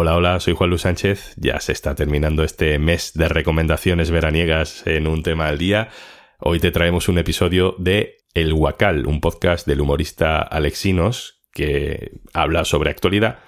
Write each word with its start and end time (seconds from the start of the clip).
Hola, 0.00 0.14
hola, 0.14 0.38
soy 0.38 0.54
Juan 0.54 0.70
Luis 0.70 0.82
Sánchez. 0.82 1.34
Ya 1.38 1.58
se 1.58 1.72
está 1.72 1.96
terminando 1.96 2.44
este 2.44 2.78
mes 2.78 3.14
de 3.14 3.28
recomendaciones 3.28 4.12
veraniegas 4.12 4.86
en 4.86 5.08
un 5.08 5.24
tema 5.24 5.48
al 5.48 5.58
día. 5.58 5.88
Hoy 6.38 6.60
te 6.60 6.70
traemos 6.70 7.08
un 7.08 7.18
episodio 7.18 7.74
de 7.78 8.18
El 8.32 8.52
Huacal, 8.52 9.08
un 9.08 9.20
podcast 9.20 9.66
del 9.66 9.80
humorista 9.80 10.38
Alexinos 10.38 11.42
que 11.52 12.12
habla 12.32 12.64
sobre 12.64 12.90
actualidad, 12.90 13.40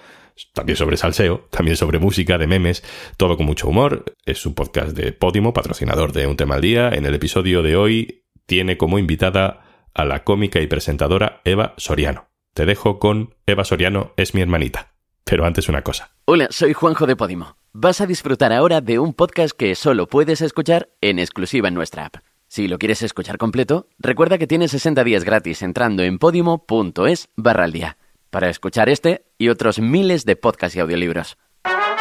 también 0.53 0.75
sobre 0.75 0.97
salseo, 0.97 1.47
también 1.53 1.77
sobre 1.77 2.01
música, 2.01 2.37
de 2.37 2.49
memes, 2.49 2.83
todo 3.17 3.37
con 3.37 3.47
mucho 3.47 3.69
humor. 3.69 4.17
Es 4.27 4.45
un 4.45 4.55
podcast 4.55 4.97
de 4.97 5.13
Podimo, 5.13 5.53
patrocinador 5.53 6.13
de 6.13 6.27
Un 6.27 6.37
tema 6.37 6.57
al 6.57 6.63
día. 6.63 6.89
En 6.89 7.07
el 7.07 7.15
episodio 7.15 7.63
de 7.63 7.77
hoy 7.77 8.25
tiene 8.47 8.77
como 8.77 8.99
invitada 8.99 9.87
a 9.95 10.05
la 10.05 10.25
cómica 10.25 10.61
y 10.61 10.67
presentadora 10.67 11.43
Eva 11.45 11.75
Soriano. 11.77 12.29
Te 12.55 12.67
dejo 12.67 12.99
con 12.99 13.37
Eva 13.47 13.65
Soriano 13.65 14.15
es 14.17 14.35
mi 14.35 14.41
hermanita. 14.41 14.90
Pero 15.31 15.47
antes 15.47 15.69
una 15.69 15.83
cosa. 15.83 16.11
Hola, 16.25 16.49
soy 16.51 16.73
Juanjo 16.73 17.07
de 17.07 17.15
Podimo. 17.15 17.55
Vas 17.73 18.01
a 18.01 18.07
disfrutar 18.07 18.53
ahora 18.53 18.81
de 18.81 18.99
un 18.99 19.15
podcast 19.15 19.57
que 19.57 19.77
solo 19.77 20.09
puedes 20.09 20.41
escuchar 20.41 20.89
en 21.01 21.21
exclusiva 21.21 21.69
en 21.69 21.75
nuestra 21.75 22.07
app. 22.07 22.17
Si 22.49 22.67
lo 22.67 22.81
quieres 22.81 23.01
escuchar 23.03 23.39
completo, 23.39 23.87
recuerda 24.01 24.39
que 24.39 24.49
tienes 24.49 24.73
60 24.73 25.05
días 25.05 25.23
gratis 25.23 25.63
entrando 25.63 26.03
en 26.03 26.19
podimo.es 26.19 27.29
barra 27.37 27.63
al 27.63 27.71
día 27.71 27.97
para 28.31 28.49
escuchar 28.51 28.89
este 28.89 29.25
y 29.39 29.51
otros 29.51 29.79
miles 29.79 30.25
de 30.25 30.35
podcasts 30.35 30.75
y 30.75 30.81
audiolibros. 30.81 31.39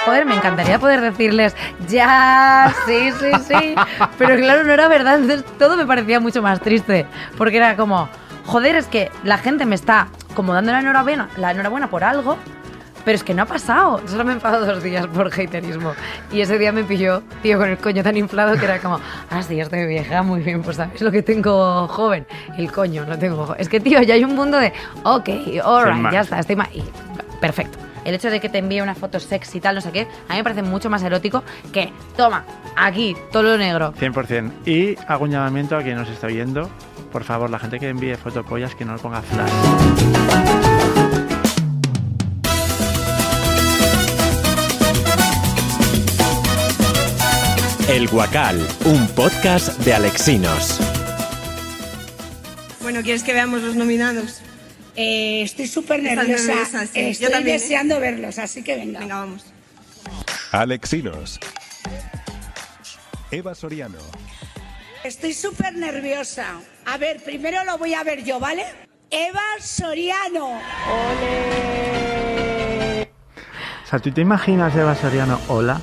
Joder, 0.05 0.25
me 0.25 0.33
encantaría 0.33 0.79
poder 0.79 0.99
decirles, 1.01 1.55
ya, 1.87 2.73
sí, 2.87 3.11
sí, 3.11 3.29
sí. 3.47 3.75
Pero 4.17 4.37
claro, 4.37 4.63
no 4.63 4.73
era 4.73 4.87
verdad. 4.87 5.21
Entonces 5.21 5.45
todo 5.59 5.77
me 5.77 5.85
parecía 5.85 6.19
mucho 6.19 6.41
más 6.41 6.61
triste. 6.61 7.05
Porque 7.37 7.57
era 7.57 7.75
como, 7.75 8.09
joder, 8.47 8.75
es 8.75 8.87
que 8.87 9.11
la 9.23 9.37
gente 9.37 9.67
me 9.67 9.75
está 9.75 10.07
como 10.33 10.55
dando 10.55 10.71
la 10.71 10.79
enhorabuena, 10.79 11.29
la 11.37 11.51
enhorabuena 11.51 11.91
por 11.91 12.03
algo, 12.03 12.37
pero 13.09 13.15
es 13.15 13.23
que 13.23 13.33
no 13.33 13.41
ha 13.41 13.45
pasado. 13.47 13.99
Solo 14.05 14.23
me 14.23 14.33
he 14.33 14.35
enfadado 14.35 14.67
dos 14.67 14.83
días 14.83 15.07
por 15.07 15.33
haterismo. 15.33 15.93
Y 16.31 16.41
ese 16.41 16.59
día 16.59 16.71
me 16.71 16.83
pilló, 16.83 17.23
tío, 17.41 17.57
con 17.57 17.67
el 17.67 17.79
coño 17.79 18.03
tan 18.03 18.15
inflado 18.15 18.55
que 18.55 18.65
era 18.65 18.77
como, 18.77 18.99
ah, 19.31 19.41
sí, 19.41 19.59
estoy 19.59 19.87
vieja, 19.87 20.21
muy 20.21 20.41
bien, 20.41 20.61
pues 20.61 20.77
sabes 20.77 21.01
lo 21.01 21.09
que 21.09 21.23
tengo 21.23 21.87
joven. 21.87 22.27
El 22.55 22.71
coño, 22.71 23.07
no 23.07 23.17
tengo 23.17 23.47
joven. 23.47 23.59
Es 23.59 23.67
que, 23.67 23.79
tío, 23.79 23.99
ya 24.03 24.13
hay 24.13 24.23
un 24.23 24.35
mundo 24.35 24.59
de, 24.59 24.73
ok, 25.01 25.27
alright, 25.63 26.11
ya 26.11 26.19
está, 26.19 26.37
estoy 26.37 26.55
más. 26.55 26.69
Y, 26.71 26.83
perfecto. 27.41 27.79
El 28.05 28.13
hecho 28.13 28.29
de 28.29 28.39
que 28.39 28.47
te 28.47 28.59
envíe 28.59 28.79
una 28.79 28.93
foto 28.93 29.19
sexy 29.19 29.57
y 29.57 29.61
tal, 29.61 29.73
no 29.73 29.81
sé 29.81 29.91
qué, 29.91 30.01
a 30.01 30.33
mí 30.33 30.37
me 30.37 30.43
parece 30.43 30.61
mucho 30.61 30.91
más 30.91 31.01
erótico 31.01 31.43
que, 31.73 31.91
toma, 32.15 32.45
aquí, 32.75 33.17
todo 33.31 33.41
lo 33.41 33.57
negro. 33.57 33.91
100%. 33.93 34.67
Y 34.67 34.95
hago 35.07 35.23
un 35.23 35.31
llamamiento 35.31 35.75
a 35.75 35.81
quien 35.81 35.95
nos 35.95 36.09
está 36.09 36.27
viendo. 36.27 36.69
Por 37.11 37.23
favor, 37.23 37.49
la 37.49 37.57
gente 37.57 37.79
que 37.79 37.89
envíe 37.89 38.13
fotopollas 38.13 38.75
que 38.75 38.85
no 38.85 38.93
lo 38.93 38.99
ponga 38.99 39.23
flash. 39.23 40.78
El 47.89 48.07
Guacal, 48.07 48.55
un 48.85 49.07
podcast 49.07 49.79
de 49.79 49.95
Alexinos. 49.95 50.79
Bueno, 52.83 53.01
¿quieres 53.01 53.23
que 53.23 53.33
veamos 53.33 53.63
los 53.63 53.75
nominados? 53.75 54.41
Eh, 54.95 55.41
estoy 55.41 55.65
súper 55.65 56.03
nerviosa. 56.03 56.45
nerviosa, 56.53 56.85
sí. 56.85 57.01
Yo 57.19 57.27
Estoy 57.29 57.41
¿eh? 57.41 57.53
deseando 57.53 57.99
verlos, 57.99 58.37
así 58.37 58.61
que 58.63 58.75
venga. 58.75 58.99
Venga, 58.99 59.15
vamos. 59.21 59.43
Alexinos. 60.51 61.39
Eva 63.31 63.55
Soriano. 63.55 63.97
Estoy 65.03 65.33
súper 65.33 65.73
nerviosa. 65.73 66.59
A 66.85 66.97
ver, 66.99 67.23
primero 67.23 67.63
lo 67.63 67.79
voy 67.79 67.95
a 67.95 68.03
ver 68.03 68.23
yo, 68.23 68.39
¿vale? 68.39 68.65
Eva 69.09 69.41
Soriano. 69.59 70.59
O 73.83 73.89
sea, 73.89 73.97
¿tú 73.97 74.11
te 74.11 74.21
imaginas, 74.21 74.75
Eva 74.75 74.95
Soriano, 74.95 75.41
hola? 75.47 75.81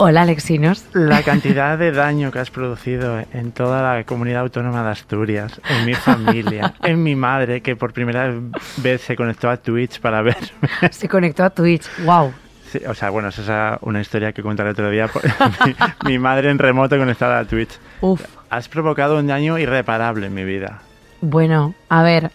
Hola, 0.00 0.22
Alexinos. 0.22 0.84
La 0.92 1.24
cantidad 1.24 1.76
de 1.76 1.90
daño 1.90 2.30
que 2.30 2.38
has 2.38 2.52
producido 2.52 3.18
en 3.32 3.50
toda 3.50 3.96
la 3.96 4.04
comunidad 4.04 4.42
autónoma 4.42 4.84
de 4.84 4.90
Asturias, 4.90 5.60
en 5.68 5.86
mi 5.86 5.94
familia, 5.94 6.74
en 6.84 7.02
mi 7.02 7.16
madre, 7.16 7.62
que 7.62 7.74
por 7.74 7.92
primera 7.92 8.32
vez 8.76 9.00
se 9.00 9.16
conectó 9.16 9.50
a 9.50 9.56
Twitch 9.56 9.98
para 10.00 10.22
verme. 10.22 10.48
Se 10.92 11.08
conectó 11.08 11.42
a 11.42 11.50
Twitch. 11.50 11.88
Wow. 12.04 12.32
Sí, 12.70 12.80
o 12.86 12.94
sea, 12.94 13.10
bueno, 13.10 13.30
esa 13.30 13.74
es 13.74 13.78
una 13.82 14.00
historia 14.00 14.32
que 14.32 14.40
contaré 14.40 14.70
otro 14.70 14.88
día. 14.88 15.10
mi, 15.66 15.74
mi 16.10 16.18
madre 16.20 16.50
en 16.50 16.60
remoto 16.60 16.96
conectada 16.96 17.40
a 17.40 17.44
Twitch. 17.44 17.80
Uf. 18.00 18.22
Has 18.50 18.68
provocado 18.68 19.18
un 19.18 19.26
daño 19.26 19.58
irreparable 19.58 20.26
en 20.26 20.34
mi 20.34 20.44
vida. 20.44 20.80
Bueno, 21.20 21.74
a 21.88 22.04
ver. 22.04 22.30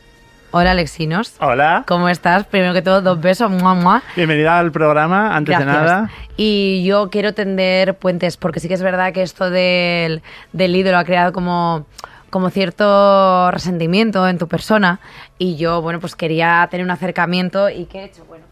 Hola, 0.56 0.70
Alexinos. 0.70 1.34
Hola. 1.40 1.84
¿Cómo 1.88 2.10
estás? 2.10 2.46
Primero 2.46 2.76
que 2.76 2.84
todo, 2.84 3.02
dos 3.02 3.20
besos. 3.20 3.50
Mua, 3.50 3.74
mua. 3.74 4.04
Bienvenida 4.16 4.60
al 4.60 4.72
programa, 4.72 5.36
antes 5.36 5.58
de 5.58 5.66
nada. 5.66 6.12
Y 6.38 6.84
yo 6.86 7.10
quiero 7.10 7.34
tender 7.34 7.96
puentes, 7.98 8.38
porque 8.38 8.60
sí 8.60 8.68
que 8.68 8.76
es 8.76 8.84
verdad 8.84 9.14
que 9.14 9.24
esto 9.24 9.50
del, 9.50 10.22
del 10.52 10.76
ídolo 10.76 11.00
ha 11.00 11.06
creado 11.06 11.34
como, 11.34 11.88
como 12.30 12.52
cierto 12.52 13.50
resentimiento 13.50 14.28
en 14.28 14.38
tu 14.38 14.48
persona. 14.48 15.00
Y 15.40 15.56
yo, 15.56 15.82
bueno, 15.82 16.00
pues 16.00 16.16
quería 16.16 16.68
tener 16.70 16.86
un 16.86 16.92
acercamiento. 16.92 17.72
¿Y 17.72 17.86
qué 17.86 18.02
he 18.02 18.06
hecho? 18.06 18.24
Bueno, 18.26 18.46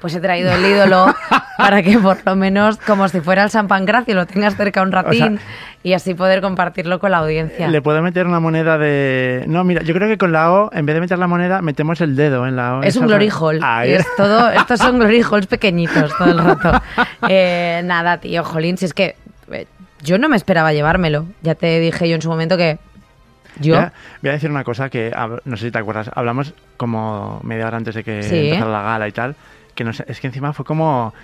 pues 0.00 0.14
he 0.14 0.20
traído 0.20 0.52
el 0.52 0.64
ídolo 0.64 1.14
para 1.56 1.82
que 1.82 1.98
por 1.98 2.18
lo 2.24 2.36
menos, 2.36 2.76
como 2.78 3.08
si 3.08 3.20
fuera 3.20 3.42
el 3.44 3.50
San 3.50 3.68
Pancracio, 3.68 4.14
lo 4.14 4.26
tengas 4.26 4.56
cerca 4.56 4.82
un 4.82 4.92
ratín 4.92 5.40
y 5.82 5.92
así 5.92 6.14
poder 6.14 6.40
compartirlo 6.40 6.98
con 6.98 7.10
la 7.12 7.18
audiencia. 7.18 7.68
Le 7.68 7.82
puedo 7.82 8.02
meter 8.02 8.26
una 8.26 8.40
moneda 8.40 8.78
de... 8.78 9.44
No, 9.46 9.64
mira, 9.64 9.82
yo 9.82 9.94
creo 9.94 10.08
que 10.08 10.18
con 10.18 10.32
la 10.32 10.52
O, 10.52 10.70
en 10.72 10.86
vez 10.86 10.94
de 10.94 11.00
meter 11.00 11.18
la 11.18 11.26
moneda, 11.26 11.62
metemos 11.62 12.00
el 12.00 12.16
dedo 12.16 12.46
en 12.46 12.56
la 12.56 12.76
O. 12.78 12.82
Es 12.82 12.96
un 12.96 13.06
glory 13.06 13.30
hole. 13.36 13.60
Ahí. 13.62 13.92
Es 13.92 14.06
todo, 14.16 14.50
estos 14.50 14.78
son 14.80 14.98
glory 14.98 15.22
holes 15.22 15.46
pequeñitos 15.46 16.12
todo 16.16 16.30
el 16.30 16.38
rato. 16.38 16.80
Eh, 17.28 17.82
nada, 17.84 18.18
tío, 18.18 18.44
jolín, 18.44 18.78
si 18.78 18.84
es 18.84 18.94
que 18.94 19.16
eh, 19.52 19.66
yo 20.02 20.18
no 20.18 20.28
me 20.28 20.36
esperaba 20.36 20.72
llevármelo. 20.72 21.26
Ya 21.42 21.54
te 21.56 21.80
dije 21.80 22.08
yo 22.08 22.14
en 22.14 22.22
su 22.22 22.28
momento 22.28 22.56
que 22.56 22.78
yo... 23.60 23.74
Voy 23.74 23.84
a, 23.84 23.92
voy 24.22 24.30
a 24.30 24.32
decir 24.34 24.50
una 24.50 24.62
cosa 24.64 24.88
que 24.88 25.12
no 25.44 25.56
sé 25.56 25.66
si 25.66 25.70
te 25.72 25.78
acuerdas. 25.78 26.10
Hablamos 26.14 26.54
como 26.76 27.40
media 27.42 27.66
hora 27.66 27.76
antes 27.76 27.94
de 27.96 28.04
que 28.04 28.22
Sí. 28.22 28.48
empezara 28.50 28.70
la 28.70 28.82
gala 28.82 29.08
y 29.08 29.12
tal. 29.12 29.34
Que 29.78 29.84
nos- 29.84 30.00
es 30.00 30.18
que 30.18 30.26
encima 30.26 30.52
fue 30.52 30.64
como 30.64 31.14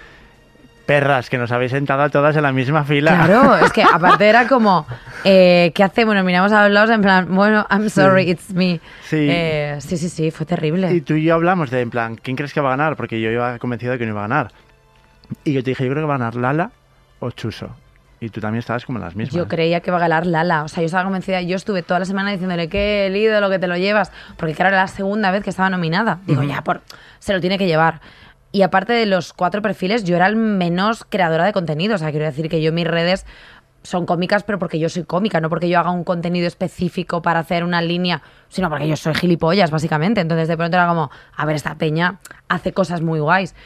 perras 0.87 1.29
que 1.29 1.39
nos 1.39 1.51
habéis 1.51 1.73
sentado 1.73 2.03
a 2.05 2.09
todas 2.09 2.37
en 2.37 2.43
la 2.45 2.53
misma 2.53 2.85
fila. 2.85 3.25
Claro, 3.25 3.57
es 3.67 3.73
que 3.73 3.83
aparte 3.83 4.29
era 4.29 4.47
como, 4.47 4.87
eh, 5.25 5.73
¿qué 5.75 5.83
hacemos? 5.83 6.15
Nos 6.15 6.25
miramos 6.25 6.53
a 6.53 6.63
los 6.63 6.71
lados 6.73 6.91
en 6.91 7.03
plan, 7.03 7.35
bueno, 7.35 7.67
I'm 7.69 7.91
sorry, 7.91 8.31
it's 8.31 8.53
me. 8.53 8.81
Sí. 9.09 9.27
Eh, 9.29 9.77
sí, 9.81 9.97
sí, 9.97 10.09
sí, 10.09 10.31
fue 10.31 10.47
terrible. 10.47 10.93
Y 10.95 11.01
tú 11.01 11.15
y 11.15 11.25
yo 11.25 11.35
hablamos 11.35 11.69
de, 11.73 11.81
en 11.81 11.91
plan, 11.91 12.15
¿quién 12.15 12.37
crees 12.37 12.53
que 12.55 12.61
va 12.61 12.69
a 12.69 12.77
ganar? 12.77 12.95
Porque 12.95 13.21
yo 13.21 13.29
iba 13.29 13.59
convencido 13.59 13.91
de 13.91 13.99
que 13.99 14.05
no 14.07 14.13
iba 14.13 14.25
a 14.25 14.29
ganar. 14.29 14.53
Y 15.43 15.53
yo 15.53 15.65
te 15.65 15.71
dije, 15.71 15.85
yo 15.85 15.91
creo 15.91 16.05
que 16.05 16.09
va 16.09 16.15
a 16.15 16.19
ganar 16.19 16.37
Lala 16.37 16.71
o 17.19 17.33
Chuso. 17.33 17.71
Y 18.21 18.29
tú 18.29 18.41
también 18.41 18.61
estabas 18.61 18.85
como 18.87 18.99
en 19.01 19.05
las 19.05 19.17
mismas. 19.17 19.35
Yo 19.35 19.49
creía 19.49 19.81
que 19.81 19.91
iba 19.91 19.97
a 19.97 20.01
ganar 20.01 20.27
Lala, 20.27 20.63
o 20.63 20.69
sea, 20.69 20.81
yo 20.81 20.87
estaba 20.87 21.03
convencida, 21.03 21.43
yo 21.43 21.57
estuve 21.57 21.83
toda 21.83 21.99
la 21.99 22.07
semana 22.07 22.31
diciéndole 22.31 22.69
que 22.69 23.07
el 23.09 23.17
ídolo 23.17 23.51
que 23.51 23.59
te 23.59 23.67
lo 23.67 23.77
llevas, 23.77 24.13
porque 24.37 24.55
claro, 24.55 24.69
era 24.69 24.83
la 24.83 24.87
segunda 24.89 25.33
vez 25.33 25.43
que 25.43 25.51
estaba 25.51 25.69
nominada. 25.71 26.21
Digo, 26.25 26.45
ya, 26.45 26.63
por, 26.63 26.83
se 27.19 27.33
lo 27.33 27.41
tiene 27.41 27.59
que 27.59 27.67
llevar. 27.67 28.01
Y 28.55 28.63
aparte 28.63 28.93
de 28.93 29.05
los 29.05 29.33
cuatro 29.33 29.63
perfiles, 29.63 30.05
yo 30.05 30.15
era 30.15 30.29
el 30.29 30.37
menos 30.37 31.05
creadora 31.09 31.45
de 31.45 31.53
contenido, 31.53 31.97
o 31.97 31.99
sea, 31.99 32.13
quiero 32.13 32.25
decir 32.25 32.49
que 32.49 32.63
yo 32.63 32.73
mis 32.73 32.87
redes 32.87 33.27
son 33.83 34.07
cómicas, 34.07 34.45
pero 34.45 34.61
porque 34.61 34.79
yo 34.79 34.89
soy 34.89 35.03
cómica, 35.03 35.41
no 35.41 35.49
porque 35.49 35.69
yo 35.69 35.81
haga 35.81 35.91
un 35.91 36.05
contenido 36.05 36.47
específico 36.47 37.21
para 37.21 37.41
hacer 37.41 37.65
una 37.65 37.83
línea, 37.83 38.23
sino 38.49 38.71
porque 38.71 38.87
yo 38.87 38.95
soy 38.95 39.13
gilipollas, 39.15 39.73
básicamente. 39.73 40.21
Entonces 40.21 40.47
de 40.47 40.57
pronto 40.57 40.77
era 40.77 40.87
como, 40.87 41.11
a 41.35 41.45
ver, 41.45 41.57
esta 41.57 41.75
peña 41.75 42.21
hace 42.49 42.73
cosas 42.73 43.01
muy 43.01 43.19
guays. 43.19 43.57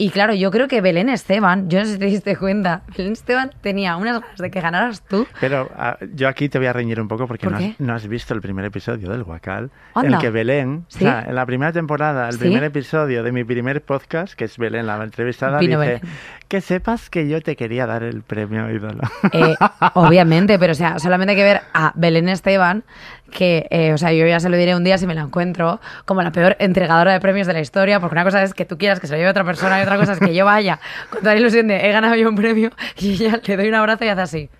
Y 0.00 0.10
claro, 0.10 0.32
yo 0.32 0.52
creo 0.52 0.68
que 0.68 0.80
Belén 0.80 1.08
Esteban, 1.08 1.68
yo 1.68 1.80
no 1.80 1.84
sé 1.84 1.94
si 1.94 1.98
te 1.98 2.04
diste 2.04 2.36
cuenta, 2.36 2.82
Belén 2.96 3.14
Esteban 3.14 3.50
tenía 3.60 3.96
unas 3.96 4.20
ganas 4.20 4.38
de 4.38 4.48
que 4.48 4.60
ganaras 4.60 5.02
tú. 5.02 5.26
Pero 5.40 5.68
ah, 5.76 5.98
yo 6.14 6.28
aquí 6.28 6.48
te 6.48 6.58
voy 6.58 6.68
a 6.68 6.72
reñir 6.72 7.00
un 7.00 7.08
poco 7.08 7.26
porque 7.26 7.46
¿Por 7.46 7.52
no 7.52 7.58
has, 7.58 7.64
qué? 7.64 7.74
no 7.80 7.94
has 7.94 8.06
visto 8.06 8.32
el 8.32 8.40
primer 8.40 8.64
episodio 8.64 9.10
del 9.10 9.24
Guacal. 9.24 9.70
En 9.96 10.14
el 10.14 10.18
que 10.20 10.30
Belén, 10.30 10.84
¿Sí? 10.86 10.98
o 11.04 11.08
sea, 11.08 11.24
en 11.26 11.34
la 11.34 11.44
primera 11.44 11.72
temporada, 11.72 12.28
el 12.28 12.34
¿Sí? 12.34 12.38
primer 12.38 12.62
episodio 12.62 13.24
de 13.24 13.32
mi 13.32 13.42
primer 13.42 13.82
podcast, 13.82 14.34
que 14.34 14.44
es 14.44 14.56
Belén, 14.56 14.86
la 14.86 15.02
entrevistada, 15.02 15.58
dice 15.58 15.76
Belén. 15.76 16.00
que 16.46 16.60
sepas 16.60 17.10
que 17.10 17.28
yo 17.28 17.42
te 17.42 17.56
quería 17.56 17.84
dar 17.86 18.04
el 18.04 18.22
premio 18.22 18.70
ídolo. 18.70 19.02
Eh, 19.32 19.56
obviamente, 19.94 20.60
pero 20.60 20.72
o 20.72 20.76
sea, 20.76 21.00
solamente 21.00 21.32
hay 21.32 21.36
que 21.36 21.44
ver 21.44 21.62
a 21.74 21.90
Belén 21.96 22.28
Esteban, 22.28 22.84
que, 23.30 23.66
eh, 23.70 23.92
o 23.92 23.98
sea, 23.98 24.12
yo 24.12 24.26
ya 24.26 24.40
se 24.40 24.48
lo 24.48 24.56
diré 24.56 24.74
un 24.74 24.84
día 24.84 24.98
si 24.98 25.06
me 25.06 25.14
la 25.14 25.22
encuentro, 25.22 25.80
como 26.04 26.22
la 26.22 26.32
peor 26.32 26.56
entregadora 26.58 27.12
de 27.12 27.20
premios 27.20 27.46
de 27.46 27.52
la 27.52 27.60
historia, 27.60 28.00
porque 28.00 28.14
una 28.14 28.24
cosa 28.24 28.42
es 28.42 28.54
que 28.54 28.64
tú 28.64 28.78
quieras 28.78 29.00
que 29.00 29.06
se 29.06 29.12
lo 29.14 29.18
lleve 29.18 29.30
otra 29.30 29.44
persona 29.44 29.78
y 29.78 29.82
otra 29.82 29.96
cosa 29.98 30.12
es 30.12 30.18
que 30.20 30.34
yo 30.34 30.44
vaya 30.44 30.80
con 31.10 31.20
toda 31.20 31.34
la 31.34 31.40
ilusión 31.40 31.68
de 31.68 31.86
he 31.88 31.92
ganado 31.92 32.14
yo 32.14 32.28
un 32.28 32.36
premio 32.36 32.70
y 32.98 33.12
ella 33.12 33.40
le 33.44 33.56
doy 33.56 33.68
un 33.68 33.74
abrazo 33.74 34.04
y 34.04 34.08
hace 34.08 34.20
así. 34.22 34.50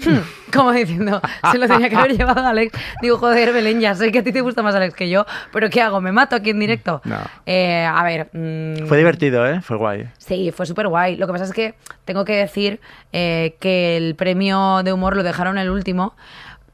Hmm, 0.00 0.18
Como 0.52 0.70
diciendo, 0.70 1.20
se 1.50 1.58
lo 1.58 1.66
tenía 1.66 1.88
que 1.88 1.96
haber 1.96 2.16
llevado 2.16 2.46
Alex. 2.46 2.72
Digo, 3.02 3.16
joder, 3.18 3.52
Belén, 3.52 3.80
ya 3.80 3.96
sé 3.96 4.12
que 4.12 4.20
a 4.20 4.22
ti 4.22 4.30
te 4.30 4.42
gusta 4.42 4.62
más 4.62 4.72
Alex 4.76 4.94
que 4.94 5.08
yo, 5.08 5.26
pero 5.52 5.68
¿qué 5.70 5.82
hago? 5.82 6.00
¿Me 6.00 6.12
mato 6.12 6.36
aquí 6.36 6.50
en 6.50 6.60
directo? 6.60 7.00
No. 7.04 7.16
Eh, 7.46 7.84
a 7.84 8.04
ver. 8.04 8.28
mm, 8.32 8.86
Fue 8.86 8.96
divertido, 8.98 9.44
¿eh? 9.44 9.60
Fue 9.60 9.76
guay. 9.76 10.08
Sí, 10.18 10.52
fue 10.54 10.66
súper 10.66 10.86
guay. 10.86 11.16
Lo 11.16 11.26
que 11.26 11.32
pasa 11.32 11.46
es 11.46 11.52
que 11.52 11.74
tengo 12.04 12.24
que 12.24 12.36
decir 12.36 12.80
eh, 13.12 13.56
que 13.58 13.96
el 13.96 14.14
premio 14.14 14.82
de 14.84 14.92
humor 14.92 15.16
lo 15.16 15.24
dejaron 15.24 15.58
el 15.58 15.68
último 15.68 16.14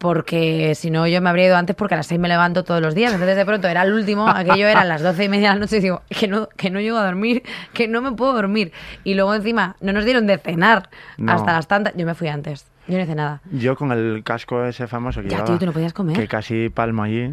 porque 0.04 0.74
si 0.74 0.90
no 0.90 1.06
yo 1.06 1.22
me 1.22 1.30
habría 1.30 1.46
ido 1.46 1.56
antes 1.56 1.74
porque 1.74 1.94
a 1.94 1.96
las 1.96 2.06
seis 2.06 2.20
me 2.20 2.28
levanto 2.28 2.62
todos 2.62 2.82
los 2.82 2.94
días. 2.94 3.10
Entonces 3.14 3.36
de 3.38 3.46
pronto 3.46 3.68
era 3.68 3.80
el 3.84 3.94
último, 3.94 4.28
aquello 4.34 4.66
era 4.68 4.82
a 4.82 4.84
las 4.84 5.00
doce 5.00 5.24
y 5.24 5.28
media 5.30 5.48
de 5.48 5.54
la 5.54 5.60
noche 5.60 5.78
y 5.78 5.80
digo, 5.80 6.02
que 6.10 6.28
no, 6.28 6.46
que 6.58 6.68
no 6.68 6.78
llego 6.78 6.98
a 6.98 7.06
dormir, 7.06 7.42
que 7.72 7.88
no 7.88 8.02
me 8.02 8.12
puedo 8.12 8.34
dormir. 8.34 8.70
Y 9.02 9.14
luego 9.14 9.34
encima 9.34 9.76
no 9.80 9.94
nos 9.94 10.04
dieron 10.04 10.26
de 10.26 10.36
cenar 10.36 10.90
No. 11.16 11.32
hasta 11.32 11.54
las 11.54 11.68
tantas. 11.68 11.94
Yo 11.96 12.04
me 12.04 12.14
fui 12.14 12.28
antes, 12.28 12.66
yo 12.88 12.96
no 12.96 13.02
hice 13.02 13.14
nada. 13.14 13.40
Yo 13.50 13.76
con 13.76 13.92
el 13.92 14.22
casco 14.25 14.64
ese 14.64 14.86
famoso 14.86 15.20
que 15.22 15.28
Ya, 15.28 15.36
llevaba, 15.38 15.46
tío, 15.46 15.58
tú 15.58 15.66
no 15.66 15.72
podías 15.72 15.92
comer. 15.92 16.16
que 16.16 16.28
casi 16.28 16.69
palmo 16.69 17.02
allí. 17.02 17.32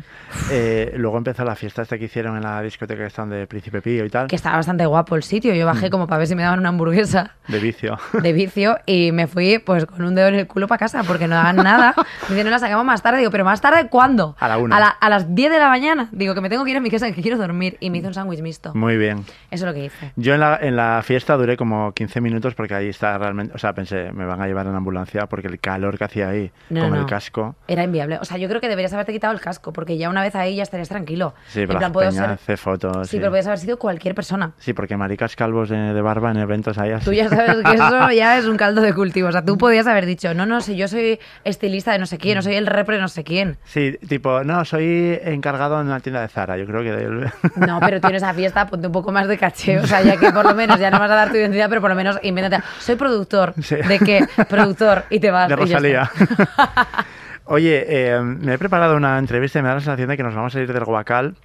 eh, 0.49 0.93
luego 0.97 1.17
empezó 1.17 1.43
la 1.43 1.55
fiesta 1.55 1.81
esta 1.81 1.97
que 1.97 2.05
hicieron 2.05 2.35
en 2.37 2.43
la 2.43 2.61
discoteca 2.61 3.05
esta 3.05 3.25
de 3.25 3.47
Príncipe 3.47 3.81
Pío 3.81 4.05
y 4.05 4.09
tal, 4.09 4.27
Que 4.27 4.35
estaba 4.35 4.55
bastante 4.57 4.85
guapo 4.85 5.15
el 5.15 5.23
sitio. 5.23 5.53
Yo 5.53 5.65
Mm. 5.65 5.67
bajé 5.67 5.89
como 5.89 6.07
para 6.07 6.19
ver 6.19 6.27
si 6.27 6.35
me 6.35 6.43
daban 6.43 6.59
una 6.59 6.69
hamburguesa 6.69 7.35
de 7.47 7.59
vicio. 7.59 7.97
de 8.21 8.33
vicio 8.33 8.77
y 8.85 9.11
me 9.11 9.27
fui 9.27 9.59
pues 9.59 9.85
con 9.85 10.03
un 10.03 10.15
dedo 10.15 10.27
en 10.27 10.35
el 10.35 10.47
culo 10.47 10.67
para 10.67 10.79
casa 10.79 11.03
porque 11.03 11.27
no 11.27 11.35
daban 11.35 11.57
nada. 11.57 11.93
Me 12.29 12.35
dicen, 12.35 12.45
no 12.45 12.51
la 12.51 12.59
sacamos 12.59 12.85
más 12.85 13.01
tarde. 13.01 13.19
Digo, 13.19 13.31
¿pero 13.31 13.43
más 13.45 13.61
tarde 13.61 13.87
cuándo? 13.89 14.35
A 14.39 14.47
la 14.47 14.57
una. 14.57 14.77
A, 14.77 14.79
la- 14.79 14.87
a 14.89 15.09
las 15.09 15.33
10 15.35 15.51
de 15.51 15.59
la 15.59 15.67
mañana. 15.69 16.07
Digo, 16.11 16.33
que 16.33 16.41
me 16.41 16.49
tengo 16.49 16.63
que 16.63 16.71
ir 16.71 16.77
a 16.77 16.81
mi 16.81 16.89
casa, 16.89 17.11
que 17.11 17.21
quiero 17.21 17.37
dormir. 17.37 17.77
Y 17.79 17.89
me 17.89 17.97
hice 17.97 18.07
un 18.07 18.13
sándwich 18.13 18.41
mixto. 18.41 18.73
Muy 18.73 18.97
bien. 18.97 19.19
Eso 19.49 19.63
es 19.65 19.69
lo 19.69 19.73
que 19.73 19.85
hice. 19.85 20.13
Yo 20.15 20.33
en 20.33 20.39
la, 20.39 20.57
en 20.61 20.75
la 20.75 21.01
fiesta 21.03 21.35
duré 21.35 21.57
como 21.57 21.91
15 21.93 22.21
minutos 22.21 22.55
porque 22.55 22.73
ahí 22.75 22.87
está 22.89 23.17
realmente, 23.17 23.53
o 23.53 23.57
sea, 23.57 23.73
pensé, 23.73 24.11
me 24.13 24.25
van 24.25 24.41
a 24.41 24.47
llevar 24.47 24.65
en 24.67 24.75
ambulancia 24.75 25.25
porque 25.27 25.40
el 25.47 25.59
calor 25.59 25.97
que 25.97 26.03
hacía 26.03 26.29
ahí 26.29 26.51
No, 26.69 26.81
con 26.81 26.91
no. 26.91 26.99
el 26.99 27.05
casco. 27.05 27.55
Era 27.67 27.83
inviable. 27.83 28.17
O 28.21 28.25
sea, 28.25 28.37
yo 28.37 28.47
creo 28.49 28.61
que 28.61 28.67
deberías 28.69 28.93
haberte 28.93 29.11
quitado 29.13 29.33
el 29.33 29.39
casco 29.41 29.73
porque 29.73 29.97
ya 29.97 30.09
una 30.09 30.21
vez 30.21 30.35
ahí 30.35 30.55
ya 30.55 30.63
estarías 30.63 30.89
tranquilo. 30.89 31.33
Sí, 31.47 31.61
En 31.61 31.67
pero 31.67 31.91
plan, 31.91 32.11
ser- 32.13 32.23
hace 32.29 32.57
fotos. 32.57 33.07
Sí, 33.09 33.17
pero 33.17 33.29
puedes 33.31 33.47
haber 33.47 33.59
sido 33.59 33.77
cualquier 33.77 34.15
persona. 34.15 34.53
Sí, 34.57 34.73
porque 34.73 34.97
maricas 34.97 35.35
calvos 35.35 35.69
de, 35.69 35.77
de 35.93 36.01
barba 36.01 36.31
en 36.31 36.37
eventos 36.37 36.77
ahí 36.77 36.91
así. 36.91 37.05
Tú 37.05 37.13
ya 37.13 37.29
sabes 37.29 37.57
que 37.63 37.73
eso 37.73 38.11
ya 38.15 38.37
es 38.37 38.45
un 38.45 38.57
caldo 38.57 38.81
de 38.81 38.93
cultivo. 38.93 39.29
O 39.29 39.31
sea, 39.31 39.43
tú 39.43 39.57
podías 39.57 39.87
haber 39.87 40.05
dicho, 40.05 40.33
no, 40.33 40.45
no, 40.45 40.61
si 40.61 40.75
yo 40.75 40.87
soy 40.87 41.19
estilista 41.43 41.91
de 41.91 41.99
no 41.99 42.05
sé 42.05 42.17
quién, 42.17 42.35
no 42.35 42.41
soy 42.41 42.55
el 42.55 42.67
repre 42.67 42.95
de 42.95 43.01
no 43.01 43.07
sé 43.07 43.23
quién. 43.23 43.57
Sí, 43.65 43.97
tipo, 44.07 44.43
no, 44.43 44.63
soy 44.65 45.19
encargado 45.23 45.79
en 45.81 45.87
una 45.87 45.99
tienda 45.99 46.21
de 46.21 46.27
Zara, 46.27 46.57
yo 46.57 46.65
creo 46.65 46.81
que... 46.83 46.91
No, 47.55 47.79
pero 47.79 47.99
tienes 48.01 48.21
esa 48.23 48.33
fiesta, 48.33 48.67
ponte 48.67 48.87
un 48.87 48.93
poco 48.93 49.11
más 49.11 49.27
de 49.27 49.37
caché. 49.37 49.79
O 49.79 49.87
sea, 49.87 50.01
ya 50.01 50.17
que 50.17 50.31
por 50.31 50.45
lo 50.45 50.53
menos 50.55 50.79
ya 50.79 50.89
no 50.91 50.99
vas 50.99 51.09
a 51.11 51.15
dar 51.15 51.29
tu 51.31 51.37
identidad, 51.37 51.69
pero 51.69 51.81
por 51.81 51.89
lo 51.89 51.95
menos 51.95 52.19
invéntate. 52.23 52.63
Soy 52.79 52.95
productor. 52.95 53.53
Sí. 53.61 53.75
¿De 53.75 53.99
qué? 53.99 54.25
Productor. 54.49 55.03
Y 55.09 55.19
te 55.19 55.30
vas. 55.31 55.49
de. 55.49 55.55
Rosalía. 55.55 56.09
Oye, 57.45 57.85
eh, 57.87 58.21
me 58.21 58.53
he 58.53 58.57
preparado 58.57 58.95
una 58.95 59.17
entrevista 59.17 59.59
y 59.59 59.61
me 59.61 59.67
da 59.69 59.75
la 59.75 59.81
sensación 59.81 60.09
de 60.09 60.17
que 60.17 60.23
nos 60.23 60.35
vamos 60.35 60.55
a 60.55 60.61
ir 60.61 60.71
del 60.71 60.83
Guacal 60.85 61.35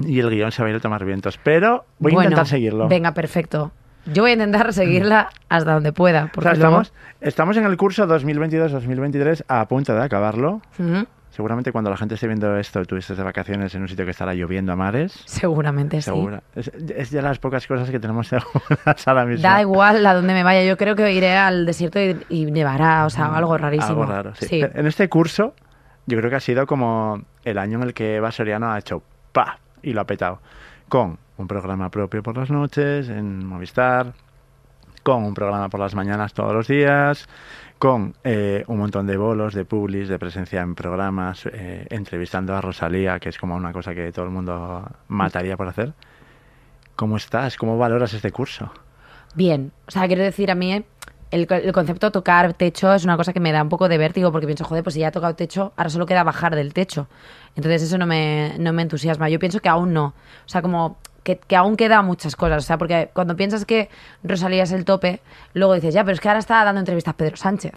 y 0.00 0.20
el 0.20 0.30
guion 0.30 0.52
se 0.52 0.62
va 0.62 0.68
a 0.68 0.70
ir 0.70 0.76
a 0.76 0.80
tomar 0.80 1.04
vientos. 1.04 1.38
Pero 1.42 1.84
voy 1.98 2.12
a 2.12 2.14
Bueno, 2.14 2.28
intentar 2.30 2.46
seguirlo. 2.46 2.88
Venga, 2.88 3.12
perfecto. 3.14 3.72
Yo 4.06 4.22
voy 4.22 4.30
a 4.30 4.34
intentar 4.34 4.72
seguirla 4.72 5.28
hasta 5.48 5.74
donde 5.74 5.92
pueda. 5.92 6.24
O 6.24 6.28
Porque 6.32 6.50
sea, 6.50 6.58
luego- 6.58 6.82
estamos, 6.82 6.92
estamos 7.20 7.56
en 7.56 7.64
el 7.64 7.76
curso 7.76 8.06
2022-2023 8.06 9.44
a 9.48 9.66
punto 9.66 9.94
de 9.94 10.02
acabarlo. 10.02 10.62
Seguramente 11.30 11.70
cuando 11.72 11.90
la 11.90 11.96
gente 11.96 12.16
esté 12.16 12.26
viendo 12.26 12.56
esto, 12.56 12.84
tú 12.84 12.96
estés 12.96 13.16
de 13.16 13.22
vacaciones 13.22 13.74
en 13.74 13.82
un 13.82 13.88
sitio 13.88 14.04
que 14.04 14.10
estará 14.10 14.34
lloviendo 14.34 14.72
a 14.72 14.76
mares. 14.76 15.22
Seguramente 15.26 15.98
sí. 15.98 16.06
Segura. 16.10 16.42
Es, 16.56 16.68
es 16.68 17.10
de 17.10 17.22
las 17.22 17.38
pocas 17.38 17.66
cosas 17.66 17.88
que 17.90 18.00
tenemos 18.00 18.26
seguras 18.28 19.06
ahora 19.06 19.24
mismo. 19.24 19.42
Da 19.42 19.60
igual 19.60 20.04
a 20.04 20.14
donde 20.14 20.34
me 20.34 20.42
vaya. 20.42 20.64
Yo 20.64 20.76
creo 20.76 20.96
que 20.96 21.12
iré 21.12 21.36
al 21.36 21.66
desierto 21.66 22.00
y, 22.00 22.16
y 22.28 22.50
nevará, 22.50 23.06
o 23.06 23.10
sea, 23.10 23.26
algo 23.34 23.56
rarísimo. 23.56 23.98
Mm, 23.98 24.00
Algo 24.02 24.12
raro, 24.12 24.34
sí. 24.34 24.46
Sí. 24.46 24.60
En 24.60 24.86
este 24.86 25.08
curso, 25.08 25.54
yo 26.06 26.18
creo 26.18 26.30
que 26.30 26.36
ha 26.36 26.40
sido 26.40 26.66
como 26.66 27.22
el 27.44 27.58
año 27.58 27.78
en 27.78 27.84
el 27.84 27.94
que 27.94 28.16
Eva 28.16 28.32
Soriano 28.32 28.72
ha 28.72 28.78
hecho 28.78 29.02
¡pa! 29.32 29.58
y 29.82 29.92
lo 29.92 30.00
ha 30.00 30.04
petado. 30.04 30.40
Con 30.88 31.18
un 31.36 31.46
programa 31.46 31.90
propio 31.90 32.22
por 32.22 32.36
las 32.36 32.50
noches 32.50 33.08
en 33.08 33.46
Movistar, 33.46 34.12
con 35.02 35.24
un 35.24 35.34
programa 35.34 35.68
por 35.68 35.80
las 35.80 35.94
mañanas 35.94 36.34
todos 36.34 36.52
los 36.52 36.68
días, 36.68 37.26
con 37.78 38.14
eh, 38.24 38.64
un 38.66 38.78
montón 38.78 39.06
de 39.06 39.16
bolos, 39.16 39.54
de 39.54 39.64
publis, 39.64 40.08
de 40.08 40.18
presencia 40.18 40.60
en 40.60 40.74
programas, 40.74 41.46
eh, 41.46 41.86
entrevistando 41.90 42.54
a 42.54 42.60
Rosalía, 42.60 43.18
que 43.18 43.30
es 43.30 43.38
como 43.38 43.54
una 43.56 43.72
cosa 43.72 43.94
que 43.94 44.12
todo 44.12 44.26
el 44.26 44.30
mundo 44.30 44.86
mataría 45.08 45.56
por 45.56 45.68
hacer. 45.68 45.94
¿Cómo 46.96 47.16
estás? 47.16 47.56
¿Cómo 47.56 47.78
valoras 47.78 48.12
este 48.12 48.30
curso? 48.30 48.70
Bien, 49.34 49.72
o 49.86 49.90
sea, 49.90 50.06
quiero 50.06 50.22
decir, 50.22 50.50
a 50.50 50.54
mí 50.54 50.84
el, 51.30 51.46
co- 51.46 51.54
el 51.54 51.72
concepto 51.72 52.10
tocar 52.10 52.52
techo 52.54 52.92
es 52.92 53.04
una 53.04 53.16
cosa 53.16 53.32
que 53.32 53.40
me 53.40 53.52
da 53.52 53.62
un 53.62 53.68
poco 53.68 53.88
de 53.88 53.96
vértigo 53.96 54.30
porque 54.32 54.46
pienso, 54.46 54.64
joder, 54.64 54.82
pues 54.82 54.94
si 54.94 55.00
ya 55.00 55.08
he 55.08 55.12
tocado 55.12 55.34
techo, 55.34 55.72
ahora 55.76 55.88
solo 55.88 56.04
queda 56.04 56.24
bajar 56.24 56.54
del 56.54 56.74
techo. 56.74 57.06
Entonces 57.56 57.82
eso 57.82 57.96
no 57.96 58.06
me, 58.06 58.54
no 58.58 58.72
me 58.72 58.82
entusiasma. 58.82 59.28
Yo 59.30 59.38
pienso 59.38 59.60
que 59.60 59.68
aún 59.68 59.92
no. 59.94 60.06
O 60.06 60.48
sea, 60.48 60.60
como 60.60 60.98
que, 61.22 61.36
que 61.38 61.56
aún 61.56 61.76
queda 61.76 62.02
muchas 62.02 62.36
cosas. 62.36 62.64
O 62.64 62.66
sea, 62.66 62.78
porque 62.78 63.10
cuando 63.12 63.36
piensas 63.36 63.64
que 63.64 63.88
Rosalía 64.22 64.62
es 64.64 64.72
el 64.72 64.84
tope, 64.84 65.20
luego 65.54 65.74
dices, 65.74 65.94
ya, 65.94 66.04
pero 66.04 66.14
es 66.14 66.20
que 66.20 66.28
ahora 66.28 66.40
está 66.40 66.64
dando 66.64 66.80
entrevistas 66.80 67.14
Pedro 67.14 67.36
Sánchez. 67.36 67.72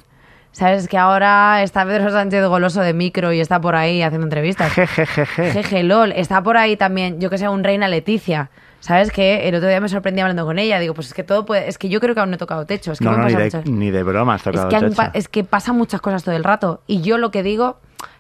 ¿Sabes? 0.52 0.88
Que 0.88 1.00
ahora 1.00 1.64
está 1.64 1.84
Pedro 1.84 2.12
Sánchez 2.12 2.46
goloso 2.46 2.82
de 2.82 2.94
micro 2.94 3.34
y 3.34 3.40
está 3.40 3.60
por 3.60 3.76
ahí 3.76 4.04
haciendo 4.04 4.28
entrevistas. 4.28 4.72
Jejejeje. 4.74 5.52
Jeje, 5.52 5.82
lol. 5.84 6.12
Está 6.12 6.44
por 6.44 6.58
ahí 6.58 6.78
también, 6.78 7.20
yo 7.20 7.32
que 7.32 7.40
sé, 7.40 7.50
un 7.50 7.64
Reina 7.64 7.88
Leticia. 7.88 8.52
¿Sabes? 8.80 9.12
Que 9.12 9.48
el 9.48 9.56
otro 9.56 9.70
día 9.70 9.80
me 9.80 9.88
sorprendí 9.90 10.20
hablando 10.22 10.46
con 10.46 10.60
ella. 10.60 10.78
Digo, 10.78 10.94
pues 10.94 11.08
es 11.08 11.14
que 11.14 11.24
todo 11.24 11.46
puede. 11.46 11.70
Es 11.70 11.78
que 11.78 11.88
yo 11.90 12.00
creo 12.02 12.14
que 12.14 12.20
aún 12.20 12.30
no 12.32 12.36
he 12.36 12.38
tocado 12.38 12.66
techo. 12.66 12.92
Es 12.92 13.00
que 13.00 13.06
No, 13.06 13.12
me 13.14 13.18
no, 13.18 13.26
ni 13.26 13.34
de, 13.34 13.62
ni 13.66 13.92
de 13.92 14.04
broma 14.04 14.36
has 14.36 14.46
es 14.46 14.52
que, 14.66 14.76
han 14.76 14.82
techo. 14.90 14.96
pa- 14.96 15.12
es 15.14 15.28
que 15.30 15.44
pasan 15.46 15.78
muchas 15.78 16.02
cosas 16.02 16.24
todo 16.24 16.36
el 16.36 16.44
rato. 16.44 16.82
Y 16.86 17.02
yo 17.02 17.18
lo 17.18 17.32
que 17.32 17.42
digo 17.44 17.78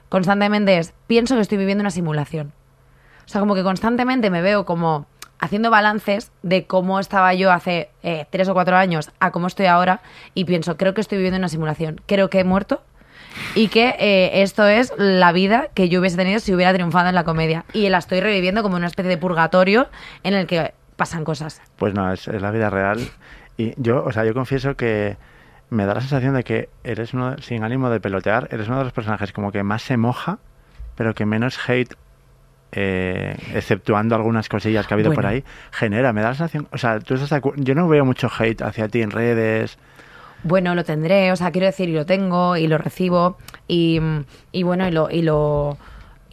constantemente 0.09 0.77
es, 0.77 0.93
pienso 1.05 1.35
que 1.35 1.41
estoy 1.41 1.57
viviendo 1.57 1.81
una 1.81 1.91
simulación. 1.91 2.53
O 3.25 3.27
sea, 3.27 3.41
como 3.41 3.55
que 3.55 3.63
constantemente 3.63 4.29
me 4.29 4.41
veo 4.41 4.65
como 4.65 5.05
haciendo 5.43 5.69
balances 5.69 6.31
de 6.41 6.65
cómo 6.65 7.01
estaba 7.01 7.33
yo 7.33 7.51
hace 7.51 7.89
eh, 8.01 8.27
tres 8.29 8.47
o 8.47 8.53
cuatro 8.53 8.77
años 8.77 9.11
a 9.19 9.31
cómo 9.31 9.47
estoy 9.47 9.65
ahora 9.65 9.99
y 10.33 10.45
pienso, 10.45 10.77
creo 10.77 10.93
que 10.93 11.01
estoy 11.01 11.17
viviendo 11.17 11.37
una 11.37 11.49
simulación. 11.49 11.99
Creo 12.07 12.29
que 12.29 12.39
he 12.39 12.43
muerto 12.45 12.81
y 13.53 13.67
que 13.67 13.95
eh, 13.99 14.41
esto 14.41 14.65
es 14.67 14.93
la 14.97 15.33
vida 15.33 15.67
que 15.73 15.89
yo 15.89 15.99
hubiese 15.99 16.15
tenido 16.15 16.39
si 16.39 16.53
hubiera 16.53 16.73
triunfado 16.73 17.09
en 17.09 17.15
la 17.15 17.25
comedia. 17.25 17.65
Y 17.73 17.89
la 17.89 17.97
estoy 17.97 18.21
reviviendo 18.21 18.63
como 18.63 18.77
una 18.77 18.87
especie 18.87 19.09
de 19.09 19.17
purgatorio 19.17 19.89
en 20.23 20.33
el 20.33 20.47
que 20.47 20.73
pasan 20.95 21.25
cosas. 21.25 21.61
Pues 21.75 21.93
no, 21.93 22.13
es, 22.13 22.25
es 22.29 22.41
la 22.41 22.51
vida 22.51 22.69
real. 22.69 23.01
Y 23.57 23.73
yo, 23.75 24.01
o 24.05 24.13
sea, 24.13 24.23
yo 24.23 24.33
confieso 24.33 24.77
que 24.77 25.17
me 25.69 25.85
da 25.85 25.93
la 25.93 25.99
sensación 25.99 26.35
de 26.35 26.45
que 26.45 26.69
eres 26.85 27.13
uno, 27.13 27.35
sin 27.39 27.65
ánimo 27.65 27.89
de 27.89 27.99
pelotear, 27.99 28.47
eres 28.49 28.69
uno 28.69 28.77
de 28.77 28.85
los 28.85 28.93
personajes 28.93 29.33
como 29.33 29.51
que 29.51 29.63
más 29.63 29.81
se 29.81 29.97
moja, 29.97 30.39
pero 30.95 31.13
que 31.13 31.25
menos 31.25 31.59
hate, 31.67 31.95
eh, 32.73 33.35
exceptuando 33.53 34.15
algunas 34.15 34.49
cosillas 34.49 34.85
que 34.87 34.93
ha 34.93 34.95
habido 34.95 35.13
por 35.13 35.25
ahí, 35.25 35.43
genera. 35.71 36.11
Me 36.13 36.21
da 36.21 36.29
la 36.29 36.35
sensación, 36.35 36.67
o 36.71 36.77
sea, 36.77 36.99
tú 36.99 37.13
estás 37.13 37.41
yo 37.55 37.75
no 37.75 37.87
veo 37.87 38.05
mucho 38.05 38.29
hate 38.37 38.61
hacia 38.61 38.87
ti 38.87 39.01
en 39.01 39.11
redes. 39.11 39.77
Bueno, 40.43 40.75
lo 40.75 40.83
tendré, 40.83 41.31
o 41.31 41.35
sea, 41.35 41.51
quiero 41.51 41.67
decir, 41.67 41.87
y 41.87 41.93
lo 41.93 42.05
tengo, 42.05 42.57
y 42.57 42.67
lo 42.67 42.77
recibo, 42.77 43.37
y, 43.67 44.01
y 44.51 44.63
bueno, 44.63 44.87
y 44.87 44.91
lo, 44.91 45.09
y 45.09 45.21
lo 45.21 45.77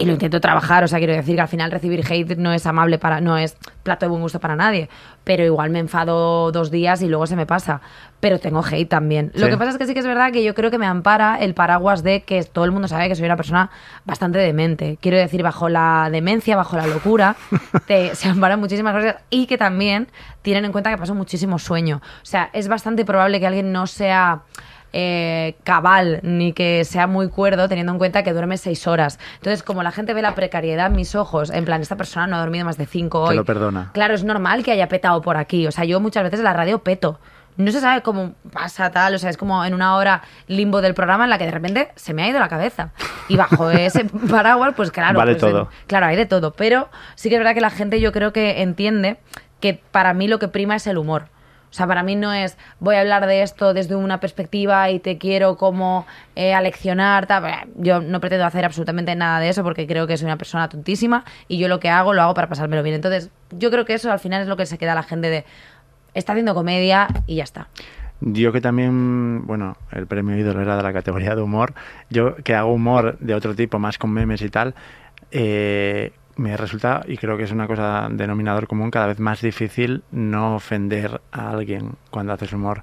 y 0.01 0.07
lo 0.07 0.13
intento 0.13 0.41
trabajar, 0.41 0.83
o 0.83 0.89
sea, 0.89 0.99
quiero 0.99 1.13
decir 1.13 1.35
que 1.37 1.41
al 1.43 1.49
final 1.49 1.71
recibir 1.71 2.05
hate 2.11 2.37
no 2.37 2.53
es 2.53 2.67
amable 2.67 2.99
para, 2.99 3.21
no 3.21 3.37
es 3.39 3.57
plato 3.83 4.07
de 4.07 4.11
buen 4.11 4.23
gusto 4.23 4.41
para 4.41 4.57
nadie, 4.57 4.89
pero 5.25 5.45
igual 5.45 5.71
me 5.71 5.79
enfado 5.79 6.51
dos 6.53 6.71
días 6.71 7.03
y 7.03 7.07
luego 7.09 7.27
se 7.27 7.37
me 7.37 7.47
pasa, 7.47 7.81
pero 8.19 8.39
tengo 8.39 8.65
hate 8.65 8.89
también. 8.89 9.31
Lo 9.35 9.49
que 9.49 9.57
pasa 9.57 9.71
es 9.71 9.79
que 9.79 9.87
sí 9.87 9.95
que 9.95 10.01
es 10.01 10.07
verdad 10.07 10.33
que 10.33 10.43
yo 10.43 10.55
creo 10.55 10.71
que 10.71 10.79
me 10.79 10.87
ampara 10.87 11.37
el 11.41 11.55
paraguas 11.55 12.03
de 12.03 12.23
que 12.23 12.43
todo 12.45 12.65
el 12.65 12.73
mundo 12.73 12.89
sabe 12.89 13.09
que 13.09 13.15
soy 13.15 13.27
una 13.27 13.37
persona 13.37 13.71
bastante 14.05 14.39
demente. 14.39 14.99
Quiero 15.01 15.19
decir, 15.19 15.43
bajo 15.43 15.69
la 15.69 16.09
demencia, 16.11 16.57
bajo 16.57 16.77
la 16.77 16.87
locura, 16.87 17.37
te- 17.87 18.15
se 18.15 18.29
amparan 18.29 18.59
muchísimas 18.59 18.95
cosas 18.95 19.17
y 19.31 19.47
que 19.47 19.59
también 19.59 20.09
tienen 20.43 20.65
en 20.65 20.73
cuenta 20.73 20.91
que 20.91 20.97
paso 20.99 21.15
muchísimo 21.15 21.59
sueño. 21.59 22.01
O 22.23 22.25
sea, 22.25 22.49
es 22.53 22.69
bastante 22.69 23.05
probable 23.05 23.39
que 23.41 23.47
alguien 23.47 23.71
no 23.73 23.87
sea 23.87 24.43
eh, 24.93 25.57
cabal 25.65 26.21
ni 26.23 26.53
que 26.53 26.85
sea 26.85 27.07
muy 27.07 27.29
cuerdo 27.29 27.69
teniendo 27.69 27.93
en 27.93 27.99
cuenta 27.99 28.23
que 28.23 28.33
duerme 28.33 28.57
seis 28.57 28.87
horas. 28.87 29.19
Entonces, 29.37 29.63
como 29.63 29.83
la 29.83 29.93
gente 29.93 30.15
ve 30.15 30.23
la 30.23 30.35
precariedad 30.35 30.87
en 30.89 30.97
mis 30.97 31.15
ojos, 31.15 31.51
en 31.51 31.65
plan, 31.65 31.81
esta 31.81 31.97
persona 31.97 32.27
no 32.27 32.37
ha 32.37 32.41
dormido 32.41 32.65
más 32.65 32.77
de 32.77 32.87
cinco 32.87 33.25
Te 33.25 33.31
hoy. 33.31 33.37
lo 33.37 33.45
perdona. 33.45 33.91
Claro, 33.93 34.15
es 34.15 34.25
normal 34.25 34.63
que 34.65 34.73
haya 34.73 34.89
petado 34.89 35.21
por 35.23 35.37
aquí. 35.37 35.67
O 35.67 35.73
sea, 35.73 35.85
yo 35.85 36.01
muchas 36.01 36.25
veces 36.25 36.41
en 36.41 36.45
la 36.45 36.53
radio 36.53 36.81
peto. 36.83 37.21
No 37.57 37.71
se 37.73 37.81
sabe 37.81 38.01
cómo 38.01 38.35
pasa 38.53 38.91
tal, 38.91 39.15
o 39.15 39.19
sea, 39.19 39.29
es 39.29 39.37
como 39.37 39.65
en 39.65 39.75
una 39.75 39.97
hora 39.97 40.23
limbo 40.47 40.81
del 40.81 40.95
programa 40.95 41.25
en 41.25 41.31
la 41.31 41.37
que 41.37 41.45
de 41.45 41.51
repente 41.51 41.91
se 41.95 42.15
me 42.15 42.23
ha 42.23 42.29
ido 42.29 42.39
la 42.39 42.49
cabeza. 42.49 42.93
Y 43.29 43.37
bajo 43.37 43.71
ese 43.71 44.05
paraguas, 44.31 44.73
pues 44.77 44.91
claro, 44.91 45.19
Vale 45.19 45.33
pues, 45.35 45.41
todo. 45.43 45.61
en- 45.63 45.87
claro, 45.87 46.07
hay 46.07 46.17
de 46.17 46.27
todo. 46.27 46.53
Pero 46.53 46.89
sí 47.17 47.29
que 47.29 47.35
es 47.35 47.39
verdad 47.41 47.55
que 47.55 47.61
la 47.61 47.71
gente 47.71 48.01
yo 48.01 48.13
creo 48.13 48.33
que 48.33 48.63
entiende 48.63 49.19
que 49.61 49.75
para 49.91 50.15
mí 50.15 50.27
lo 50.27 50.39
que 50.39 50.49
prima 50.49 50.77
es 50.77 50.87
el 50.87 50.97
humor. 50.97 51.27
O 51.71 51.73
sea, 51.73 51.87
para 51.87 52.03
mí 52.03 52.17
no 52.17 52.33
es 52.33 52.59
voy 52.81 52.97
a 52.97 53.01
hablar 53.01 53.27
de 53.27 53.43
esto 53.43 53.73
desde 53.75 53.95
una 53.95 54.19
perspectiva 54.19 54.91
y 54.91 54.99
te 54.99 55.19
quiero 55.19 55.57
como 55.57 56.07
eh, 56.35 56.53
aleccionar. 56.53 57.27
tal. 57.27 57.69
Yo 57.77 58.01
no 58.01 58.21
pretendo 58.21 58.45
hacer 58.45 58.65
absolutamente 58.65 59.15
nada 59.15 59.39
de 59.41 59.49
eso 59.49 59.63
porque 59.63 59.87
creo 59.87 60.07
que 60.07 60.17
soy 60.17 60.27
una 60.27 60.39
persona 60.39 60.69
tontísima 60.69 61.25
y 61.47 61.59
yo 61.59 61.69
lo 61.69 61.79
que 61.79 61.89
hago 61.89 62.13
lo 62.13 62.23
hago 62.23 62.35
para 62.35 62.49
pasármelo 62.49 62.83
bien. 62.83 62.97
Entonces, 62.97 63.31
yo 63.51 63.71
creo 63.71 63.85
que 63.85 63.95
eso 63.95 64.11
al 64.11 64.19
final 64.19 64.43
es 64.43 64.49
lo 64.49 64.57
que 64.57 64.67
se 64.67 64.79
queda 64.79 64.93
a 64.93 64.97
la 64.97 65.03
gente 65.05 65.31
de 65.31 65.45
está 66.15 66.33
haciendo 66.33 66.55
comedia 66.55 67.09
y 67.27 67.37
ya 67.37 67.45
está. 67.45 67.69
Yo 68.21 68.53
que 68.53 68.61
también, 68.61 69.47
bueno, 69.47 69.77
el 69.93 70.07
premio 70.07 70.37
ídolo 70.37 70.61
era 70.61 70.77
de 70.77 70.83
la 70.83 70.93
categoría 70.93 71.35
de 71.35 71.41
humor, 71.41 71.73
yo 72.11 72.37
que 72.37 72.55
hago 72.55 72.73
humor 72.73 73.17
de 73.19 73.35
otro 73.35 73.55
tipo, 73.55 73.79
más 73.79 73.97
con 73.97 74.11
memes 74.11 74.43
y 74.43 74.51
tal, 74.51 74.75
eh, 75.31 76.13
me 76.41 76.57
resulta, 76.57 77.03
y 77.07 77.19
creo 77.19 77.37
que 77.37 77.45
es 77.45 77.53
una 77.53 77.67
cosa 77.67 78.09
denominador 78.11 78.67
común, 78.67 78.91
cada 78.91 79.07
vez 79.07 79.21
más 79.21 79.43
difícil 79.43 80.03
no 80.11 80.55
ofender 80.55 81.21
a 81.33 81.51
alguien 81.51 81.93
cuando 82.11 82.33
haces 82.33 82.55
humor. 82.55 82.83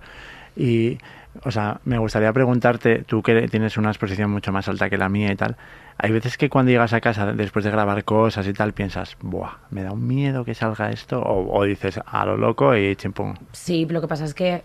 Y, 0.55 0.99
o 1.43 1.49
sea, 1.49 1.79
me 1.83 1.97
gustaría 1.97 2.31
preguntarte, 2.31 3.03
tú 3.03 3.23
que 3.23 3.47
tienes 3.47 3.75
una 3.77 3.89
exposición 3.89 4.29
mucho 4.29 4.51
más 4.51 4.67
alta 4.67 4.91
que 4.91 4.97
la 4.97 5.09
mía 5.09 5.31
y 5.31 5.35
tal, 5.35 5.57
hay 5.97 6.11
veces 6.11 6.37
que 6.37 6.49
cuando 6.49 6.71
llegas 6.71 6.93
a 6.93 7.01
casa 7.01 7.33
después 7.33 7.65
de 7.65 7.71
grabar 7.71 8.03
cosas 8.03 8.47
y 8.47 8.53
tal 8.53 8.73
piensas, 8.73 9.17
buah, 9.21 9.57
me 9.71 9.81
da 9.81 9.91
un 9.91 10.05
miedo 10.05 10.45
que 10.45 10.53
salga 10.53 10.91
esto, 10.91 11.19
o, 11.19 11.57
o 11.57 11.63
dices 11.63 11.99
a 12.05 12.25
lo 12.27 12.37
loco 12.37 12.75
y 12.75 12.95
chimpum. 12.95 13.33
Sí, 13.53 13.87
lo 13.89 14.01
que 14.01 14.07
pasa 14.07 14.25
es 14.25 14.35
que 14.35 14.63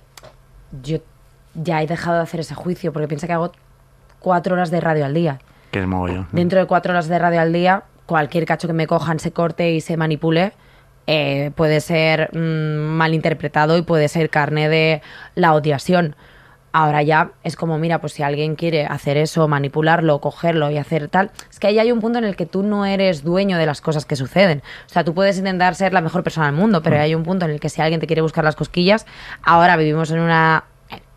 yo 0.83 0.99
ya 1.55 1.83
he 1.83 1.87
dejado 1.87 2.19
de 2.19 2.25
hacer 2.25 2.41
ese 2.41 2.55
juicio 2.55 2.93
porque 2.93 3.09
piensa 3.09 3.27
que 3.27 3.33
hago 3.33 3.53
cuatro 4.19 4.53
horas 4.53 4.71
de 4.71 4.83
radio 4.83 5.07
al 5.07 5.15
día. 5.15 5.39
Que 5.71 5.81
es 5.81 5.87
mogollón. 5.87 6.29
Dentro 6.33 6.59
de 6.59 6.67
cuatro 6.67 6.93
horas 6.93 7.09
de 7.09 7.19
radio 7.19 7.41
al 7.41 7.55
día, 7.55 7.85
cualquier 8.13 8.45
cacho 8.45 8.67
que 8.67 8.75
me 8.75 8.87
cojan, 8.87 9.19
se 9.21 9.33
corte 9.33 9.73
y 9.73 9.81
se 9.81 9.97
manipule, 9.97 10.53
eh, 11.07 11.51
puede 11.57 11.81
ser 11.81 12.29
mm, 12.37 12.77
malinterpretado 12.99 13.79
y 13.79 13.83
puede 13.83 14.09
ser 14.09 14.29
carne 14.29 14.69
de 14.69 15.01
la 15.35 15.55
odiación. 15.55 16.15
Ahora 16.75 17.03
ya 17.03 17.33
es 17.43 17.57
como, 17.57 17.79
mira, 17.79 18.03
pues 18.03 18.13
si 18.13 18.23
alguien 18.23 18.55
quiere 18.55 18.85
hacer 18.85 19.17
eso, 19.17 19.49
manipularlo, 19.49 20.21
cogerlo 20.21 20.71
y 20.71 20.77
hacer 20.77 21.09
tal, 21.09 21.31
es 21.51 21.59
que 21.59 21.69
ahí 21.69 21.79
hay 21.79 21.91
un 21.91 22.01
punto 22.01 22.19
en 22.19 22.25
el 22.25 22.37
que 22.37 22.45
tú 22.45 22.63
no 22.63 22.85
eres 22.85 23.25
dueño 23.25 23.57
de 23.57 23.65
las 23.65 23.81
cosas 23.81 24.05
que 24.05 24.15
suceden. 24.15 24.63
O 24.85 24.91
sea, 24.91 25.03
tú 25.03 25.15
puedes 25.15 25.39
intentar 25.39 25.75
ser 25.75 25.95
la 25.95 26.03
mejor 26.03 26.23
persona 26.23 26.49
del 26.49 26.57
mundo, 26.57 26.83
pero 26.83 27.01
hay 27.01 27.15
un 27.15 27.23
punto 27.23 27.47
en 27.47 27.53
el 27.53 27.61
que 27.61 27.71
si 27.71 27.81
alguien 27.81 27.99
te 27.99 28.07
quiere 28.07 28.21
buscar 28.21 28.45
las 28.45 28.57
cosquillas, 28.57 29.07
ahora 29.43 29.79
vivimos 29.79 30.11
en 30.11 30.21
una 30.21 30.65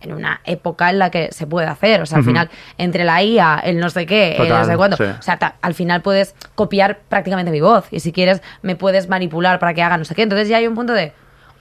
en 0.05 0.13
una 0.13 0.39
época 0.45 0.89
en 0.89 0.99
la 0.99 1.09
que 1.09 1.29
se 1.31 1.45
puede 1.47 1.67
hacer. 1.67 2.01
O 2.01 2.05
sea, 2.05 2.19
al 2.19 2.23
final, 2.23 2.49
entre 2.77 3.03
la 3.03 3.21
IA, 3.21 3.59
el 3.63 3.79
no 3.79 3.89
sé 3.89 4.05
qué, 4.05 4.31
el 4.33 4.37
no 4.39 4.45
Total, 4.45 4.65
sé 4.65 4.77
cuándo, 4.77 4.97
sí. 4.97 5.03
o 5.03 5.21
sea, 5.21 5.37
ta- 5.37 5.55
al 5.61 5.73
final 5.73 6.01
puedes 6.01 6.33
copiar 6.55 6.99
prácticamente 7.09 7.51
mi 7.51 7.59
voz. 7.61 7.85
Y 7.91 7.99
si 7.99 8.11
quieres, 8.13 8.41
me 8.61 8.75
puedes 8.75 9.09
manipular 9.09 9.59
para 9.59 9.73
que 9.73 9.83
haga 9.83 9.97
no 9.97 10.05
sé 10.05 10.15
qué. 10.15 10.21
Entonces 10.23 10.47
ya 10.47 10.57
hay 10.57 10.67
un 10.67 10.75
punto 10.75 10.93
de, 10.93 11.11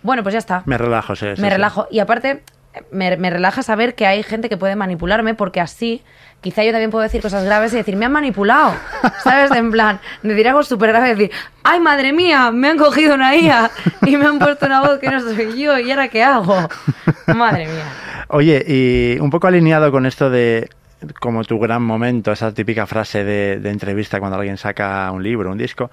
bueno, 0.02 0.22
pues 0.22 0.34
ya 0.34 0.38
está. 0.38 0.62
Me 0.66 0.78
relajo, 0.78 1.16
sí. 1.16 1.26
sí, 1.34 1.40
me 1.42 1.48
sí. 1.48 1.54
relajo. 1.54 1.88
Y 1.90 1.98
aparte, 1.98 2.42
me, 2.90 3.16
me 3.16 3.30
relaja 3.30 3.62
saber 3.62 3.94
que 3.94 4.06
hay 4.06 4.22
gente 4.22 4.48
que 4.48 4.56
puede 4.56 4.76
manipularme 4.76 5.34
porque 5.34 5.60
así 5.60 6.02
quizá 6.40 6.62
yo 6.62 6.72
también 6.72 6.90
puedo 6.90 7.02
decir 7.02 7.22
cosas 7.22 7.42
graves 7.44 7.72
y 7.72 7.76
decir, 7.76 7.96
me 7.96 8.04
han 8.04 8.12
manipulado. 8.12 8.74
¿Sabes? 9.24 9.50
En 9.52 9.70
plan, 9.70 9.98
decir 10.22 10.46
algo 10.46 10.62
súper 10.62 10.90
grave 10.90 11.06
y 11.06 11.10
decir, 11.14 11.30
ay, 11.62 11.80
madre 11.80 12.12
mía, 12.12 12.50
me 12.50 12.68
han 12.68 12.76
cogido 12.76 13.14
una 13.14 13.34
IA 13.34 13.70
y 14.04 14.16
me 14.18 14.26
han 14.26 14.38
puesto 14.38 14.66
una 14.66 14.80
voz 14.82 14.98
que 14.98 15.08
no 15.08 15.20
soy 15.20 15.58
yo. 15.58 15.78
¿Y 15.78 15.90
ahora 15.90 16.08
qué 16.08 16.22
hago? 16.22 16.68
Madre 17.28 17.66
mía. 17.66 17.84
Oye, 18.28 18.64
y 18.66 19.20
un 19.20 19.30
poco 19.30 19.46
alineado 19.46 19.90
con 19.90 20.06
esto 20.06 20.30
de 20.30 20.68
como 21.20 21.44
tu 21.44 21.58
gran 21.58 21.82
momento, 21.82 22.32
esa 22.32 22.52
típica 22.52 22.86
frase 22.86 23.24
de, 23.24 23.60
de 23.60 23.70
entrevista 23.70 24.20
cuando 24.20 24.38
alguien 24.38 24.56
saca 24.56 25.10
un 25.10 25.22
libro, 25.22 25.50
un 25.50 25.58
disco. 25.58 25.90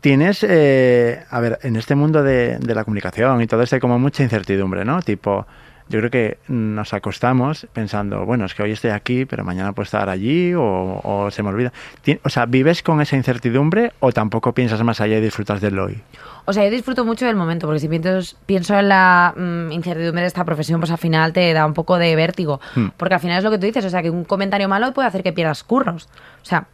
Tienes, 0.00 0.44
eh, 0.48 1.22
a 1.30 1.40
ver, 1.40 1.58
en 1.62 1.76
este 1.76 1.94
mundo 1.94 2.22
de, 2.22 2.58
de 2.58 2.74
la 2.74 2.84
comunicación 2.84 3.40
y 3.42 3.46
todo 3.46 3.62
esto 3.62 3.76
hay 3.76 3.80
como 3.80 3.98
mucha 3.98 4.22
incertidumbre, 4.22 4.84
¿no? 4.84 5.00
Tipo, 5.02 5.46
yo 5.92 5.98
creo 5.98 6.10
que 6.10 6.38
nos 6.48 6.94
acostamos 6.94 7.66
pensando, 7.74 8.24
bueno, 8.24 8.46
es 8.46 8.54
que 8.54 8.62
hoy 8.62 8.72
estoy 8.72 8.92
aquí, 8.92 9.26
pero 9.26 9.44
mañana 9.44 9.74
puedo 9.74 9.84
estar 9.84 10.08
allí 10.08 10.54
o, 10.54 11.00
o 11.04 11.30
se 11.30 11.42
me 11.42 11.50
olvida. 11.50 11.70
O 12.24 12.30
sea, 12.30 12.46
¿vives 12.46 12.82
con 12.82 13.02
esa 13.02 13.14
incertidumbre 13.14 13.92
o 14.00 14.10
tampoco 14.10 14.54
piensas 14.54 14.82
más 14.82 15.02
allá 15.02 15.18
y 15.18 15.20
disfrutas 15.20 15.60
del 15.60 15.78
hoy? 15.78 16.02
O 16.46 16.52
sea, 16.54 16.64
yo 16.64 16.70
disfruto 16.70 17.04
mucho 17.04 17.26
del 17.26 17.36
momento, 17.36 17.66
porque 17.66 17.80
si 17.80 17.88
pienso, 17.88 18.36
pienso 18.46 18.78
en 18.78 18.88
la 18.88 19.34
mm, 19.36 19.70
incertidumbre 19.70 20.22
de 20.22 20.28
esta 20.28 20.46
profesión, 20.46 20.80
pues 20.80 20.90
al 20.90 20.98
final 20.98 21.34
te 21.34 21.52
da 21.52 21.66
un 21.66 21.74
poco 21.74 21.98
de 21.98 22.16
vértigo. 22.16 22.58
Hmm. 22.74 22.88
Porque 22.96 23.14
al 23.14 23.20
final 23.20 23.36
es 23.36 23.44
lo 23.44 23.50
que 23.50 23.58
tú 23.58 23.66
dices, 23.66 23.84
o 23.84 23.90
sea, 23.90 24.00
que 24.00 24.10
un 24.10 24.24
comentario 24.24 24.66
malo 24.68 24.94
puede 24.94 25.08
hacer 25.08 25.22
que 25.22 25.34
pierdas 25.34 25.62
curros. 25.62 26.08
O 26.42 26.44
sea, 26.46 26.66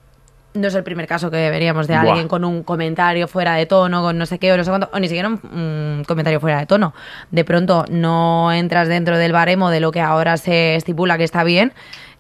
no 0.55 0.69
es 0.69 0.75
el 0.75 0.83
primer 0.83 1.07
caso 1.07 1.31
que 1.31 1.51
veríamos 1.51 1.87
de 1.87 1.95
Buah. 1.95 2.11
alguien 2.11 2.29
con 2.29 2.45
un 2.45 2.63
comentario 2.63 3.29
fuera 3.29 3.55
de 3.55 3.67
tono, 3.67 4.03
con 4.03 4.19
no 4.19 4.27
sé 4.27 4.39
qué 4.39 4.53
o 4.53 4.57
no 4.57 4.65
sé 4.65 4.71
cuánto, 4.71 4.91
o 4.93 4.99
ni 4.99 5.09
siquiera 5.09 5.29
un, 5.29 5.41
un 5.53 6.05
comentario 6.07 6.41
fuera 6.41 6.59
de 6.59 6.67
tono. 6.67 6.95
De 7.31 7.45
pronto 7.45 7.85
no 7.91 8.53
entras 8.53 8.89
dentro 8.89 9.19
del 9.19 9.33
baremo 9.33 9.71
de 9.71 9.81
lo 9.81 9.93
que 9.93 10.01
ahora 10.01 10.37
se 10.37 10.77
estipula 10.77 11.19
que 11.19 11.25
está 11.25 11.45
bien 11.45 11.73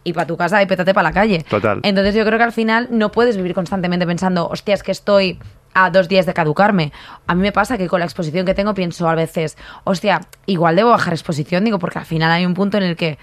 y 0.04 0.12
para 0.12 0.26
tu 0.26 0.36
casa 0.36 0.62
y 0.62 0.66
pétate 0.66 0.94
para 0.94 1.08
la 1.08 1.12
calle. 1.12 1.44
Total. 1.48 1.80
Entonces 1.82 2.14
yo 2.14 2.24
creo 2.24 2.38
que 2.38 2.44
al 2.44 2.52
final 2.52 2.88
no 2.90 3.10
puedes 3.10 3.36
vivir 3.36 3.54
constantemente 3.54 4.06
pensando, 4.06 4.48
hostia, 4.48 4.74
es 4.74 4.82
que 4.82 4.92
estoy 4.92 5.38
a 5.74 5.90
dos 5.90 6.08
días 6.08 6.26
de 6.26 6.34
caducarme. 6.34 6.92
A 7.26 7.34
mí 7.34 7.42
me 7.42 7.52
pasa 7.52 7.78
que 7.78 7.88
con 7.88 8.00
la 8.00 8.06
exposición 8.06 8.46
que 8.46 8.54
tengo 8.54 8.74
pienso 8.74 9.08
a 9.08 9.14
veces, 9.14 9.56
hostia, 9.84 10.20
igual 10.46 10.76
debo 10.76 10.90
bajar 10.90 11.12
exposición, 11.12 11.64
digo, 11.64 11.78
porque 11.78 11.98
al 11.98 12.06
final 12.06 12.30
hay 12.30 12.46
un 12.46 12.54
punto 12.54 12.78
en 12.78 12.84
el 12.84 12.96
que, 12.96 13.18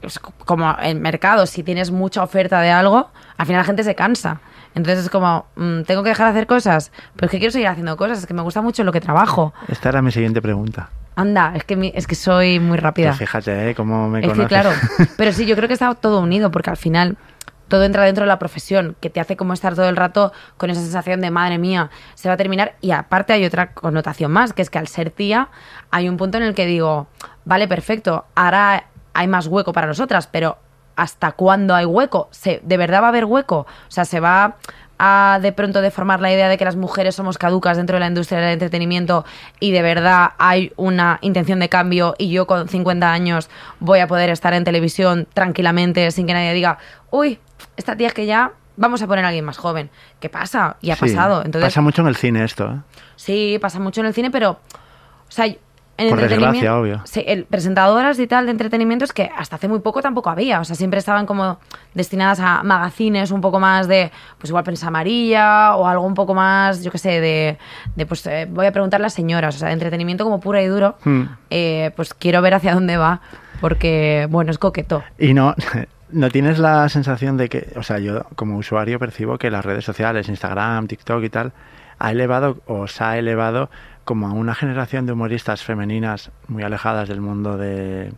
pues, 0.00 0.18
como 0.18 0.76
en 0.80 1.00
mercado, 1.02 1.46
si 1.46 1.62
tienes 1.62 1.90
mucha 1.90 2.22
oferta 2.22 2.60
de 2.60 2.70
algo, 2.70 3.10
al 3.36 3.46
final 3.46 3.60
la 3.60 3.64
gente 3.64 3.82
se 3.84 3.94
cansa. 3.94 4.40
Entonces 4.74 5.04
es 5.04 5.10
como, 5.10 5.46
mm, 5.56 5.82
¿tengo 5.82 6.02
que 6.02 6.10
dejar 6.10 6.26
de 6.26 6.30
hacer 6.32 6.46
cosas? 6.46 6.92
Pues 7.16 7.30
que 7.30 7.38
quiero 7.38 7.50
seguir 7.52 7.68
haciendo 7.68 7.96
cosas, 7.96 8.18
es 8.18 8.26
que 8.26 8.34
me 8.34 8.42
gusta 8.42 8.60
mucho 8.62 8.84
lo 8.84 8.92
que 8.92 9.00
trabajo. 9.00 9.54
Esta 9.68 9.88
era 9.88 10.02
mi 10.02 10.12
siguiente 10.12 10.42
pregunta. 10.42 10.90
Anda, 11.16 11.52
es 11.54 11.64
que, 11.64 11.76
mi- 11.76 11.92
es 11.94 12.06
que 12.06 12.14
soy 12.14 12.60
muy 12.60 12.76
rápida. 12.76 13.08
Pues 13.08 13.18
fíjate, 13.20 13.70
¿eh? 13.70 13.74
Cómo 13.74 14.06
me 14.10 14.18
Es 14.20 14.24
que 14.26 14.28
conoces. 14.32 14.48
claro, 14.48 14.70
pero 15.16 15.32
sí, 15.32 15.46
yo 15.46 15.56
creo 15.56 15.66
que 15.66 15.72
está 15.72 15.94
todo 15.94 16.20
unido 16.20 16.50
porque 16.50 16.68
al 16.68 16.76
final 16.76 17.16
todo 17.68 17.84
entra 17.84 18.04
dentro 18.04 18.24
de 18.24 18.28
la 18.28 18.38
profesión, 18.38 18.96
que 19.00 19.08
te 19.08 19.18
hace 19.18 19.34
como 19.34 19.54
estar 19.54 19.74
todo 19.74 19.88
el 19.88 19.96
rato 19.96 20.30
con 20.58 20.68
esa 20.68 20.82
sensación 20.82 21.22
de 21.22 21.30
madre 21.30 21.56
mía, 21.56 21.88
se 22.14 22.28
va 22.28 22.34
a 22.34 22.36
terminar. 22.36 22.74
Y 22.82 22.90
aparte 22.90 23.32
hay 23.32 23.46
otra 23.46 23.72
connotación 23.72 24.30
más, 24.30 24.52
que 24.52 24.60
es 24.60 24.68
que 24.68 24.78
al 24.78 24.88
ser 24.88 25.10
tía 25.10 25.48
hay 25.90 26.08
un 26.10 26.18
punto 26.18 26.36
en 26.36 26.44
el 26.44 26.54
que 26.54 26.66
digo, 26.66 27.08
vale, 27.46 27.66
perfecto, 27.66 28.26
ahora 28.34 28.84
hay 29.16 29.28
más 29.28 29.46
hueco 29.46 29.72
para 29.72 29.86
nosotras, 29.86 30.26
pero 30.26 30.58
¿hasta 30.94 31.32
cuándo 31.32 31.74
hay 31.74 31.84
hueco? 31.84 32.28
¿Se, 32.30 32.60
¿De 32.62 32.76
verdad 32.76 33.00
va 33.02 33.06
a 33.06 33.08
haber 33.08 33.24
hueco? 33.24 33.60
O 33.60 33.90
sea, 33.90 34.04
se 34.04 34.20
va 34.20 34.56
a 34.98 35.38
de 35.42 35.52
pronto 35.52 35.82
deformar 35.82 36.20
la 36.20 36.32
idea 36.32 36.48
de 36.48 36.56
que 36.56 36.64
las 36.64 36.76
mujeres 36.76 37.14
somos 37.14 37.36
caducas 37.36 37.76
dentro 37.76 37.96
de 37.96 38.00
la 38.00 38.06
industria 38.06 38.40
del 38.40 38.52
entretenimiento 38.54 39.26
y 39.60 39.72
de 39.72 39.82
verdad 39.82 40.30
hay 40.38 40.72
una 40.76 41.18
intención 41.20 41.58
de 41.60 41.68
cambio 41.68 42.14
y 42.16 42.30
yo 42.30 42.46
con 42.46 42.66
50 42.68 43.12
años 43.12 43.50
voy 43.78 43.98
a 44.00 44.06
poder 44.06 44.30
estar 44.30 44.54
en 44.54 44.64
televisión 44.64 45.28
tranquilamente 45.34 46.10
sin 46.12 46.26
que 46.26 46.32
nadie 46.32 46.54
diga, 46.54 46.78
uy, 47.10 47.38
esta 47.76 47.94
tía 47.94 48.06
es 48.08 48.14
que 48.14 48.24
ya 48.24 48.52
vamos 48.76 49.02
a 49.02 49.06
poner 49.06 49.24
a 49.26 49.28
alguien 49.28 49.44
más 49.44 49.58
joven. 49.58 49.90
¿Qué 50.18 50.30
pasa? 50.30 50.76
Y 50.80 50.90
ha 50.90 50.96
Sí, 50.96 51.00
pasado. 51.02 51.42
Entonces, 51.44 51.68
Pasa 51.70 51.82
mucho 51.82 52.00
en 52.00 52.08
el 52.08 52.16
cine 52.16 52.42
esto, 52.42 52.64
¿eh? 52.72 52.80
Sí, 53.16 53.58
pasa 53.60 53.78
mucho 53.78 54.00
en 54.00 54.06
el 54.06 54.14
cine, 54.14 54.30
pero. 54.30 54.52
O 54.52 55.30
sea, 55.30 55.46
en 55.98 56.10
Por 56.10 56.20
desgracia, 56.20 56.78
obvio. 56.78 57.00
Sí, 57.04 57.24
el, 57.26 57.44
presentadoras 57.44 58.18
y 58.18 58.26
tal 58.26 58.46
de 58.46 58.52
entretenimiento 58.52 59.04
es 59.04 59.12
que 59.12 59.30
hasta 59.34 59.56
hace 59.56 59.68
muy 59.68 59.80
poco 59.80 60.02
tampoco 60.02 60.28
había. 60.28 60.60
O 60.60 60.64
sea, 60.64 60.76
siempre 60.76 60.98
estaban 60.98 61.24
como 61.24 61.58
destinadas 61.94 62.38
a 62.40 62.62
magazines 62.62 63.30
un 63.30 63.40
poco 63.40 63.60
más 63.60 63.88
de, 63.88 64.10
pues 64.38 64.50
igual 64.50 64.64
prensa 64.64 64.88
amarilla 64.88 65.74
o 65.76 65.86
algo 65.86 66.04
un 66.04 66.14
poco 66.14 66.34
más, 66.34 66.82
yo 66.82 66.90
qué 66.90 66.98
sé, 66.98 67.20
de, 67.20 67.58
de 67.94 68.06
pues 68.06 68.26
eh, 68.26 68.46
voy 68.50 68.66
a 68.66 68.72
preguntar 68.72 69.00
a 69.00 69.02
las 69.02 69.14
señoras. 69.14 69.56
O 69.56 69.58
sea, 69.58 69.68
de 69.68 69.74
entretenimiento 69.74 70.24
como 70.24 70.40
puro 70.40 70.60
y 70.60 70.66
duro. 70.66 70.96
Hmm. 71.04 71.22
Eh, 71.50 71.90
pues 71.96 72.12
quiero 72.12 72.42
ver 72.42 72.54
hacia 72.54 72.74
dónde 72.74 72.96
va, 72.98 73.20
porque, 73.60 74.26
bueno, 74.30 74.50
es 74.50 74.58
coqueto. 74.58 75.02
Y 75.18 75.32
no, 75.32 75.54
no 76.10 76.30
tienes 76.30 76.58
la 76.58 76.88
sensación 76.88 77.36
de 77.36 77.48
que, 77.48 77.72
o 77.76 77.82
sea, 77.82 77.98
yo 77.98 78.24
como 78.36 78.56
usuario 78.56 78.98
percibo 78.98 79.38
que 79.38 79.50
las 79.50 79.64
redes 79.64 79.84
sociales, 79.84 80.28
Instagram, 80.28 80.88
TikTok 80.88 81.22
y 81.24 81.30
tal, 81.30 81.52
ha 81.98 82.10
elevado 82.10 82.58
o 82.66 82.86
se 82.86 83.02
ha 83.02 83.18
elevado 83.18 83.70
como 84.06 84.28
a 84.28 84.32
una 84.32 84.54
generación 84.54 85.04
de 85.04 85.12
humoristas 85.12 85.62
femeninas 85.62 86.30
muy 86.48 86.62
alejadas 86.62 87.08
del 87.10 87.20
mundo 87.20 87.58
de, 87.58 88.12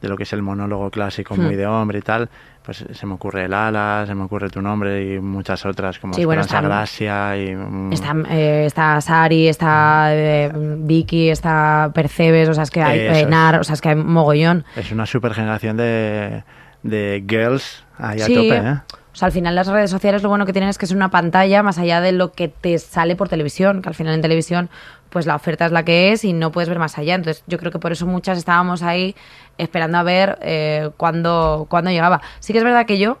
de 0.00 0.08
lo 0.08 0.16
que 0.16 0.22
es 0.22 0.32
el 0.32 0.42
monólogo 0.42 0.90
clásico, 0.90 1.34
muy 1.34 1.54
Hmm. 1.54 1.58
de 1.58 1.66
hombre 1.66 1.98
y 1.98 2.02
tal. 2.02 2.28
Pues 2.64 2.84
se 2.92 3.06
me 3.06 3.14
ocurre 3.14 3.46
el 3.46 3.54
Ala, 3.54 4.04
se 4.06 4.14
me 4.14 4.22
ocurre 4.22 4.48
tu 4.48 4.62
nombre 4.62 5.14
y 5.14 5.18
muchas 5.18 5.66
otras 5.66 5.98
como 5.98 6.14
Sí, 6.14 6.24
bueno, 6.24 6.42
Gracia 6.48 7.36
y... 7.36 7.56
mm, 7.56 7.92
Está, 7.92 8.14
eh, 8.30 8.66
está 8.66 9.00
Sari, 9.00 9.48
está 9.48 10.14
eh, 10.14 10.52
Vicky, 10.54 11.28
está 11.30 11.90
Percebes, 11.92 12.48
o 12.50 12.54
sea, 12.54 12.62
es 12.62 12.70
que 12.70 12.80
hay 12.80 13.00
eh. 13.00 13.26
Nar, 13.26 13.58
o 13.58 13.64
sea, 13.64 13.74
es 13.74 13.80
que 13.80 13.88
hay 13.88 13.96
mogollón. 13.96 14.64
Es 14.76 14.92
una 14.92 15.06
super 15.06 15.34
generación 15.34 15.76
de, 15.76 16.44
de 16.84 17.24
girls 17.28 17.84
ahí 17.98 18.20
a 18.20 18.26
tope, 18.28 18.56
¿eh? 18.58 18.80
O 19.12 19.16
sea, 19.16 19.26
al 19.26 19.32
final 19.32 19.54
las 19.54 19.66
redes 19.66 19.90
sociales 19.90 20.22
lo 20.22 20.28
bueno 20.30 20.46
que 20.46 20.52
tienen 20.52 20.70
es 20.70 20.78
que 20.78 20.86
es 20.86 20.92
una 20.92 21.10
pantalla 21.10 21.62
más 21.62 21.76
allá 21.78 22.00
de 22.00 22.12
lo 22.12 22.32
que 22.32 22.48
te 22.48 22.78
sale 22.78 23.14
por 23.14 23.28
televisión, 23.28 23.82
que 23.82 23.88
al 23.90 23.94
final 23.94 24.14
en 24.14 24.22
televisión 24.22 24.70
pues 25.10 25.26
la 25.26 25.34
oferta 25.36 25.66
es 25.66 25.72
la 25.72 25.84
que 25.84 26.12
es 26.12 26.24
y 26.24 26.32
no 26.32 26.50
puedes 26.52 26.70
ver 26.70 26.78
más 26.78 26.96
allá. 26.96 27.14
Entonces 27.14 27.44
yo 27.46 27.58
creo 27.58 27.70
que 27.70 27.78
por 27.78 27.92
eso 27.92 28.06
muchas 28.06 28.38
estábamos 28.38 28.82
ahí 28.82 29.14
esperando 29.58 29.98
a 29.98 30.02
ver 30.02 30.38
eh, 30.40 30.88
cuándo, 30.96 31.66
cuándo 31.68 31.90
llegaba. 31.90 32.22
Sí 32.40 32.52
que 32.54 32.58
es 32.60 32.64
verdad 32.64 32.86
que 32.86 32.98
yo 32.98 33.18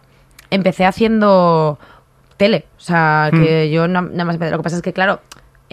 empecé 0.50 0.86
haciendo 0.86 1.78
tele, 2.38 2.64
o 2.78 2.80
sea, 2.80 3.28
que 3.30 3.70
yo 3.70 3.86
na- 3.86 4.00
nada 4.00 4.24
más 4.24 4.34
empecé. 4.36 4.50
Lo 4.50 4.56
que 4.56 4.62
pasa 4.62 4.76
es 4.76 4.82
que, 4.82 4.94
claro, 4.94 5.20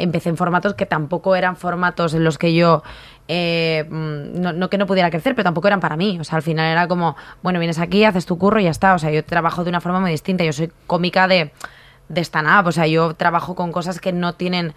empecé 0.01 0.29
en 0.29 0.37
formatos 0.37 0.73
que 0.73 0.85
tampoco 0.85 1.35
eran 1.35 1.55
formatos 1.55 2.13
en 2.13 2.23
los 2.23 2.37
que 2.37 2.53
yo 2.53 2.83
eh, 3.27 3.85
mm, 3.89 4.57
no, 4.57 4.69
que 4.69 4.77
no 4.77 4.87
pudiera 4.87 5.09
crecer, 5.11 5.35
pero 5.35 5.43
tampoco 5.43 5.67
eran 5.67 5.79
para 5.79 5.95
mí. 5.97 6.17
O 6.19 6.23
sea, 6.23 6.37
al 6.37 6.41
final 6.41 6.65
era 6.71 6.87
como, 6.87 7.15
bueno, 7.43 7.59
vienes 7.59 7.79
aquí, 7.79 8.03
haces 8.03 8.25
tu 8.25 8.37
curro 8.37 8.59
y 8.59 8.63
ya 8.63 8.71
está. 8.71 8.93
O 8.95 8.99
sea, 8.99 9.11
yo 9.11 9.23
trabajo 9.23 9.63
de 9.63 9.69
una 9.69 9.81
forma 9.81 9.99
muy 9.99 10.11
distinta. 10.11 10.43
Yo 10.43 10.53
soy 10.53 10.71
cómica 10.87 11.27
de, 11.27 11.51
de 12.07 12.21
stand-up. 12.21 12.67
O 12.67 12.71
sea, 12.71 12.87
yo 12.87 13.13
trabajo 13.13 13.53
con 13.55 13.71
cosas 13.71 13.99
que 13.99 14.11
no 14.13 14.33
tienen 14.33 14.73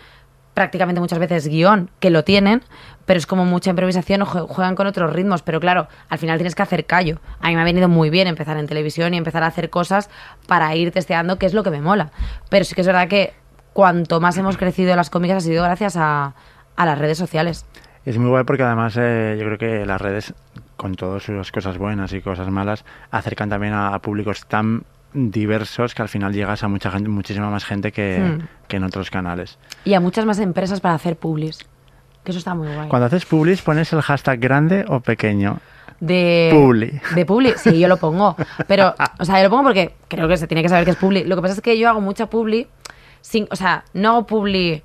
prácticamente 0.54 1.00
muchas 1.00 1.18
veces 1.18 1.48
guion, 1.48 1.88
que 1.98 2.10
lo 2.10 2.24
tienen, 2.24 2.62
pero 3.06 3.16
es 3.16 3.26
como 3.26 3.46
mucha 3.46 3.70
improvisación 3.70 4.20
o 4.20 4.26
jue- 4.26 4.46
juegan 4.46 4.74
con 4.74 4.86
otros 4.86 5.10
ritmos. 5.10 5.40
Pero 5.40 5.58
claro, 5.60 5.88
al 6.10 6.18
final 6.18 6.36
tienes 6.36 6.54
que 6.54 6.62
hacer 6.62 6.84
callo. 6.84 7.20
A 7.40 7.48
mí 7.48 7.54
me 7.54 7.62
ha 7.62 7.64
venido 7.64 7.88
muy 7.88 8.10
bien 8.10 8.28
empezar 8.28 8.58
en 8.58 8.66
televisión 8.66 9.14
y 9.14 9.16
empezar 9.16 9.42
a 9.44 9.46
hacer 9.46 9.70
cosas 9.70 10.10
para 10.46 10.76
ir 10.76 10.92
testeando 10.92 11.38
qué 11.38 11.46
es 11.46 11.54
lo 11.54 11.62
que 11.62 11.70
me 11.70 11.80
mola. 11.80 12.10
Pero 12.50 12.66
sí 12.66 12.74
que 12.74 12.82
es 12.82 12.86
verdad 12.86 13.08
que 13.08 13.32
cuanto 13.72 14.20
más 14.20 14.36
hemos 14.38 14.56
crecido 14.56 14.94
las 14.96 15.10
cómicas 15.10 15.38
ha 15.38 15.40
sido 15.40 15.62
gracias 15.64 15.96
a, 15.96 16.34
a 16.76 16.86
las 16.86 16.98
redes 16.98 17.18
sociales. 17.18 17.66
Es 18.04 18.18
muy 18.18 18.28
guay 18.30 18.44
porque 18.44 18.62
además 18.64 18.96
eh, 18.98 19.36
yo 19.38 19.46
creo 19.46 19.58
que 19.58 19.86
las 19.86 20.00
redes 20.00 20.34
con 20.76 20.94
todas 20.96 21.22
sus 21.22 21.52
cosas 21.52 21.78
buenas 21.78 22.12
y 22.12 22.20
cosas 22.20 22.50
malas, 22.50 22.84
acercan 23.12 23.48
también 23.48 23.72
a, 23.72 23.94
a 23.94 24.00
públicos 24.00 24.46
tan 24.46 24.82
diversos 25.14 25.94
que 25.94 26.02
al 26.02 26.08
final 26.08 26.32
llegas 26.32 26.64
a 26.64 26.68
mucha 26.68 26.90
gente, 26.90 27.08
muchísima 27.08 27.50
más 27.50 27.64
gente 27.64 27.92
que, 27.92 28.18
Hmm. 28.18 28.48
que 28.66 28.76
en 28.78 28.84
otros 28.84 29.10
canales. 29.10 29.58
Y 29.84 29.94
a 29.94 30.00
muchas 30.00 30.24
más 30.24 30.38
empresas 30.40 30.80
para 30.80 30.94
hacer 30.94 31.16
publis. 31.16 31.58
Que 32.24 32.30
eso 32.32 32.38
está 32.38 32.54
muy 32.54 32.66
guay. 32.72 32.88
Cuando 32.88 33.06
haces 33.06 33.24
publis, 33.26 33.62
¿pones 33.62 33.92
el 33.92 34.00
hashtag 34.00 34.40
grande 34.40 34.84
o 34.88 35.00
pequeño? 35.00 35.58
De 36.00 36.50
Publi. 36.52 37.00
De 37.14 37.26
publi, 37.26 37.52
sí, 37.56 37.78
yo 37.78 37.86
lo 37.86 37.96
pongo. 37.96 38.34
Pero, 38.66 38.94
o 39.20 39.24
sea, 39.24 39.38
yo 39.38 39.44
lo 39.44 39.50
pongo 39.50 39.64
porque 39.64 39.94
creo 40.08 40.26
que 40.26 40.36
se 40.36 40.48
tiene 40.48 40.62
que 40.62 40.68
saber 40.68 40.84
que 40.84 40.92
es 40.92 40.96
publi. 40.96 41.24
Lo 41.24 41.36
que 41.36 41.42
pasa 41.42 41.54
es 41.54 41.60
que 41.60 41.78
yo 41.78 41.88
hago 41.88 42.00
mucha 42.00 42.26
publi 42.26 42.66
sin, 43.22 43.48
o 43.50 43.56
sea, 43.56 43.84
no 43.94 44.10
hago 44.10 44.26
publi 44.26 44.82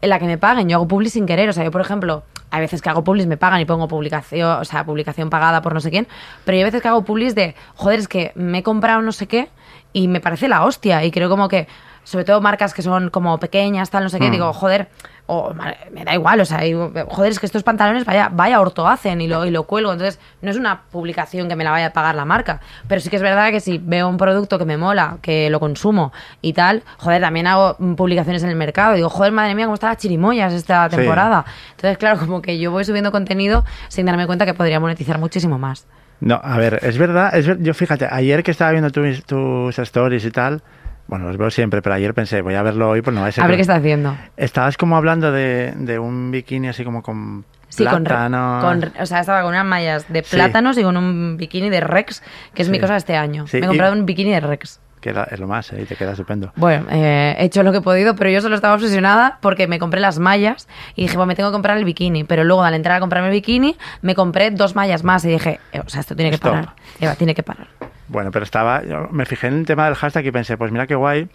en 0.00 0.10
la 0.10 0.18
que 0.20 0.26
me 0.26 0.38
paguen, 0.38 0.68
yo 0.68 0.76
hago 0.76 0.86
publi 0.86 1.10
sin 1.10 1.26
querer. 1.26 1.48
O 1.48 1.52
sea, 1.52 1.64
yo, 1.64 1.70
por 1.72 1.80
ejemplo, 1.80 2.22
hay 2.50 2.60
veces 2.60 2.80
que 2.80 2.88
hago 2.88 3.02
publis, 3.02 3.26
me 3.26 3.36
pagan 3.36 3.60
y 3.60 3.64
pongo 3.64 3.88
publicación, 3.88 4.60
o 4.60 4.64
sea, 4.64 4.84
publicación 4.84 5.28
pagada 5.28 5.60
por 5.60 5.74
no 5.74 5.80
sé 5.80 5.90
quién, 5.90 6.06
pero 6.44 6.56
hay 6.56 6.64
veces 6.64 6.80
que 6.80 6.88
hago 6.88 7.02
publis 7.02 7.34
de, 7.34 7.54
joder, 7.74 7.98
es 7.98 8.08
que 8.08 8.30
me 8.36 8.58
he 8.58 8.62
comprado 8.62 9.02
no 9.02 9.10
sé 9.12 9.26
qué 9.26 9.48
y 9.92 10.06
me 10.08 10.20
parece 10.20 10.46
la 10.48 10.64
hostia. 10.64 11.04
Y 11.04 11.10
creo 11.10 11.28
como 11.28 11.48
que, 11.48 11.66
sobre 12.04 12.24
todo 12.24 12.40
marcas 12.40 12.72
que 12.72 12.82
son 12.82 13.10
como 13.10 13.38
pequeñas, 13.38 13.90
tal, 13.90 14.04
no 14.04 14.08
sé 14.08 14.18
qué, 14.20 14.28
Mm. 14.28 14.32
digo, 14.32 14.52
joder, 14.52 14.88
o 15.30 15.52
me 15.92 16.04
da 16.04 16.14
igual, 16.14 16.40
o 16.40 16.44
sea, 16.46 16.62
digo, 16.62 16.90
joder, 17.08 17.32
es 17.32 17.38
que 17.38 17.44
estos 17.44 17.62
pantalones 17.62 18.06
vaya, 18.06 18.30
vaya 18.32 18.60
orto 18.62 18.88
hacen 18.88 19.20
y 19.20 19.28
lo, 19.28 19.44
y 19.44 19.50
lo 19.50 19.64
cuelgo. 19.64 19.92
Entonces, 19.92 20.18
no 20.40 20.50
es 20.50 20.56
una 20.56 20.84
publicación 20.90 21.48
que 21.48 21.54
me 21.54 21.64
la 21.64 21.70
vaya 21.70 21.88
a 21.88 21.92
pagar 21.92 22.14
la 22.14 22.24
marca. 22.24 22.60
Pero 22.88 23.00
sí 23.02 23.10
que 23.10 23.16
es 23.16 23.22
verdad 23.22 23.50
que 23.50 23.60
si 23.60 23.76
veo 23.76 24.08
un 24.08 24.16
producto 24.16 24.58
que 24.58 24.64
me 24.64 24.78
mola, 24.78 25.18
que 25.20 25.50
lo 25.50 25.60
consumo 25.60 26.12
y 26.40 26.54
tal, 26.54 26.82
joder, 26.96 27.20
también 27.20 27.46
hago 27.46 27.76
publicaciones 27.94 28.42
en 28.42 28.48
el 28.48 28.56
mercado. 28.56 28.94
Digo, 28.94 29.10
joder, 29.10 29.32
madre 29.32 29.54
mía, 29.54 29.66
cómo 29.66 29.74
están 29.74 29.90
las 29.90 29.98
chirimoyas 29.98 30.52
esta 30.54 30.88
Sí. 30.88 30.96
temporada. 30.96 31.44
Entonces, 31.72 31.98
claro, 31.98 32.18
como 32.18 32.40
que 32.40 32.58
yo 32.58 32.70
voy 32.70 32.86
subiendo 32.86 33.12
contenido 33.12 33.64
sin 33.88 34.06
darme 34.06 34.26
cuenta 34.26 34.46
que 34.46 34.54
podría 34.54 34.80
monetizar 34.80 35.18
muchísimo 35.18 35.58
más. 35.58 35.86
No, 36.20 36.40
a 36.42 36.56
ver, 36.56 36.80
es 36.82 36.96
verdad, 36.98 37.36
es 37.36 37.46
ver- 37.46 37.62
yo 37.62 37.74
fíjate, 37.74 38.08
ayer 38.10 38.42
que 38.42 38.50
estaba 38.50 38.70
viendo 38.72 38.90
tus, 38.90 39.24
tus 39.24 39.78
stories 39.78 40.24
y 40.24 40.30
tal, 40.30 40.62
bueno, 41.08 41.26
los 41.26 41.36
veo 41.36 41.50
siempre, 41.50 41.82
pero 41.82 41.94
ayer 41.96 42.14
pensé, 42.14 42.40
voy 42.42 42.54
a 42.54 42.62
verlo 42.62 42.88
hoy, 42.90 43.02
pues 43.02 43.14
no 43.14 43.22
va 43.22 43.26
a 43.28 43.32
ser... 43.32 43.42
A 43.42 43.46
ver 43.48 43.56
qué 43.56 43.62
está 43.62 43.74
haciendo. 43.74 44.16
Estabas 44.36 44.76
como 44.76 44.96
hablando 44.96 45.32
de, 45.32 45.72
de 45.76 45.98
un 45.98 46.30
bikini 46.30 46.68
así 46.68 46.84
como 46.84 47.02
con 47.02 47.44
Sí, 47.70 47.84
con, 47.84 48.04
plátano. 48.04 48.60
con- 48.62 48.92
o 49.00 49.06
sea, 49.06 49.20
estaba 49.20 49.40
con 49.42 49.50
unas 49.50 49.64
mallas 49.66 50.06
de 50.10 50.22
Sí. 50.22 50.36
plátanos 50.36 50.78
y 50.78 50.82
con 50.82 50.96
un 50.96 51.36
bikini 51.36 51.68
de 51.70 51.80
Rex, 51.80 52.22
que 52.54 52.62
es 52.62 52.68
mi 52.70 52.78
cosa 52.80 52.92
de 52.94 52.98
este 52.98 53.16
año. 53.16 53.46
Sí, 53.46 53.56
Me 53.58 53.62
he 53.62 53.64
y- 53.64 53.68
comprado 53.68 53.92
un 53.94 54.06
bikini 54.06 54.30
de 54.30 54.40
Rex. 54.40 54.80
Que 55.00 55.14
es 55.30 55.38
lo 55.38 55.46
más, 55.46 55.72
¿eh? 55.72 55.82
y 55.82 55.84
te 55.84 55.94
queda 55.94 56.10
estupendo. 56.12 56.50
Bueno, 56.56 56.86
eh, 56.90 57.36
he 57.38 57.44
hecho 57.44 57.62
lo 57.62 57.70
que 57.70 57.78
he 57.78 57.82
podido, 57.82 58.16
pero 58.16 58.30
yo 58.30 58.40
solo 58.40 58.56
estaba 58.56 58.74
obsesionada 58.74 59.38
porque 59.40 59.68
me 59.68 59.78
compré 59.78 60.00
las 60.00 60.18
mallas 60.18 60.66
y 60.96 61.02
dije, 61.02 61.16
bueno, 61.16 61.28
me 61.28 61.36
tengo 61.36 61.50
que 61.50 61.52
comprar 61.52 61.76
el 61.78 61.84
bikini. 61.84 62.24
Pero 62.24 62.42
luego, 62.42 62.64
al 62.64 62.74
entrar 62.74 62.96
a 62.96 63.00
comprarme 63.00 63.28
el 63.28 63.32
bikini, 63.34 63.76
me 64.02 64.16
compré 64.16 64.50
dos 64.50 64.74
mallas 64.74 65.04
más 65.04 65.24
y 65.24 65.28
dije, 65.28 65.60
eh, 65.72 65.80
o 65.86 65.88
sea, 65.88 66.00
esto 66.00 66.16
tiene 66.16 66.30
que 66.30 66.36
Stop. 66.36 66.50
parar. 66.50 66.74
Eva, 67.00 67.14
tiene 67.14 67.34
que 67.34 67.44
parar. 67.44 67.68
Bueno, 68.08 68.30
pero 68.30 68.44
estaba, 68.44 68.82
yo 68.84 69.08
me 69.10 69.26
fijé 69.26 69.46
en 69.48 69.54
el 69.60 69.66
tema 69.66 69.84
del 69.86 69.94
hashtag 69.94 70.26
y 70.26 70.30
pensé, 70.30 70.56
pues 70.56 70.72
mira 70.72 70.86
qué 70.86 70.94
guay, 70.94 71.28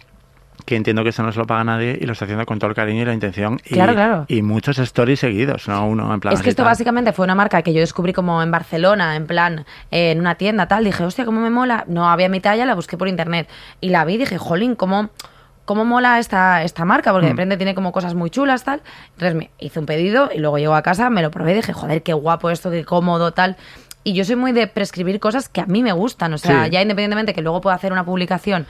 que 0.66 0.76
entiendo 0.76 1.02
que 1.02 1.08
esto 1.10 1.22
no 1.22 1.32
se 1.32 1.38
lo 1.38 1.46
paga 1.46 1.64
nadie 1.64 1.98
y 2.00 2.06
lo 2.06 2.12
está 2.12 2.24
haciendo 2.24 2.46
con 2.46 2.58
todo 2.58 2.70
el 2.70 2.76
cariño 2.76 3.02
y 3.02 3.04
la 3.04 3.12
intención. 3.14 3.60
Y, 3.64 3.74
Claro, 3.74 3.92
claro. 3.94 4.24
Y 4.28 4.42
muchos 4.42 4.78
stories 4.78 5.20
seguidos, 5.20 5.68
no 5.68 5.86
uno 5.86 6.12
en 6.14 6.20
plan 6.20 6.32
Es 6.34 6.42
que 6.42 6.50
esto 6.50 6.62
tal. 6.62 6.70
básicamente 6.70 7.12
fue 7.12 7.24
una 7.24 7.34
marca 7.34 7.62
que 7.62 7.72
yo 7.74 7.80
descubrí 7.80 8.12
como 8.12 8.42
en 8.42 8.50
Barcelona, 8.50 9.16
en 9.16 9.26
plan, 9.26 9.66
eh, 9.90 10.12
en 10.12 10.20
una 10.20 10.36
tienda, 10.36 10.66
tal. 10.68 10.84
Dije, 10.84 11.04
hostia, 11.04 11.24
cómo 11.24 11.40
me 11.40 11.50
mola. 11.50 11.84
No 11.88 12.08
había 12.08 12.28
mi 12.28 12.40
talla, 12.40 12.64
la 12.66 12.74
busqué 12.74 12.96
por 12.96 13.08
internet. 13.08 13.48
Y 13.80 13.90
la 13.90 14.04
vi 14.04 14.14
y 14.14 14.18
dije, 14.18 14.38
jolín, 14.38 14.74
cómo, 14.76 15.10
cómo 15.64 15.84
mola 15.84 16.18
esta, 16.18 16.62
esta 16.62 16.84
marca, 16.84 17.10
porque 17.12 17.26
de 17.26 17.32
Mm. 17.32 17.36
repente 17.36 17.56
tiene 17.56 17.74
como 17.74 17.90
cosas 17.92 18.14
muy 18.14 18.30
chulas, 18.30 18.64
tal. 18.64 18.80
Entonces 19.14 19.34
me 19.34 19.50
hice 19.58 19.80
un 19.80 19.86
pedido 19.86 20.30
y 20.34 20.38
luego 20.38 20.58
llego 20.58 20.74
a 20.76 20.82
casa, 20.82 21.10
me 21.10 21.20
lo 21.20 21.30
probé 21.30 21.52
y 21.52 21.54
dije, 21.56 21.72
joder, 21.72 22.02
qué 22.02 22.12
guapo 22.12 22.48
esto, 22.50 22.70
qué 22.70 22.84
cómodo, 22.84 23.32
tal. 23.32 23.56
Y 24.04 24.12
yo 24.12 24.24
soy 24.24 24.36
muy 24.36 24.52
de 24.52 24.66
prescribir 24.66 25.18
cosas 25.18 25.48
que 25.48 25.60
a 25.62 25.66
mí 25.66 25.82
me 25.82 25.92
gustan. 25.92 26.32
O 26.34 26.38
sea, 26.38 26.64
Sí. 26.66 26.70
ya 26.70 26.82
independientemente 26.82 27.32
que 27.34 27.42
luego 27.42 27.60
pueda 27.60 27.74
hacer 27.76 27.92
una 27.92 28.04
publicación 28.04 28.66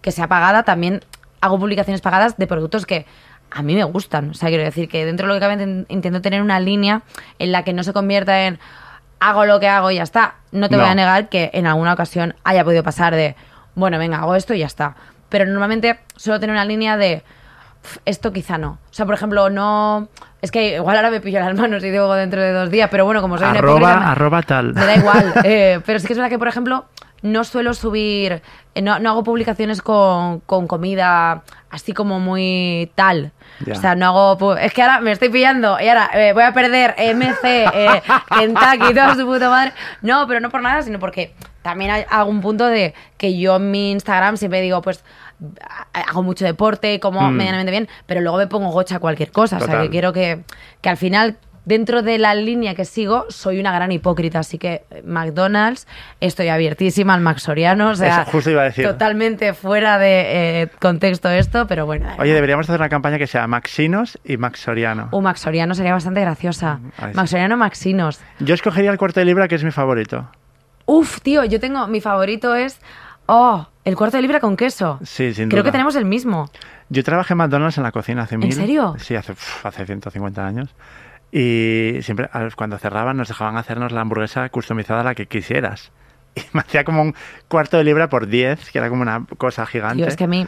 que 0.00 0.10
sea 0.12 0.26
pagada, 0.28 0.62
también 0.62 1.04
hago 1.40 1.58
publicaciones 1.58 2.00
pagadas 2.00 2.36
de 2.38 2.46
productos 2.46 2.86
que 2.86 3.04
a 3.50 3.62
mí 3.62 3.74
me 3.74 3.84
gustan. 3.84 4.30
O 4.30 4.34
sea, 4.34 4.48
quiero 4.48 4.64
decir 4.64 4.88
que 4.88 5.04
dentro 5.04 5.26
de 5.26 5.28
lo 5.28 5.34
que 5.34 5.40
cabe 5.46 5.62
in- 5.62 5.86
intento 5.88 6.20
tener 6.22 6.42
una 6.42 6.58
línea 6.60 7.02
en 7.38 7.52
la 7.52 7.64
que 7.64 7.72
no 7.72 7.82
se 7.84 7.92
convierta 7.92 8.46
en 8.46 8.58
hago 9.20 9.44
lo 9.46 9.58
que 9.60 9.68
hago 9.68 9.90
y 9.90 9.96
ya 9.96 10.02
está. 10.04 10.36
No 10.52 10.68
te 10.68 10.76
No. 10.76 10.82
voy 10.82 10.90
a 10.90 10.94
negar 10.94 11.28
que 11.28 11.50
en 11.52 11.66
alguna 11.66 11.92
ocasión 11.92 12.34
haya 12.44 12.64
podido 12.64 12.82
pasar 12.82 13.14
de, 13.14 13.36
bueno, 13.74 13.98
venga, 13.98 14.18
hago 14.18 14.34
esto 14.36 14.54
y 14.54 14.60
ya 14.60 14.66
está. 14.66 14.96
Pero 15.28 15.44
normalmente 15.44 15.98
suelo 16.16 16.38
tener 16.40 16.54
una 16.54 16.64
línea 16.64 16.96
de, 16.96 17.16
"Pf, 17.18 17.26
esto 18.04 18.32
quizá 18.32 18.58
no. 18.58 18.78
O 18.90 18.92
sea, 18.92 19.06
por 19.06 19.14
ejemplo, 19.14 19.50
no... 19.50 20.08
Es 20.40 20.50
que 20.52 20.76
igual 20.76 20.96
ahora 20.96 21.10
me 21.10 21.20
pillo 21.20 21.40
las 21.40 21.54
manos 21.56 21.82
y 21.82 21.90
digo 21.90 22.12
dentro 22.14 22.40
de 22.40 22.52
dos 22.52 22.70
días, 22.70 22.88
pero 22.90 23.04
bueno, 23.04 23.20
como 23.20 23.38
soy 23.38 23.48
una 23.48 23.58
Arroba, 23.58 23.78
hipócrita, 23.78 24.00
me- 24.00 24.06
arroba 24.12 24.42
tal. 24.42 24.74
me 24.74 24.84
da 24.86 24.94
igual. 24.94 25.34
eh, 25.44 25.80
pero 25.84 25.98
sí 25.98 26.06
que 26.06 26.12
es 26.12 26.16
verdad 26.18 26.30
que, 26.30 26.38
por 26.38 26.46
ejemplo, 26.48 26.84
no 27.22 27.42
suelo 27.42 27.74
subir, 27.74 28.40
eh, 28.76 28.82
no, 28.82 29.00
no 29.00 29.10
hago 29.10 29.24
publicaciones 29.24 29.82
con, 29.82 30.38
con 30.40 30.68
comida 30.68 31.42
así 31.70 31.92
como 31.92 32.20
muy 32.20 32.92
tal. 32.94 33.32
Ya. 33.66 33.72
O 33.72 33.76
sea, 33.76 33.96
no 33.96 34.06
hago... 34.06 34.56
Es 34.56 34.72
que 34.72 34.82
ahora 34.82 35.00
me 35.00 35.10
estoy 35.10 35.28
pillando 35.28 35.76
y 35.80 35.88
ahora 35.88 36.08
eh, 36.14 36.32
voy 36.32 36.44
a 36.44 36.52
perder 36.52 36.94
MC, 36.98 37.66
Kentucky, 38.38 38.88
toda 38.94 39.14
su 39.16 39.26
puta 39.26 39.50
madre. 39.50 39.72
No, 40.02 40.26
pero 40.28 40.38
no 40.40 40.50
por 40.50 40.62
nada, 40.62 40.82
sino 40.82 41.00
porque 41.00 41.34
también 41.62 41.90
hay- 41.90 42.04
hago 42.08 42.30
un 42.30 42.40
punto 42.40 42.66
de 42.66 42.94
que 43.16 43.36
yo 43.36 43.56
en 43.56 43.70
mi 43.72 43.90
Instagram 43.90 44.36
siempre 44.36 44.60
digo, 44.60 44.80
pues 44.82 45.02
hago 45.92 46.22
mucho 46.22 46.44
deporte, 46.44 47.00
como 47.00 47.20
Mm. 47.30 47.34
medianamente 47.34 47.70
bien, 47.70 47.88
pero 48.06 48.20
luego 48.20 48.38
me 48.38 48.46
pongo 48.46 48.70
gocha 48.70 48.96
a 48.96 48.98
cualquier 49.00 49.30
cosa. 49.30 49.58
O 49.58 49.60
sea, 49.60 49.82
que 49.82 49.90
quiero 49.90 50.12
que, 50.12 50.42
que 50.80 50.88
al 50.88 50.96
final, 50.96 51.36
dentro 51.64 52.02
de 52.02 52.16
la 52.18 52.34
línea 52.34 52.74
que 52.74 52.84
sigo, 52.86 53.26
soy 53.28 53.60
una 53.60 53.72
gran 53.72 53.92
hipócrita. 53.92 54.38
Así 54.38 54.56
que 54.58 54.84
eh, 54.90 55.02
McDonald's, 55.04 55.86
estoy 56.20 56.48
abiertísima 56.48 57.12
al 57.14 57.20
Max 57.20 57.42
Soriano. 57.42 57.90
O 57.90 57.94
sea, 57.94 58.22
Eso 58.22 58.30
justo 58.32 58.50
iba 58.50 58.62
a 58.62 58.64
decir. 58.64 58.86
totalmente 58.86 59.52
fuera 59.54 59.98
de 59.98 60.62
eh, 60.62 60.68
contexto 60.80 61.28
esto, 61.28 61.66
pero 61.66 61.84
bueno. 61.86 62.08
Oye, 62.18 62.32
deberíamos 62.32 62.68
hacer 62.68 62.80
una 62.80 62.88
campaña 62.88 63.18
que 63.18 63.26
sea 63.26 63.46
Maxinos 63.46 64.18
y 64.24 64.38
Max 64.38 64.60
Soriano. 64.60 65.08
Uh, 65.12 65.20
Max 65.20 65.40
Soriano 65.40 65.74
sería 65.74 65.92
bastante 65.92 66.20
graciosa. 66.22 66.80
Max 67.14 67.30
Soriano, 67.30 67.56
Maxinos. 67.58 68.20
Yo 68.40 68.54
escogería 68.54 68.90
el 68.90 68.98
cuarto 68.98 69.20
de 69.20 69.26
libra, 69.26 69.46
que 69.46 69.54
es 69.56 69.62
mi 69.64 69.70
favorito. 69.70 70.26
Uf, 70.86 71.20
tío, 71.20 71.44
yo 71.44 71.60
tengo. 71.60 71.86
Mi 71.86 72.00
favorito 72.00 72.54
es. 72.54 72.80
Oh, 73.30 73.66
el 73.84 73.94
cuarto 73.94 74.16
de 74.16 74.22
libra 74.22 74.40
con 74.40 74.56
queso. 74.56 74.98
Sí, 75.04 75.34
sin 75.34 75.48
Creo 75.50 75.62
duda. 75.62 75.68
que 75.68 75.72
tenemos 75.72 75.96
el 75.96 76.06
mismo. 76.06 76.50
Yo 76.88 77.04
trabajé 77.04 77.34
en 77.34 77.38
McDonald's 77.38 77.76
en 77.76 77.84
la 77.84 77.92
cocina 77.92 78.22
hace 78.22 78.38
mil. 78.38 78.52
serio? 78.52 78.94
Sí, 78.98 79.14
hace, 79.14 79.32
uf, 79.32 79.66
hace 79.66 79.84
150 79.84 80.46
años. 80.46 80.74
Y 81.30 81.98
siempre, 82.02 82.30
cuando 82.56 82.78
cerraban, 82.78 83.18
nos 83.18 83.28
dejaban 83.28 83.58
hacernos 83.58 83.92
la 83.92 84.00
hamburguesa 84.00 84.48
customizada 84.48 85.02
la 85.02 85.14
que 85.14 85.26
quisieras. 85.26 85.92
Y 86.36 86.42
me 86.52 86.60
hacía 86.60 86.84
como 86.84 87.02
un 87.02 87.14
cuarto 87.48 87.76
de 87.78 87.84
libra 87.84 88.08
por 88.08 88.28
10, 88.28 88.70
que 88.70 88.78
era 88.78 88.88
como 88.88 89.02
una 89.02 89.26
cosa 89.38 89.66
gigante. 89.66 89.96
Tío, 89.96 90.06
es 90.06 90.16
que 90.16 90.24
a 90.24 90.28
mí. 90.28 90.46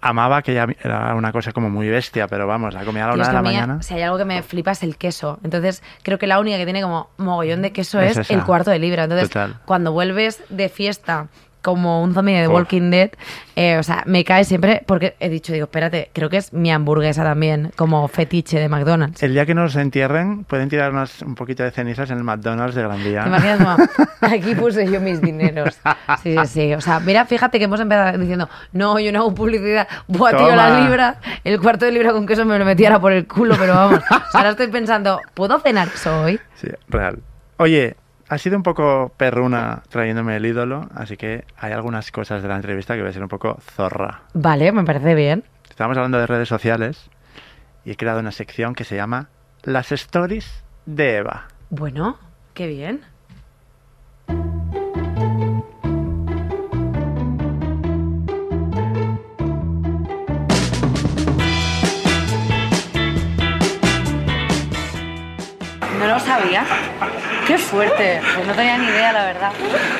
Amaba 0.00 0.42
que 0.42 0.54
ya 0.54 0.66
era 0.82 1.14
una 1.14 1.32
cosa 1.32 1.52
como 1.52 1.68
muy 1.70 1.88
bestia, 1.88 2.26
pero 2.28 2.46
vamos, 2.46 2.74
la 2.74 2.84
comía 2.84 3.04
a 3.04 3.08
la 3.08 3.12
Tío, 3.14 3.22
una 3.22 3.28
de 3.28 3.32
la 3.34 3.38
a 3.38 3.42
mí, 3.42 3.48
mañana. 3.48 3.82
si 3.82 3.94
hay 3.94 4.02
algo 4.02 4.18
que 4.18 4.24
me 4.24 4.42
flipa 4.42 4.70
es 4.72 4.82
el 4.82 4.96
queso. 4.96 5.38
Entonces, 5.44 5.82
creo 6.02 6.18
que 6.18 6.26
la 6.26 6.40
única 6.40 6.56
que 6.58 6.64
tiene 6.64 6.80
como 6.82 7.10
mogollón 7.18 7.62
de 7.62 7.72
queso 7.72 8.00
Es 8.00 8.16
es, 8.16 8.30
el 8.30 8.42
cuarto 8.44 8.70
de 8.70 8.78
libra. 8.78 9.04
Entonces, 9.04 9.28
Total. 9.28 9.60
cuando 9.64 9.92
vuelves 9.92 10.42
de 10.48 10.68
fiesta 10.68 11.28
como 11.62 12.02
un 12.02 12.12
zombie 12.12 12.34
de 12.34 12.42
The 12.42 12.48
Uf. 12.48 12.54
Walking 12.54 12.90
Dead, 12.90 13.10
eh, 13.56 13.78
o 13.78 13.82
sea, 13.82 14.02
me 14.06 14.24
cae 14.24 14.44
siempre 14.44 14.82
porque 14.86 15.14
he 15.20 15.28
dicho, 15.28 15.52
digo, 15.52 15.64
espérate, 15.64 16.10
creo 16.12 16.28
que 16.28 16.38
es 16.38 16.52
mi 16.52 16.70
hamburguesa 16.70 17.22
también, 17.22 17.72
como 17.76 18.06
fetiche 18.08 18.58
de 18.58 18.68
McDonald's. 18.68 19.22
El 19.22 19.32
día 19.32 19.46
que 19.46 19.54
nos 19.54 19.76
entierren, 19.76 20.44
pueden 20.44 20.68
tirarnos 20.68 21.22
un 21.22 21.34
poquito 21.34 21.62
de 21.62 21.70
cenizas 21.70 22.10
en 22.10 22.18
el 22.18 22.24
McDonald's 22.24 22.74
de 22.74 22.82
Gran 22.82 23.02
Vía. 23.02 23.22
¿Te 23.22 23.28
imaginas? 23.28 23.58
Como, 23.58 24.08
aquí 24.34 24.54
puse 24.54 24.90
yo 24.90 25.00
mis 25.00 25.20
dineros. 25.20 25.78
Sí, 26.22 26.36
sí, 26.36 26.46
sí. 26.46 26.74
O 26.74 26.80
sea, 26.80 27.00
mira, 27.00 27.24
fíjate 27.24 27.58
que 27.58 27.64
hemos 27.64 27.80
empezado 27.80 28.18
diciendo, 28.18 28.48
no, 28.72 28.98
yo 28.98 29.12
no 29.12 29.20
hago 29.20 29.34
publicidad. 29.34 29.86
Buah, 30.08 30.30
tío, 30.30 30.48
Toma. 30.48 30.56
la 30.56 30.80
libra, 30.80 31.16
el 31.44 31.60
cuarto 31.60 31.84
de 31.84 31.92
libra 31.92 32.12
con 32.12 32.26
queso 32.26 32.44
me 32.44 32.58
lo 32.58 32.64
metiera 32.64 33.00
por 33.00 33.12
el 33.12 33.26
culo, 33.26 33.54
pero 33.58 33.74
vamos. 33.74 34.00
O 34.00 34.08
sea, 34.08 34.40
ahora 34.40 34.50
estoy 34.50 34.68
pensando, 34.68 35.20
¿puedo 35.34 35.58
cenar 35.60 35.88
eso 35.94 36.22
hoy? 36.22 36.40
Sí, 36.54 36.68
real. 36.88 37.18
Oye, 37.58 37.96
ha 38.32 38.38
sido 38.38 38.56
un 38.56 38.62
poco 38.62 39.12
perruna 39.18 39.82
trayéndome 39.90 40.36
el 40.36 40.46
ídolo, 40.46 40.88
así 40.94 41.18
que 41.18 41.44
hay 41.58 41.72
algunas 41.72 42.10
cosas 42.10 42.42
de 42.42 42.48
la 42.48 42.56
entrevista 42.56 42.94
que 42.94 43.02
voy 43.02 43.10
a 43.10 43.12
ser 43.12 43.22
un 43.22 43.28
poco 43.28 43.58
zorra. 43.60 44.22
Vale, 44.32 44.72
me 44.72 44.84
parece 44.84 45.14
bien. 45.14 45.44
Estamos 45.68 45.98
hablando 45.98 46.16
de 46.16 46.26
redes 46.26 46.48
sociales 46.48 47.10
y 47.84 47.90
he 47.90 47.96
creado 47.96 48.20
una 48.20 48.32
sección 48.32 48.74
que 48.74 48.84
se 48.84 48.96
llama 48.96 49.28
Las 49.64 49.92
Stories 49.92 50.64
de 50.86 51.16
Eva. 51.16 51.48
Bueno, 51.68 52.18
qué 52.54 52.68
bien. 52.68 53.02
No 65.98 66.06
lo 66.06 66.18
sabía. 66.18 66.64
Qué 67.46 67.58
fuerte, 67.58 68.20
pues 68.34 68.46
no 68.46 68.52
tenía 68.54 68.78
ni 68.78 68.86
idea, 68.86 69.12
la 69.12 69.24
verdad. 69.24 69.50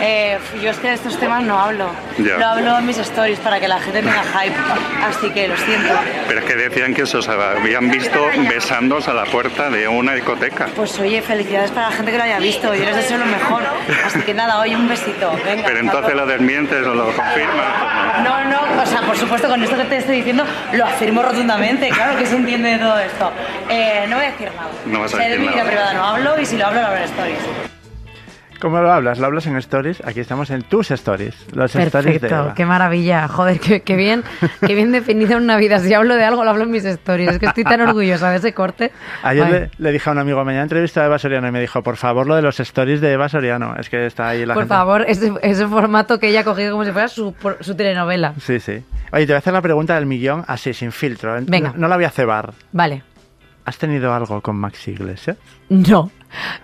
Eh, 0.00 0.38
yo 0.62 0.70
es 0.70 0.76
que 0.78 0.88
de 0.88 0.94
estos 0.94 1.18
temas 1.18 1.42
no 1.42 1.58
hablo. 1.58 1.90
Ya. 2.18 2.36
Lo 2.38 2.46
hablo 2.46 2.78
en 2.78 2.86
mis 2.86 2.98
stories 2.98 3.38
para 3.40 3.58
que 3.58 3.66
la 3.68 3.80
gente 3.80 4.00
tenga 4.00 4.22
hype. 4.22 4.54
Así 5.04 5.28
que 5.30 5.48
lo 5.48 5.56
siento. 5.56 5.92
Pero 6.28 6.40
es 6.40 6.44
que 6.46 6.54
decían 6.54 6.94
que 6.94 7.02
os 7.02 7.28
habían 7.28 7.90
visto 7.90 8.28
besándoos 8.48 9.08
a 9.08 9.14
la 9.14 9.24
puerta 9.24 9.70
de 9.70 9.88
una 9.88 10.12
discoteca. 10.14 10.66
Pues 10.76 10.98
oye, 11.00 11.20
felicidades 11.20 11.70
para 11.72 11.90
la 11.90 11.96
gente 11.96 12.12
que 12.12 12.18
lo 12.18 12.24
haya 12.24 12.38
visto. 12.38 12.72
Yo 12.74 12.84
les 12.84 12.94
deseo 12.96 13.18
lo 13.18 13.26
mejor. 13.26 13.62
Así 14.06 14.20
que 14.20 14.34
nada, 14.34 14.58
hoy 14.60 14.74
un 14.74 14.88
besito. 14.88 15.32
Venga. 15.44 15.64
Pero 15.66 15.80
entonces 15.80 16.14
lo 16.14 16.26
desmientes 16.26 16.86
o 16.86 16.94
lo 16.94 17.06
confirmas. 17.06 18.22
No, 18.22 18.44
no, 18.44 18.82
o 18.82 18.86
sea, 18.86 19.00
por 19.00 19.16
supuesto, 19.16 19.48
con 19.48 19.62
esto 19.62 19.76
que 19.76 19.84
te 19.84 19.96
estoy 19.96 20.16
diciendo, 20.16 20.44
lo 20.74 20.84
afirmo 20.84 21.22
rotundamente. 21.22 21.88
Claro 21.88 22.16
que 22.16 22.26
se 22.26 22.36
entiende 22.36 22.70
de 22.70 22.78
todo 22.78 22.98
esto. 23.00 23.32
Eh, 23.68 24.06
no 24.08 24.16
voy 24.16 24.26
a 24.26 24.30
decir 24.30 24.48
nada. 24.54 24.68
No 24.86 25.00
vas 25.00 25.14
a 25.14 25.16
Sé 25.16 25.22
de 25.24 25.28
decir 25.30 25.40
mi 25.40 25.48
vida 25.48 25.56
nada. 25.58 25.70
privada 25.70 25.92
no 25.94 26.04
hablo 26.04 26.40
y 26.40 26.46
si 26.46 26.56
lo 26.56 26.66
hablo, 26.66 26.80
lo 26.80 26.86
hablo 26.88 26.98
en 26.98 27.04
stories. 27.04 27.31
¿Cómo 28.60 28.80
lo 28.80 28.92
hablas? 28.92 29.18
¿Lo 29.18 29.26
hablas 29.26 29.44
en 29.48 29.56
stories? 29.56 30.00
Aquí 30.06 30.20
estamos 30.20 30.48
en 30.50 30.62
tus 30.62 30.92
stories. 30.92 31.34
Los 31.52 31.74
stories 31.74 31.92
de 31.92 32.00
Perfecto, 32.20 32.26
Eva. 32.44 32.54
qué 32.54 32.64
maravilla. 32.64 33.26
Joder, 33.26 33.58
qué, 33.58 33.80
qué 33.80 33.96
bien, 33.96 34.22
qué 34.64 34.76
bien 34.76 34.92
definido 34.92 35.36
en 35.36 35.42
una 35.42 35.56
vida. 35.56 35.80
Si 35.80 35.92
hablo 35.92 36.14
de 36.14 36.22
algo, 36.22 36.44
lo 36.44 36.50
hablo 36.50 36.62
en 36.62 36.70
mis 36.70 36.84
stories. 36.84 37.28
Es 37.32 37.38
que 37.40 37.46
estoy 37.46 37.64
tan 37.64 37.80
orgullosa 37.80 38.30
de 38.30 38.36
ese 38.36 38.54
corte. 38.54 38.92
Ayer 39.24 39.42
Ay. 39.44 39.52
le, 39.52 39.70
le 39.78 39.90
dije 39.90 40.08
a 40.08 40.12
un 40.12 40.20
amigo, 40.20 40.44
mañana 40.44 40.62
entrevista 40.62 41.02
a 41.02 41.06
Eva 41.06 41.18
Soriano 41.18 41.48
y 41.48 41.50
me 41.50 41.60
dijo, 41.60 41.82
por 41.82 41.96
favor, 41.96 42.24
lo 42.28 42.36
de 42.36 42.42
los 42.42 42.60
stories 42.60 43.00
de 43.00 43.10
Eva 43.10 43.28
Soriano. 43.28 43.74
Es 43.80 43.90
que 43.90 44.06
está 44.06 44.28
ahí 44.28 44.46
la 44.46 44.54
Por 44.54 44.62
gente. 44.62 44.74
favor, 44.76 45.04
ese, 45.08 45.32
ese 45.42 45.66
formato 45.66 46.20
que 46.20 46.28
ella 46.28 46.42
ha 46.42 46.44
cogido 46.44 46.70
como 46.70 46.84
si 46.84 46.92
fuera 46.92 47.08
su, 47.08 47.32
por- 47.32 47.58
su 47.64 47.74
telenovela. 47.74 48.34
Sí, 48.38 48.60
sí. 48.60 48.84
Oye, 49.10 49.26
te 49.26 49.32
voy 49.32 49.34
a 49.34 49.38
hacer 49.38 49.54
la 49.54 49.60
pregunta 49.62 49.96
del 49.96 50.06
millón 50.06 50.44
así, 50.46 50.72
sin 50.72 50.92
filtro. 50.92 51.36
¿eh? 51.36 51.42
Venga. 51.48 51.70
No, 51.72 51.78
no 51.78 51.88
la 51.88 51.96
voy 51.96 52.04
a 52.04 52.10
cebar. 52.10 52.52
Vale. 52.70 53.02
¿Has 53.64 53.78
tenido 53.78 54.12
algo 54.12 54.40
con 54.40 54.56
Maxi 54.56 54.90
Iglesias? 54.90 55.36
No, 55.68 56.10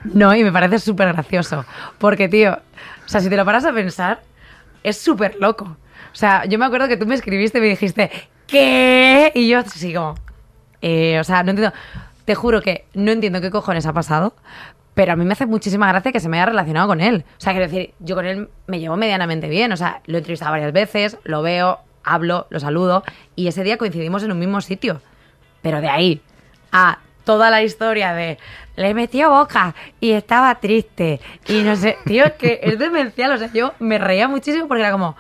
no, 0.05 0.35
y 0.35 0.43
me 0.43 0.53
parece 0.53 0.79
súper 0.79 1.13
gracioso. 1.13 1.65
Porque, 1.99 2.29
tío, 2.29 2.53
o 2.55 3.09
sea, 3.09 3.21
si 3.21 3.29
te 3.29 3.37
lo 3.37 3.45
paras 3.45 3.65
a 3.65 3.73
pensar, 3.73 4.23
es 4.83 4.99
súper 4.99 5.37
loco. 5.39 5.65
O 6.13 6.17
sea, 6.17 6.45
yo 6.47 6.59
me 6.59 6.65
acuerdo 6.65 6.89
que 6.89 6.97
tú 6.97 7.07
me 7.07 7.15
escribiste 7.15 7.59
y 7.59 7.61
me 7.61 7.69
dijiste, 7.69 8.11
¿qué? 8.47 9.31
Y 9.35 9.49
yo 9.49 9.63
como, 9.95 10.15
eh, 10.83 11.19
o 11.21 11.25
sea, 11.25 11.43
no 11.43 11.51
entiendo. 11.51 11.75
Te 12.25 12.35
juro 12.35 12.61
que 12.61 12.87
no 12.95 13.13
entiendo 13.13 13.41
qué 13.41 13.51
cojones 13.51 13.87
ha 13.87 13.93
pasado, 13.93 14.35
pero 14.95 15.13
a 15.13 15.17
mí 15.17 15.25
me 15.25 15.33
hace 15.33 15.47
muchísima 15.47 15.89
gracia 15.89 16.13
que 16.13 16.21
se 16.21 16.29
me 16.29 16.39
haya 16.39 16.47
relacionado 16.47 16.89
con 16.89 17.01
él. 17.01 17.25
O 17.39 17.41
sea, 17.41 17.53
quiero 17.53 17.69
decir, 17.69 17.95
yo 18.01 18.17
con 18.17 18.27
él 18.27 18.49
me 18.67 18.81
llevo 18.81 18.97
medianamente 18.97 19.49
bien. 19.49 19.71
O 19.73 19.77
sea, 19.77 20.03
lo 20.07 20.17
he 20.17 20.19
entrevistado 20.19 20.51
varias 20.51 20.73
veces, 20.73 21.17
lo 21.25 21.43
veo, 21.43 21.79
hablo, 22.03 22.47
lo 22.51 22.61
saludo, 22.61 23.05
y 23.37 23.47
ese 23.47 23.63
día 23.63 23.79
coincidimos 23.79 24.23
en 24.25 24.33
un 24.33 24.39
mismo 24.39 24.61
sitio. 24.61 25.01
Pero 25.63 25.81
de 25.81 25.89
ahí 25.89 26.23
a 26.73 26.99
toda 27.25 27.51
la 27.51 27.63
historia 27.63 28.13
de 28.13 28.39
le 28.77 28.95
metió 28.95 29.31
boca 29.31 29.75
y 30.01 30.13
estaba 30.13 30.55
triste 30.61 31.21
y 31.47 31.63
no 31.63 31.75
sé, 31.77 31.99
tío, 32.07 32.25
es 32.25 32.33
que 32.35 32.61
es 32.63 32.79
demencial, 32.79 33.33
o 33.33 33.39
sea, 33.39 33.51
yo 33.53 33.75
me 33.81 33.99
reía 33.99 34.29
muchísimo 34.29 34.69
porque 34.69 34.83
era 34.83 34.93
como, 34.93 35.17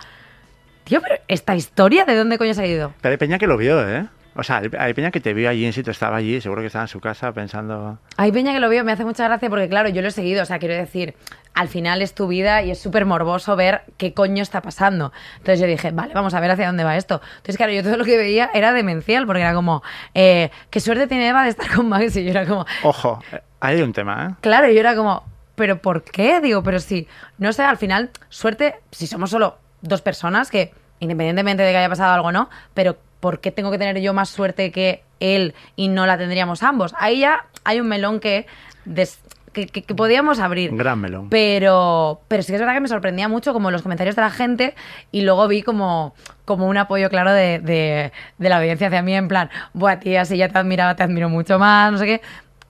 tío, 0.85 1.01
pero 1.01 1.17
esta 1.27 1.57
historia 1.57 2.05
de 2.05 2.17
dónde 2.17 2.39
coño 2.39 2.53
ha 2.53 2.55
salido? 2.55 2.95
Pero 3.01 3.13
hay 3.13 3.19
peña 3.19 3.39
que 3.39 3.47
lo 3.47 3.57
vio, 3.57 3.87
¿eh? 3.89 4.07
O 4.39 4.45
sea, 4.45 4.63
hay 4.79 4.95
peña 4.95 5.11
que 5.11 5.19
te 5.19 5.35
vio 5.35 5.51
allí 5.51 5.67
en 5.67 5.73
sitio, 5.73 5.91
estaba 5.91 6.17
allí, 6.17 6.41
seguro 6.41 6.61
que 6.61 6.69
estaba 6.69 6.85
en 6.85 6.89
su 6.89 7.01
casa 7.01 7.33
pensando... 7.33 7.99
Hay 8.17 8.31
peña 8.31 8.53
que 8.53 8.61
lo 8.61 8.69
veo, 8.69 8.85
me 8.85 8.93
hace 8.93 9.05
mucha 9.05 9.25
gracia 9.25 9.51
porque, 9.51 9.69
claro, 9.69 9.89
yo 9.89 10.01
lo 10.01 10.07
he 10.07 10.13
seguido. 10.13 10.45
O 10.45 10.47
sea, 10.47 10.61
quiero 10.61 10.77
decir, 10.77 11.15
al 11.59 11.68
final 11.68 12.03
es 12.03 12.14
tu 12.14 12.29
vida 12.29 12.62
y 12.62 12.71
es 12.71 12.79
súper 12.81 13.05
morboso 13.05 13.57
ver 13.57 13.83
qué 13.97 14.14
coño 14.14 14.42
está 14.42 14.62
pasando. 14.62 15.12
Entonces 15.38 15.61
yo 15.61 15.66
dije, 15.66 15.90
vale, 15.90 16.14
vamos 16.14 16.33
a 16.35 16.40
ver 16.40 16.51
hacia 16.53 16.66
dónde 16.68 16.85
va 16.85 16.97
esto. 16.97 17.21
Entonces, 17.38 17.57
claro, 17.57 17.73
yo 17.73 17.83
todo 17.83 17.97
lo 17.97 18.05
que 18.05 18.16
veía 18.16 18.49
era 18.55 18.73
demencial 18.73 19.27
porque 19.27 19.42
era 19.42 19.55
como, 19.55 19.83
eh, 20.14 20.51
qué 20.71 20.79
suerte 20.81 21.07
tiene 21.09 21.29
Eva 21.29 21.42
de 21.42 21.51
estar 21.51 21.68
con 21.75 21.88
Max. 21.88 22.14
Y 22.16 22.25
yo 22.25 22.31
era 22.31 22.47
como, 22.47 22.64
Ojo, 22.85 23.21
ahí 23.61 23.77
hay 23.77 23.83
un 23.83 23.92
tema, 23.92 24.29
¿eh? 24.31 24.35
Claro, 24.40 24.71
yo 24.71 24.79
era 24.79 24.94
como, 24.94 25.25
¿pero 25.57 25.83
por 25.83 26.05
qué? 26.05 26.40
Digo, 26.40 26.62
pero 26.62 26.79
sí, 26.79 27.09
no 27.38 27.53
sé, 27.53 27.62
al 27.64 27.77
final, 27.77 28.11
suerte, 28.29 28.77
si 28.92 29.07
somos 29.09 29.31
solo 29.31 29.59
dos 29.81 30.01
personas, 30.01 30.51
que 30.51 30.73
independientemente 31.01 31.62
de 31.64 31.73
que 31.73 31.79
haya 31.79 31.88
pasado 31.88 32.12
algo 32.14 32.29
o 32.29 32.33
no, 32.33 32.49
pero 32.75 32.97
¿por 33.21 33.40
qué 33.40 33.51
tengo 33.51 33.71
que 33.73 33.79
tener 33.79 33.99
yo 34.01 34.14
más 34.14 34.29
suerte 34.29 34.71
que 34.71 35.03
él 35.18 35.55
y 35.75 35.88
no 35.88 36.07
la 36.07 36.18
tendríamos 36.18 36.62
ambos? 36.62 36.94
Ahí 36.99 37.21
ya 37.21 37.47
hay 37.64 37.81
un 37.81 37.88
melón 37.88 38.21
que, 38.21 38.47
des- 38.85 39.18
que, 39.66 39.73
que- 39.73 39.83
que 39.83 39.94
podíamos 39.94 40.38
abrir. 40.40 40.75
Gran 40.77 41.01
melón. 41.01 41.29
Pero, 41.31 42.21
pero 42.29 42.42
sí 42.42 42.49
que 42.53 42.55
es 42.57 42.61
verdad 42.61 42.75
que 42.75 42.81
me 42.81 42.88
sorprendía 42.88 43.29
mucho 43.29 43.53
como 43.53 43.71
los 43.71 43.83
comentarios 43.83 44.16
de 44.16 44.23
la 44.23 44.31
gente 44.31 44.75
y 45.12 45.23
luego 45.23 45.47
vi 45.49 45.62
como, 45.62 46.14
como 46.44 46.66
un 46.66 46.77
apoyo 46.77 47.09
claro 47.11 47.33
de, 47.33 47.59
de- 47.61 48.12
de 48.38 48.49
la 48.49 48.59
audiencia 48.59 48.87
hacia 48.88 49.03
mí 49.03 49.14
en 49.14 49.29
plan, 49.29 49.51
buah 49.73 49.99
tía, 50.01 50.25
si 50.25 50.37
ya 50.37 50.49
te 50.49 50.59
admiraba, 50.59 50.97
te 50.97 51.03
admiro 51.03 51.29
mucho 51.29 51.59
más, 51.59 51.92
no 51.92 51.99
sé 51.99 52.07
qué. 52.07 52.21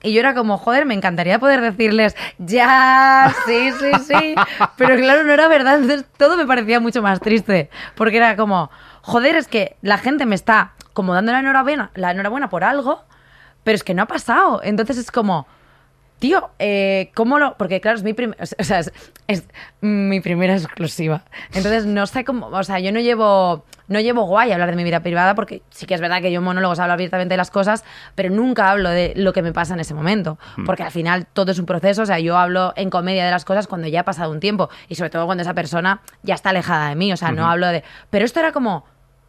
Y 0.01 0.13
yo 0.13 0.21
era 0.21 0.33
como, 0.33 0.57
joder, 0.57 0.85
me 0.85 0.93
encantaría 0.93 1.39
poder 1.39 1.59
decirles, 1.59 2.15
ya, 2.37 3.33
sí, 3.45 3.71
sí, 3.79 3.91
sí. 4.07 4.35
Pero 4.77 4.95
claro, 4.95 5.23
no 5.25 5.33
era 5.33 5.47
verdad. 5.49 5.75
Entonces 5.81 6.05
todo 6.17 6.37
me 6.37 6.45
parecía 6.45 6.79
mucho 6.79 7.01
más 7.01 7.19
triste. 7.19 7.69
Porque 7.95 8.15
era 8.17 8.35
como, 8.37 8.71
joder, 9.01 9.35
es 9.35 9.47
que 9.49 9.75
la 9.81 9.97
gente 9.97 10.25
me 10.25 10.35
está 10.35 10.71
como 10.93 11.13
dando 11.13 11.31
la 11.33 11.39
enhorabuena, 11.39 11.91
la 11.95 12.11
enhorabuena 12.11 12.49
por 12.49 12.63
algo, 12.63 13.03
pero 13.65 13.75
es 13.75 13.83
que 13.83 13.93
no 13.93 14.03
ha 14.03 14.05
pasado. 14.05 14.61
Entonces 14.63 14.97
es 14.97 15.11
como, 15.11 15.47
Tío, 16.19 16.49
eh, 16.59 17.11
¿cómo 17.15 17.39
lo...? 17.39 17.55
Porque 17.57 17.79
claro, 17.79 17.97
es 17.97 18.03
mi, 18.03 18.13
prim- 18.13 18.35
o 18.39 18.63
sea, 18.63 18.79
es, 18.79 18.91
es 19.27 19.45
mi 19.79 20.19
primera 20.19 20.53
exclusiva. 20.53 21.23
Entonces, 21.53 21.85
no 21.85 22.05
sé 22.07 22.25
cómo... 22.25 22.47
O 22.47 22.63
sea, 22.63 22.79
yo 22.79 22.91
no 22.91 22.99
llevo, 22.99 23.63
no 23.87 24.01
llevo 24.01 24.23
guay 24.23 24.51
hablar 24.51 24.69
de 24.69 24.75
mi 24.75 24.83
vida 24.83 24.99
privada 24.99 25.33
porque 25.33 25.61
sí 25.69 25.85
que 25.85 25.93
es 25.93 26.01
verdad 26.01 26.21
que 26.21 26.29
yo 26.31 26.39
en 26.39 26.43
monólogos 26.43 26.79
hablo 26.79 26.91
abiertamente 26.93 27.33
de 27.33 27.37
las 27.37 27.51
cosas, 27.51 27.85
pero 28.15 28.29
nunca 28.29 28.69
hablo 28.69 28.89
de 28.89 29.13
lo 29.15 29.31
que 29.31 29.41
me 29.41 29.53
pasa 29.53 29.75
en 29.75 29.79
ese 29.79 29.93
momento. 29.93 30.37
Porque 30.65 30.83
al 30.83 30.91
final 30.91 31.25
todo 31.25 31.51
es 31.53 31.59
un 31.59 31.65
proceso. 31.65 32.01
O 32.01 32.05
sea, 32.05 32.19
yo 32.19 32.37
hablo 32.37 32.73
en 32.75 32.89
comedia 32.89 33.23
de 33.23 33.31
las 33.31 33.45
cosas 33.45 33.67
cuando 33.67 33.87
ya 33.87 34.01
ha 34.01 34.05
pasado 34.05 34.31
un 34.31 34.41
tiempo 34.41 34.69
y 34.89 34.95
sobre 34.95 35.11
todo 35.11 35.25
cuando 35.25 35.43
esa 35.43 35.53
persona 35.53 36.01
ya 36.23 36.35
está 36.35 36.49
alejada 36.49 36.89
de 36.89 36.95
mí. 36.95 37.13
O 37.13 37.17
sea, 37.17 37.31
no 37.31 37.47
hablo 37.49 37.67
de... 37.67 37.83
Pero 38.09 38.25
esto 38.25 38.41
era 38.41 38.51
como 38.51 38.83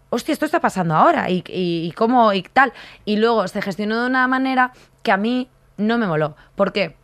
hostia, 0.08 0.32
esto 0.32 0.44
está 0.44 0.58
pasando 0.58 0.96
ahora 0.96 1.30
y, 1.30 1.44
y, 1.46 1.86
y 1.86 1.92
cómo 1.92 2.32
y 2.32 2.42
tal. 2.42 2.72
Y 3.04 3.18
luego 3.18 3.46
se 3.46 3.62
gestionó 3.62 4.00
de 4.00 4.08
una 4.08 4.26
manera 4.26 4.72
que 5.04 5.12
a 5.12 5.16
mí 5.16 5.48
no 5.80 5.98
me 5.98 6.06
moló. 6.06 6.36
¿Por 6.54 6.72
qué? 6.72 6.96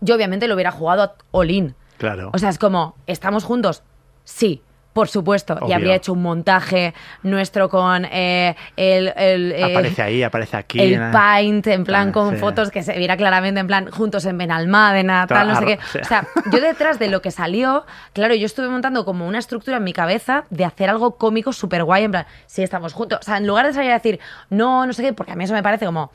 Yo 0.00 0.14
obviamente 0.14 0.48
lo 0.48 0.54
hubiera 0.54 0.70
jugado 0.70 1.02
a 1.02 1.14
all-in. 1.32 1.74
Claro. 1.98 2.30
O 2.34 2.38
sea, 2.38 2.48
es 2.50 2.58
como, 2.58 2.94
¿estamos 3.06 3.44
juntos? 3.44 3.82
Sí. 4.24 4.62
Por 4.92 5.08
supuesto, 5.08 5.58
y 5.68 5.72
habría 5.72 5.94
hecho 5.94 6.14
un 6.14 6.22
montaje 6.22 6.94
nuestro 7.22 7.68
con 7.68 8.06
eh, 8.06 8.56
el, 8.78 9.12
el, 9.14 9.52
eh, 9.52 9.64
aparece 9.64 10.00
ahí, 10.00 10.22
aparece 10.22 10.56
aquí. 10.56 10.80
el 10.80 10.98
¿no? 10.98 11.12
paint, 11.12 11.66
en 11.66 11.84
plan 11.84 12.08
Ah, 12.08 12.12
con 12.12 12.30
sí. 12.30 12.36
fotos 12.38 12.70
que 12.70 12.82
se 12.82 12.96
viera 12.96 13.14
claramente 13.18 13.60
en 13.60 13.66
plan 13.66 13.90
juntos 13.90 14.24
en 14.24 14.38
Benalmádena, 14.38 15.26
tal, 15.26 15.48
no 15.48 15.58
sé 15.58 15.66
qué. 15.66 15.78
sí. 15.92 15.98
O 16.00 16.04
sea, 16.04 16.26
yo 16.50 16.60
detrás 16.62 16.98
de 16.98 17.08
lo 17.08 17.20
que 17.20 17.30
salió, 17.30 17.84
claro, 18.14 18.34
yo 18.36 18.46
estuve 18.46 18.68
montando 18.70 19.04
como 19.04 19.26
una 19.28 19.38
estructura 19.38 19.76
en 19.76 19.84
mi 19.84 19.92
cabeza 19.92 20.44
de 20.48 20.64
hacer 20.64 20.88
algo 20.88 21.16
cómico 21.18 21.52
súper 21.52 21.84
guay, 21.84 22.04
en 22.04 22.12
plan, 22.12 22.26
sí, 22.46 22.62
estamos 22.62 22.94
juntos. 22.94 23.18
O 23.20 23.22
sea, 23.22 23.36
en 23.36 23.46
lugar 23.46 23.66
de 23.66 23.74
salir 23.74 23.90
a 23.90 23.94
decir, 23.96 24.18
no, 24.48 24.86
no 24.86 24.94
sé 24.94 25.02
qué, 25.02 25.12
porque 25.12 25.32
a 25.32 25.36
mí 25.36 25.44
eso 25.44 25.52
me 25.52 25.62
parece 25.62 25.84
como, 25.84 26.10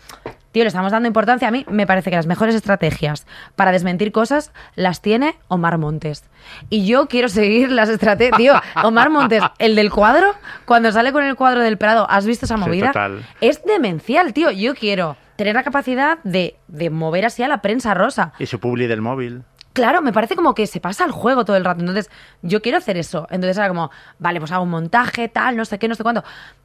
tío, 0.51 0.63
le 0.63 0.67
estamos 0.67 0.91
dando 0.91 1.07
importancia. 1.07 1.47
A 1.47 1.51
mí 1.51 1.65
me 1.69 1.87
parece 1.87 2.09
que 2.09 2.15
las 2.15 2.27
mejores 2.27 2.55
estrategias 2.55 3.25
para 3.55 3.71
desmentir 3.71 4.11
cosas 4.11 4.51
las 4.75 5.01
tiene 5.01 5.37
Omar 5.47 5.77
Montes. 5.77 6.23
Y 6.69 6.85
yo 6.85 7.07
quiero 7.07 7.29
seguir 7.29 7.71
las 7.71 7.89
estrategias. 7.89 8.37
Tío, 8.37 8.53
Omar 8.83 9.09
Montes, 9.09 9.43
el 9.59 9.75
del 9.75 9.91
cuadro, 9.91 10.33
cuando 10.65 10.91
sale 10.91 11.11
con 11.11 11.23
el 11.23 11.35
cuadro 11.35 11.61
del 11.61 11.77
Prado, 11.77 12.05
¿has 12.09 12.25
visto 12.25 12.45
esa 12.45 12.55
Sí, 12.55 12.61
movida? 12.61 12.87
total. 12.87 13.25
Es 13.41 13.63
demencial, 13.65 14.33
tío. 14.33 14.51
Yo 14.51 14.75
quiero 14.75 15.17
tener 15.35 15.55
la 15.55 15.63
capacidad 15.63 16.19
de, 16.23 16.55
de 16.67 16.89
mover 16.89 17.25
así 17.25 17.41
a 17.43 17.47
la 17.47 17.61
prensa 17.61 17.93
rosa. 17.93 18.33
Y 18.37 18.45
su 18.45 18.59
publi 18.59 18.87
del 18.87 19.01
móvil. 19.01 19.43
Claro, 19.73 20.01
me 20.01 20.11
parece 20.11 20.35
como 20.35 20.53
que 20.53 20.67
se 20.67 20.81
pasa 20.81 21.05
el 21.05 21.11
juego 21.11 21.45
todo 21.45 21.55
el 21.55 21.63
rato. 21.63 21.79
Entonces, 21.79 22.11
yo 22.41 22.61
quiero 22.61 22.77
hacer 22.77 22.97
eso. 22.97 23.25
Entonces 23.31 23.57
era 23.57 23.69
como, 23.69 23.89
vale, 24.19 24.39
pues 24.39 24.51
hago 24.51 24.63
un 24.65 24.69
montaje, 24.69 25.29
tal, 25.29 25.55
no 25.55 25.63
sé 25.63 25.79
qué, 25.79 25.87
no 25.87 25.95
sé 25.95 26.03
cuánto. 26.03 26.23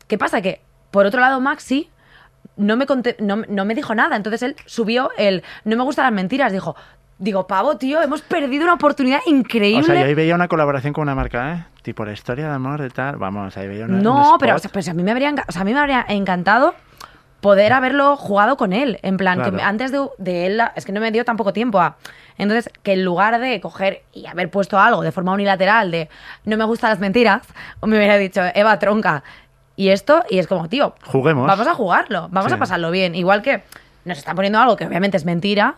¿Qué 0.08 0.18
pasa? 0.18 0.42
Que, 0.42 0.60
por 0.90 1.06
otro 1.06 1.20
lado, 1.20 1.40
Maxi 1.40 1.88
no 2.56 2.76
me, 2.76 2.86
no, 3.20 3.36
no 3.48 3.64
me 3.64 3.74
dijo 3.74 3.94
nada. 3.94 4.16
Entonces 4.16 4.42
él 4.42 4.56
subió 4.66 5.10
el, 5.18 5.42
no 5.64 5.76
me 5.76 5.82
gustan 5.84 6.04
las 6.04 6.12
mentiras. 6.12 6.52
Dijo, 6.52 6.76
digo, 7.18 7.46
pavo, 7.46 7.76
tío, 7.76 8.02
hemos 8.02 8.22
perdido 8.22 8.64
una 8.64 8.74
oportunidad 8.74 9.20
increíble. 9.26 9.82
O 9.82 9.84
sea, 9.86 10.00
yo 10.00 10.06
ahí 10.06 10.14
veía 10.14 10.34
una 10.34 10.48
colaboración 10.48 10.92
con 10.92 11.02
una 11.02 11.14
marca, 11.14 11.52
¿eh? 11.54 11.64
Tipo 11.82 12.04
la 12.04 12.12
historia 12.12 12.48
de 12.48 12.54
amor 12.54 12.80
de 12.80 12.90
tal. 12.90 13.16
Vamos, 13.16 13.56
ahí 13.56 13.68
veía 13.68 13.84
una. 13.84 13.98
No, 13.98 14.36
pero 14.40 14.52
o 14.54 14.56
spot. 14.56 14.62
sea, 14.62 14.72
pues 14.72 14.88
a 14.88 14.94
mí 14.94 15.02
me 15.02 15.10
habría, 15.12 15.30
enca- 15.30 15.44
o 15.48 15.52
sea, 15.52 15.62
a 15.62 15.64
mí 15.64 15.72
me 15.72 15.80
habría 15.80 16.04
encantado 16.08 16.74
poder 17.40 17.72
haberlo 17.74 18.16
jugado 18.16 18.56
con 18.56 18.72
él. 18.72 18.98
En 19.02 19.16
plan, 19.18 19.40
que 19.42 19.50
Claro. 19.50 19.64
antes 19.68 19.92
de, 19.92 20.04
de 20.18 20.46
él, 20.46 20.60
es 20.74 20.84
que 20.84 20.92
no 20.92 21.00
me 21.00 21.12
dio 21.12 21.24
tampoco 21.24 21.52
tiempo 21.52 21.80
a. 21.80 21.96
Entonces, 22.38 22.70
que 22.82 22.94
en 22.94 23.04
lugar 23.04 23.38
de 23.38 23.60
coger 23.60 24.02
y 24.12 24.26
haber 24.26 24.50
puesto 24.50 24.78
algo 24.78 25.02
de 25.02 25.12
forma 25.12 25.32
unilateral 25.32 25.90
de 25.90 26.08
no 26.44 26.56
me 26.56 26.64
gustan 26.64 26.90
las 26.90 26.98
mentiras, 26.98 27.42
me 27.82 27.96
hubiera 27.96 28.16
dicho, 28.18 28.40
Eva, 28.54 28.78
tronca. 28.78 29.22
Y 29.76 29.88
esto, 29.90 30.22
y 30.30 30.38
es 30.38 30.46
como, 30.46 30.68
tío, 30.68 30.94
Juguemos. 31.04 31.46
vamos 31.46 31.66
a 31.66 31.74
jugarlo, 31.74 32.28
vamos 32.30 32.50
Sí. 32.50 32.56
a 32.56 32.58
pasarlo 32.58 32.90
bien. 32.90 33.14
Igual 33.14 33.42
que 33.42 33.62
nos 34.04 34.18
están 34.18 34.34
poniendo 34.34 34.58
algo 34.58 34.76
que 34.76 34.86
obviamente 34.86 35.16
es 35.18 35.24
mentira, 35.24 35.74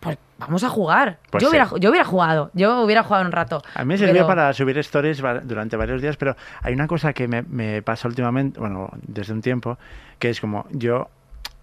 pues 0.00 0.18
vamos 0.38 0.64
a 0.64 0.68
jugar. 0.68 1.18
Pues 1.30 1.42
yo, 1.42 1.48
sí. 1.48 1.56
hubiera, 1.56 1.70
yo 1.78 1.90
hubiera 1.90 2.04
jugado, 2.04 2.50
yo 2.54 2.82
hubiera 2.82 3.04
jugado 3.04 3.24
un 3.24 3.30
rato. 3.32 3.62
A 3.74 3.80
mí 3.84 3.88
me 3.88 3.98
sirvió 3.98 4.14
pero- 4.14 4.26
para 4.26 4.52
subir 4.52 4.76
stories 4.78 5.22
durante 5.44 5.76
varios 5.76 6.02
días, 6.02 6.16
pero 6.16 6.34
hay 6.62 6.74
una 6.74 6.88
cosa 6.88 7.12
que 7.12 7.28
me, 7.28 7.42
me 7.42 7.80
pasa 7.82 8.08
últimamente, 8.08 8.58
bueno, 8.58 8.90
desde 9.06 9.32
un 9.32 9.40
tiempo, 9.42 9.78
que 10.18 10.30
es 10.30 10.40
como 10.40 10.66
yo 10.70 11.08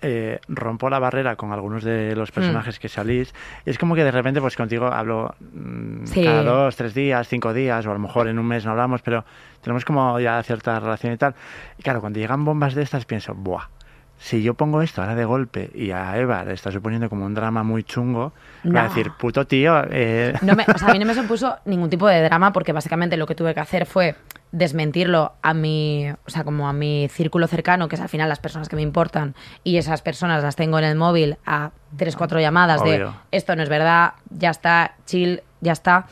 eh, 0.01 0.39
rompo 0.47 0.89
la 0.89 0.99
barrera 0.99 1.35
con 1.35 1.51
algunos 1.51 1.83
de 1.83 2.15
los 2.15 2.31
personajes 2.31 2.79
que 2.79 2.89
salís. 2.89 3.33
Es 3.65 3.77
como 3.77 3.95
que 3.95 4.03
de 4.03 4.11
repente, 4.11 4.39
pues 4.41 4.55
contigo 4.55 4.87
hablo 4.87 5.35
mm, 5.39 6.05
Sí. 6.05 6.23
cada 6.23 6.43
dos, 6.43 6.75
tres 6.75 6.93
días, 6.93 7.27
cinco 7.27 7.53
días, 7.53 7.85
o 7.85 7.91
a 7.91 7.93
lo 7.93 7.99
mejor 7.99 8.27
en 8.27 8.39
un 8.39 8.45
mes 8.45 8.65
no 8.65 8.71
hablamos, 8.71 9.01
pero 9.01 9.25
tenemos 9.61 9.83
como 9.85 10.19
ya 10.19 10.41
cierta 10.43 10.79
relación 10.79 11.13
y 11.13 11.17
tal. 11.17 11.35
Y 11.77 11.83
claro, 11.83 11.99
cuando 12.01 12.19
llegan 12.19 12.45
bombas 12.45 12.75
de 12.75 12.83
estas, 12.83 13.05
pienso, 13.05 13.33
¡buah! 13.35 13.63
Si 14.21 14.43
yo 14.43 14.53
pongo 14.53 14.81
esto 14.81 15.01
ahora 15.01 15.15
de 15.15 15.23
golpe 15.23 15.69
y 15.73 15.91
a 15.91 16.17
Eva 16.17 16.43
le 16.43 16.51
está 16.53 16.71
suponiendo 16.73 17.07
como 17.09 17.25
un 17.25 17.33
drama 17.33 17.63
muy 17.63 17.83
chungo, 17.83 18.33
va 18.65 18.81
a 18.81 18.83
No. 18.83 18.89
decir, 18.89 19.11
puto 19.17 19.47
tío, 19.47 19.81
eh, 19.89 20.33
No 20.41 20.55
me, 20.57 20.65
o 20.73 20.77
sea, 20.77 20.89
a 20.89 20.91
mí 20.91 20.99
no 20.99 21.05
me 21.05 21.13
supuso 21.15 21.55
ningún 21.63 21.89
tipo 21.89 22.05
de 22.05 22.21
drama 22.23 22.51
porque 22.51 22.73
básicamente 22.73 23.15
lo 23.15 23.25
que 23.25 23.33
tuve 23.35 23.53
que 23.53 23.61
hacer 23.61 23.85
fue 23.85 24.15
desmentirlo 24.51 25.33
a 25.41 25.53
mi, 25.53 26.09
o 26.09 26.29
sea, 26.29 26.43
como 26.43 26.67
a 26.67 26.73
mi 26.73 27.07
círculo 27.09 27.47
cercano, 27.47 27.87
que 27.87 27.95
es 27.95 28.01
al 28.01 28.09
final 28.09 28.29
las 28.29 28.39
personas 28.39 28.67
que 28.67 28.75
me 28.75 28.81
importan, 28.81 29.35
y 29.63 29.77
esas 29.77 30.01
personas 30.01 30.43
las 30.43 30.55
tengo 30.55 30.79
en 30.79 30.85
el 30.85 30.95
móvil 30.95 31.37
a 31.45 31.71
tres, 31.97 32.15
cuatro 32.15 32.39
llamadas 32.39 32.83
de 32.83 33.07
esto 33.31 33.55
no 33.55 33.63
es 33.63 33.69
verdad, 33.69 34.13
ya 34.29 34.49
está, 34.49 34.95
chill, 35.05 35.43
ya 35.61 35.73
está. 35.73 36.07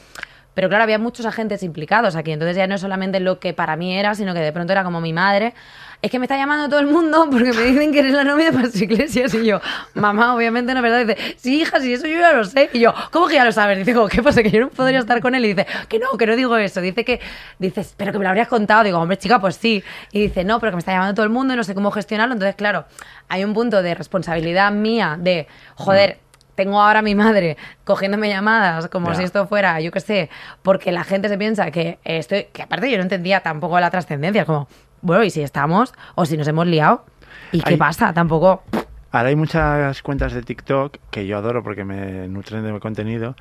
Pero 0.54 0.70
claro, 0.70 0.84
había 0.84 0.98
muchos 0.98 1.26
agentes 1.28 1.62
implicados 1.62 2.16
aquí, 2.16 2.32
entonces 2.32 2.58
ya 2.58 2.66
no 2.66 2.76
es 2.76 2.82
solamente 2.82 3.20
lo 3.20 3.40
que 3.40 3.54
para 3.54 3.76
mí 3.76 3.96
era, 3.96 4.16
sino 4.16 4.34
que 4.34 4.40
de 4.40 4.52
pronto 4.52 4.74
era 4.74 4.84
como 4.84 5.02
mi 5.02 5.14
madre. 5.14 5.54
Es 6.02 6.12
que 6.12 6.20
me 6.20 6.26
está 6.26 6.38
llamando 6.38 6.70
todo 6.70 6.80
el 6.80 6.88
mundo 6.88 7.28
porque 7.32 7.52
me 7.54 7.64
dicen 7.64 7.92
que 7.92 8.00
eres 8.00 8.14
la 8.14 8.24
novia 8.24 8.52
de 8.52 8.60
Paz 8.60 8.76
Iglesias. 8.80 9.34
Y 9.34 9.46
yo, 9.46 9.60
mamá, 9.96 10.36
obviamente 10.36 10.74
no 10.74 10.80
es 10.80 10.84
verdad. 10.84 11.06
Dice, 11.06 11.36
sí, 11.38 11.62
hija, 11.62 11.80
sí, 11.80 11.94
eso 11.94 12.06
yo 12.06 12.20
ya 12.20 12.34
lo 12.34 12.44
sé. 12.46 12.70
Y 12.74 12.80
yo, 12.80 12.94
¿cómo 13.12 13.28
que 13.28 13.36
ya 13.36 13.46
lo 13.46 13.52
sabes? 13.52 13.78
Dice, 13.80 13.94
"Jo, 13.94 14.08
¿qué 14.08 14.22
pasa? 14.22 14.44
Que 14.44 14.52
yo 14.52 14.60
no 14.60 14.70
podría 14.70 15.00
estar 15.00 15.22
con 15.22 15.34
él. 15.34 15.44
Y 15.46 15.50
dice, 15.54 15.66
que 15.88 16.00
no, 16.00 16.18
que 16.18 16.28
no 16.28 16.36
digo 16.36 16.56
eso. 16.58 16.82
Dice 16.82 17.04
que, 17.04 17.20
dices, 17.58 17.96
pero 17.98 18.12
que 18.12 18.20
me 18.20 18.24
lo 18.26 18.30
habrías 18.30 18.48
contado. 18.48 18.84
Digo, 18.84 19.00
hombre, 19.00 19.18
chica, 19.18 19.40
pues 19.42 19.56
sí. 19.56 19.84
Y 20.12 20.22
dice, 20.22 20.44
no, 20.44 20.60
pero 20.60 20.72
que 20.72 20.76
me 20.76 20.80
está 20.80 20.92
llamando 20.92 21.16
todo 21.16 21.26
el 21.26 21.32
mundo 21.32 21.54
y 21.54 21.58
no 21.58 21.64
sé 21.64 21.74
cómo 21.74 21.90
gestionarlo. 21.92 22.34
Entonces, 22.34 22.56
claro, 22.56 22.86
hay 23.28 23.44
un 23.44 23.54
punto 23.54 23.82
de 23.82 23.96
responsabilidad 23.96 24.72
mía 24.72 25.18
de, 25.20 25.48
joder, 25.76 26.20
tengo 26.58 26.82
ahora 26.82 27.00
a 27.00 27.02
mi 27.04 27.14
madre 27.16 27.56
cogiéndome 27.86 28.30
llamadas 28.30 28.88
como 28.90 29.14
si 29.14 29.24
esto 29.24 29.48
fuera, 29.48 29.80
yo 29.80 29.92
qué 29.92 30.00
sé, 30.00 30.30
porque 30.64 30.92
la 30.92 31.04
gente 31.04 31.30
se 31.30 31.38
piensa 31.38 31.70
que 31.70 32.00
estoy, 32.04 32.46
que 32.52 32.64
aparte 32.64 32.90
yo 32.90 32.98
no 32.98 33.04
entendía 33.04 33.42
tampoco 33.42 33.80
la 33.80 33.92
trascendencia, 33.92 34.44
como, 34.44 34.68
bueno, 35.02 35.24
¿y 35.24 35.30
si 35.30 35.42
estamos? 35.42 35.94
¿O 36.16 36.26
si 36.26 36.38
nos 36.38 36.48
hemos 36.48 36.68
liado? 36.68 37.06
¿Y 37.52 37.62
qué 37.62 37.72
Hay- 37.72 37.78
pasa? 37.78 38.14
Tampoco... 38.14 38.64
Ahora 39.12 39.30
hay 39.30 39.36
muchas 39.38 40.02
cuentas 40.04 40.34
de 40.34 40.42
TikTok 40.44 40.98
que 41.10 41.26
yo 41.26 41.38
adoro 41.38 41.64
porque 41.64 41.86
me 41.86 42.28
nutren 42.28 42.64
de 42.64 42.74
mi 42.74 42.80
contenido 42.80 43.36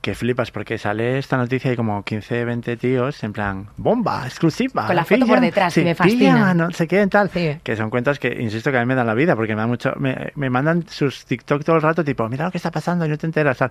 que 0.00 0.16
flipas 0.16 0.50
porque 0.50 0.78
sale 0.78 1.16
esta 1.16 1.36
noticia 1.36 1.72
y 1.72 1.76
como 1.76 2.02
15, 2.02 2.44
20 2.44 2.76
tíos 2.76 3.22
en 3.22 3.32
plan 3.32 3.68
bomba, 3.76 4.24
exclusiva. 4.26 4.84
Con 4.88 4.96
la 4.96 5.04
foto 5.04 5.24
por 5.28 5.40
detrás, 5.40 5.72
que 5.74 5.84
me 5.84 5.94
fascina. 5.94 6.18
pillan, 6.34 6.56
no 6.56 6.70
sé 6.72 6.88
qué, 6.88 7.06
tal. 7.06 7.30
Sí. 7.30 7.56
Que 7.62 7.76
son 7.76 7.88
cuentas 7.88 8.18
que, 8.18 8.36
insisto, 8.42 8.72
que 8.72 8.78
a 8.78 8.80
mí 8.80 8.86
me 8.86 8.96
dan 8.96 9.06
la 9.06 9.14
vida 9.14 9.36
porque 9.36 9.54
me 9.54 9.60
dan 9.60 9.70
mucho, 9.70 9.92
me, 9.96 10.32
me 10.34 10.50
mandan 10.50 10.84
sus 10.88 11.24
TikTok 11.24 11.62
todo 11.62 11.76
el 11.76 11.82
rato 11.82 12.02
tipo, 12.02 12.28
mira 12.28 12.46
lo 12.46 12.50
que 12.50 12.58
está 12.58 12.72
pasando 12.72 13.06
y 13.06 13.08
no 13.08 13.16
te 13.16 13.26
enteras. 13.26 13.58
tal. 13.58 13.70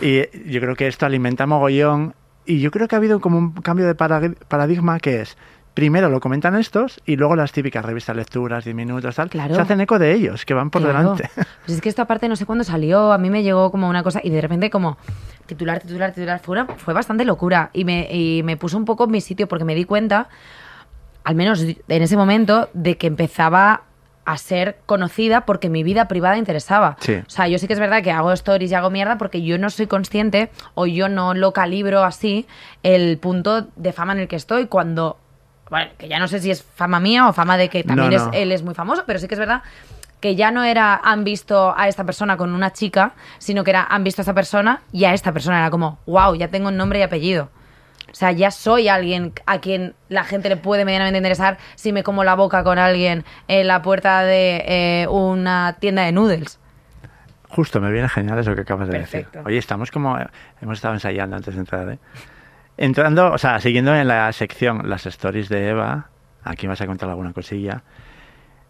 Y 0.00 0.20
yo 0.48 0.60
creo 0.60 0.76
que 0.76 0.86
esto 0.86 1.04
alimenta 1.04 1.46
mogollón 1.46 2.14
y 2.46 2.60
yo 2.60 2.70
creo 2.70 2.86
que 2.86 2.94
ha 2.94 2.98
habido 2.98 3.20
como 3.20 3.38
un 3.38 3.52
cambio 3.54 3.86
de 3.88 3.96
paradigma 3.96 5.00
que 5.00 5.22
es... 5.22 5.36
Primero 5.74 6.10
lo 6.10 6.20
comentan 6.20 6.54
estos 6.56 7.00
y 7.06 7.16
luego 7.16 7.34
las 7.34 7.50
típicas 7.52 7.82
revistas 7.84 8.14
lecturas, 8.14 8.64
10 8.64 8.76
minutos, 8.76 9.14
tal. 9.16 9.30
Claro. 9.30 9.54
Se 9.54 9.60
hacen 9.62 9.80
eco 9.80 9.98
de 9.98 10.12
ellos, 10.12 10.44
que 10.44 10.52
van 10.52 10.70
por 10.70 10.82
Claro. 10.82 10.98
delante. 11.16 11.30
Pues 11.64 11.76
es 11.76 11.80
que 11.80 11.88
esto 11.88 12.02
aparte 12.02 12.28
no 12.28 12.36
sé 12.36 12.44
cuándo 12.44 12.64
salió, 12.64 13.12
a 13.12 13.18
mí 13.18 13.30
me 13.30 13.42
llegó 13.42 13.70
como 13.70 13.88
una 13.88 14.02
cosa 14.02 14.20
y 14.22 14.30
de 14.30 14.40
repente 14.40 14.68
como 14.68 14.98
titular, 15.46 15.80
titular, 15.80 16.12
titular, 16.12 16.40
fue, 16.40 16.60
una- 16.60 16.66
fue 16.76 16.92
bastante 16.92 17.24
locura 17.24 17.70
y 17.72 17.84
me, 17.84 18.08
y 18.12 18.42
me 18.42 18.56
puso 18.56 18.76
un 18.76 18.84
poco 18.84 19.04
en 19.04 19.12
mi 19.12 19.20
sitio 19.20 19.46
porque 19.48 19.64
me 19.64 19.74
di 19.74 19.84
cuenta, 19.84 20.28
al 21.24 21.34
menos 21.36 21.62
en 21.62 21.76
ese 22.02 22.16
momento, 22.16 22.68
de 22.74 22.98
que 22.98 23.06
empezaba 23.06 23.82
a 24.24 24.36
ser 24.38 24.78
conocida 24.86 25.46
porque 25.46 25.68
mi 25.68 25.82
vida 25.82 26.06
privada 26.06 26.36
interesaba. 26.36 26.96
Sí. 27.00 27.14
O 27.26 27.30
sea, 27.30 27.48
yo 27.48 27.58
sí 27.58 27.66
que 27.66 27.72
es 27.72 27.80
verdad 27.80 28.02
que 28.02 28.10
hago 28.12 28.30
stories 28.32 28.70
y 28.70 28.74
hago 28.74 28.90
mierda 28.90 29.18
porque 29.18 29.42
yo 29.42 29.56
no 29.58 29.70
soy 29.70 29.86
consciente 29.86 30.50
o 30.74 30.86
yo 30.86 31.08
no 31.08 31.32
lo 31.34 31.52
calibro 31.52 32.04
así 32.04 32.46
el 32.82 33.18
punto 33.18 33.68
de 33.76 33.92
fama 33.92 34.12
en 34.12 34.18
el 34.20 34.28
que 34.28 34.36
estoy 34.36 34.66
cuando... 34.66 35.16
Bueno, 35.72 35.90
que 35.96 36.06
ya 36.06 36.18
no 36.18 36.28
sé 36.28 36.38
si 36.38 36.50
es 36.50 36.62
fama 36.62 37.00
mía 37.00 37.26
o 37.26 37.32
fama 37.32 37.56
de 37.56 37.70
que 37.70 37.82
también 37.82 38.10
No, 38.10 38.16
es, 38.16 38.22
no. 38.26 38.32
él 38.34 38.52
es 38.52 38.62
muy 38.62 38.74
famoso, 38.74 39.04
pero 39.06 39.18
sí 39.18 39.26
que 39.26 39.34
es 39.36 39.38
verdad 39.38 39.62
que 40.20 40.36
ya 40.36 40.50
no 40.50 40.62
era 40.64 41.00
han 41.02 41.24
visto 41.24 41.72
a 41.74 41.88
esta 41.88 42.04
persona 42.04 42.36
con 42.36 42.54
una 42.54 42.74
chica, 42.74 43.12
sino 43.38 43.64
que 43.64 43.70
era 43.70 43.86
han 43.88 44.04
visto 44.04 44.20
a 44.20 44.24
esta 44.24 44.34
persona 44.34 44.82
y 44.92 45.06
a 45.06 45.14
esta 45.14 45.32
persona. 45.32 45.58
Era 45.60 45.70
como, 45.70 45.98
wow, 46.04 46.34
ya 46.34 46.48
tengo 46.48 46.70
nombre 46.70 46.98
y 46.98 47.02
apellido. 47.02 47.48
O 48.10 48.14
sea, 48.14 48.32
ya 48.32 48.50
soy 48.50 48.88
alguien 48.88 49.32
a 49.46 49.60
quien 49.60 49.94
la 50.10 50.24
gente 50.24 50.50
le 50.50 50.58
puede 50.58 50.84
medianamente 50.84 51.16
interesar 51.16 51.56
si 51.74 51.94
me 51.94 52.02
como 52.02 52.22
la 52.22 52.34
boca 52.34 52.62
con 52.64 52.78
alguien 52.78 53.24
en 53.48 53.66
la 53.66 53.80
puerta 53.80 54.24
de 54.24 54.62
eh, 54.66 55.06
una 55.08 55.76
tienda 55.80 56.02
de 56.02 56.12
noodles. 56.12 56.60
Justo, 57.48 57.80
me 57.80 57.90
viene 57.90 58.10
genial 58.10 58.38
eso 58.38 58.54
que 58.54 58.60
acabas 58.60 58.88
de 58.88 58.98
Perfecto. 58.98 59.38
decir. 59.38 59.46
Oye, 59.46 59.56
estamos 59.56 59.90
como... 59.90 60.18
Hemos 60.60 60.76
estado 60.76 60.92
ensayando 60.92 61.36
antes 61.36 61.54
de 61.54 61.60
entrar, 61.60 61.88
¿eh? 61.88 61.98
Entrando, 62.76 63.32
o 63.32 63.38
sea, 63.38 63.60
siguiendo 63.60 63.94
en 63.94 64.08
la 64.08 64.32
sección 64.32 64.88
las 64.88 65.06
stories 65.06 65.48
de 65.48 65.68
Eva, 65.68 66.08
aquí 66.42 66.66
vas 66.66 66.80
a 66.80 66.86
contar 66.86 67.08
alguna 67.10 67.32
cosilla. 67.32 67.82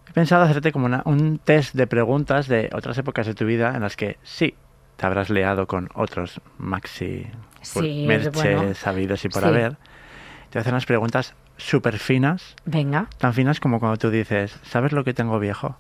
He 0.08 0.12
pensado 0.12 0.42
hacerte 0.42 0.72
como 0.72 0.86
una- 0.86 1.02
un 1.06 1.38
test 1.38 1.74
de 1.74 1.86
preguntas 1.86 2.48
de 2.48 2.68
otras 2.74 2.98
épocas 2.98 3.26
de 3.26 3.34
tu 3.34 3.44
vida 3.46 3.72
en 3.74 3.80
las 3.82 3.96
que 3.96 4.18
sí, 4.22 4.54
te 4.96 5.06
habrás 5.06 5.30
leado 5.30 5.66
con 5.66 5.88
otros 5.94 6.40
maxi 6.58 7.26
Sí, 7.62 8.04
merches 8.06 8.32
bueno. 8.34 8.74
sabidos 8.74 9.24
y 9.24 9.28
por 9.28 9.42
Sí. 9.42 9.48
haber. 9.48 9.76
Te 10.50 10.58
hacer 10.58 10.72
unas 10.72 10.84
preguntas 10.84 11.34
súper 11.56 11.98
finas, 11.98 12.56
Venga. 12.66 13.06
tan 13.18 13.32
finas 13.32 13.60
como 13.60 13.78
cuando 13.80 13.96
tú 13.96 14.10
dices, 14.10 14.58
¿sabes 14.64 14.92
lo 14.92 15.04
que 15.04 15.14
tengo 15.14 15.38
viejo? 15.38 15.76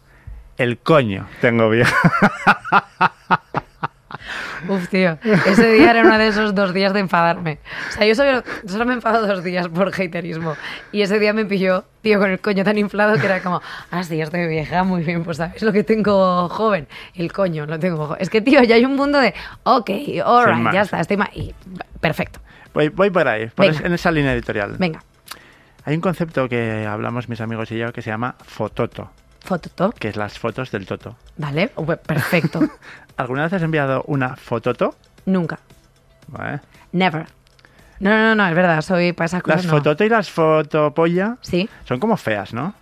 El 0.56 0.78
coño 0.78 1.26
tengo 1.40 1.68
viejo. 1.68 1.94
Uf, 4.68 4.88
tío. 4.88 5.18
Ese 5.46 5.72
día 5.72 5.90
era 5.90 6.02
uno 6.02 6.16
de 6.18 6.28
esos 6.28 6.54
dos 6.54 6.72
días 6.72 6.92
de 6.92 7.00
enfadarme. 7.00 7.58
O 7.88 7.92
sea, 7.92 8.06
yo 8.06 8.14
solo, 8.14 8.42
solo 8.66 8.84
me 8.86 8.94
enfado 8.94 9.26
dos 9.26 9.42
días 9.42 9.68
por 9.68 9.88
haterismo. 9.88 10.54
Y 10.92 11.02
ese 11.02 11.18
día 11.18 11.32
me 11.32 11.44
pilló, 11.44 11.84
tío, 12.02 12.18
con 12.18 12.30
el 12.30 12.40
coño 12.40 12.64
tan 12.64 12.78
inflado 12.78 13.18
que 13.18 13.26
era 13.26 13.42
como, 13.42 13.60
ah, 13.90 14.02
sí, 14.04 14.16
ya 14.16 14.24
estoy 14.24 14.46
vieja, 14.46 14.84
muy 14.84 15.02
bien, 15.02 15.24
pues 15.24 15.38
sabes 15.38 15.62
lo 15.62 15.72
que 15.72 15.84
tengo 15.84 16.48
joven. 16.48 16.86
El 17.14 17.32
coño, 17.32 17.66
lo 17.66 17.78
tengo 17.78 18.06
joven. 18.06 18.18
Es 18.20 18.30
que, 18.30 18.40
tío, 18.40 18.62
ya 18.62 18.76
hay 18.76 18.84
un 18.84 18.96
mundo 18.96 19.18
de, 19.18 19.34
ok, 19.64 19.90
alright, 20.24 20.72
ya 20.72 20.82
está, 20.82 21.00
estoy 21.00 21.16
mal. 21.16 21.30
Y 21.34 21.54
perfecto. 22.00 22.40
Voy, 22.74 22.88
voy 22.88 23.10
por 23.10 23.26
ahí, 23.28 23.48
por 23.48 23.66
es- 23.66 23.80
en 23.80 23.92
esa 23.92 24.10
línea 24.10 24.32
editorial. 24.32 24.76
Venga, 24.78 25.02
Hay 25.84 25.94
un 25.96 26.00
concepto 26.00 26.48
que 26.48 26.86
hablamos 26.86 27.28
mis 27.28 27.40
amigos 27.40 27.70
y 27.72 27.78
yo 27.78 27.92
que 27.92 28.02
se 28.02 28.10
llama 28.10 28.36
fototo, 28.44 29.10
fototo. 29.40 29.90
que 29.98 30.08
es 30.08 30.16
las 30.16 30.38
fotos 30.38 30.70
del 30.70 30.86
toto. 30.86 31.16
Vale, 31.36 31.72
Uf, 31.76 31.96
perfecto. 32.06 32.60
¿Alguna 33.16 33.42
vez 33.44 33.52
has 33.52 33.62
enviado 33.62 34.02
una 34.06 34.36
fototo? 34.36 34.94
Nunca. 35.26 35.58
Vale. 36.28 36.60
Never. 36.92 37.26
No, 38.00 38.10
no, 38.10 38.34
no, 38.34 38.46
es 38.48 38.54
verdad, 38.54 38.80
soy 38.82 39.12
para 39.12 39.26
esas 39.26 39.42
cosas. 39.42 39.64
Las 39.64 39.66
no. 39.72 39.78
fototo 39.78 40.04
y 40.04 40.08
las 40.08 40.30
fotopolla 40.30 41.36
Sí. 41.40 41.68
son 41.84 42.00
como 42.00 42.16
feas, 42.16 42.52
¿no? 42.52 42.74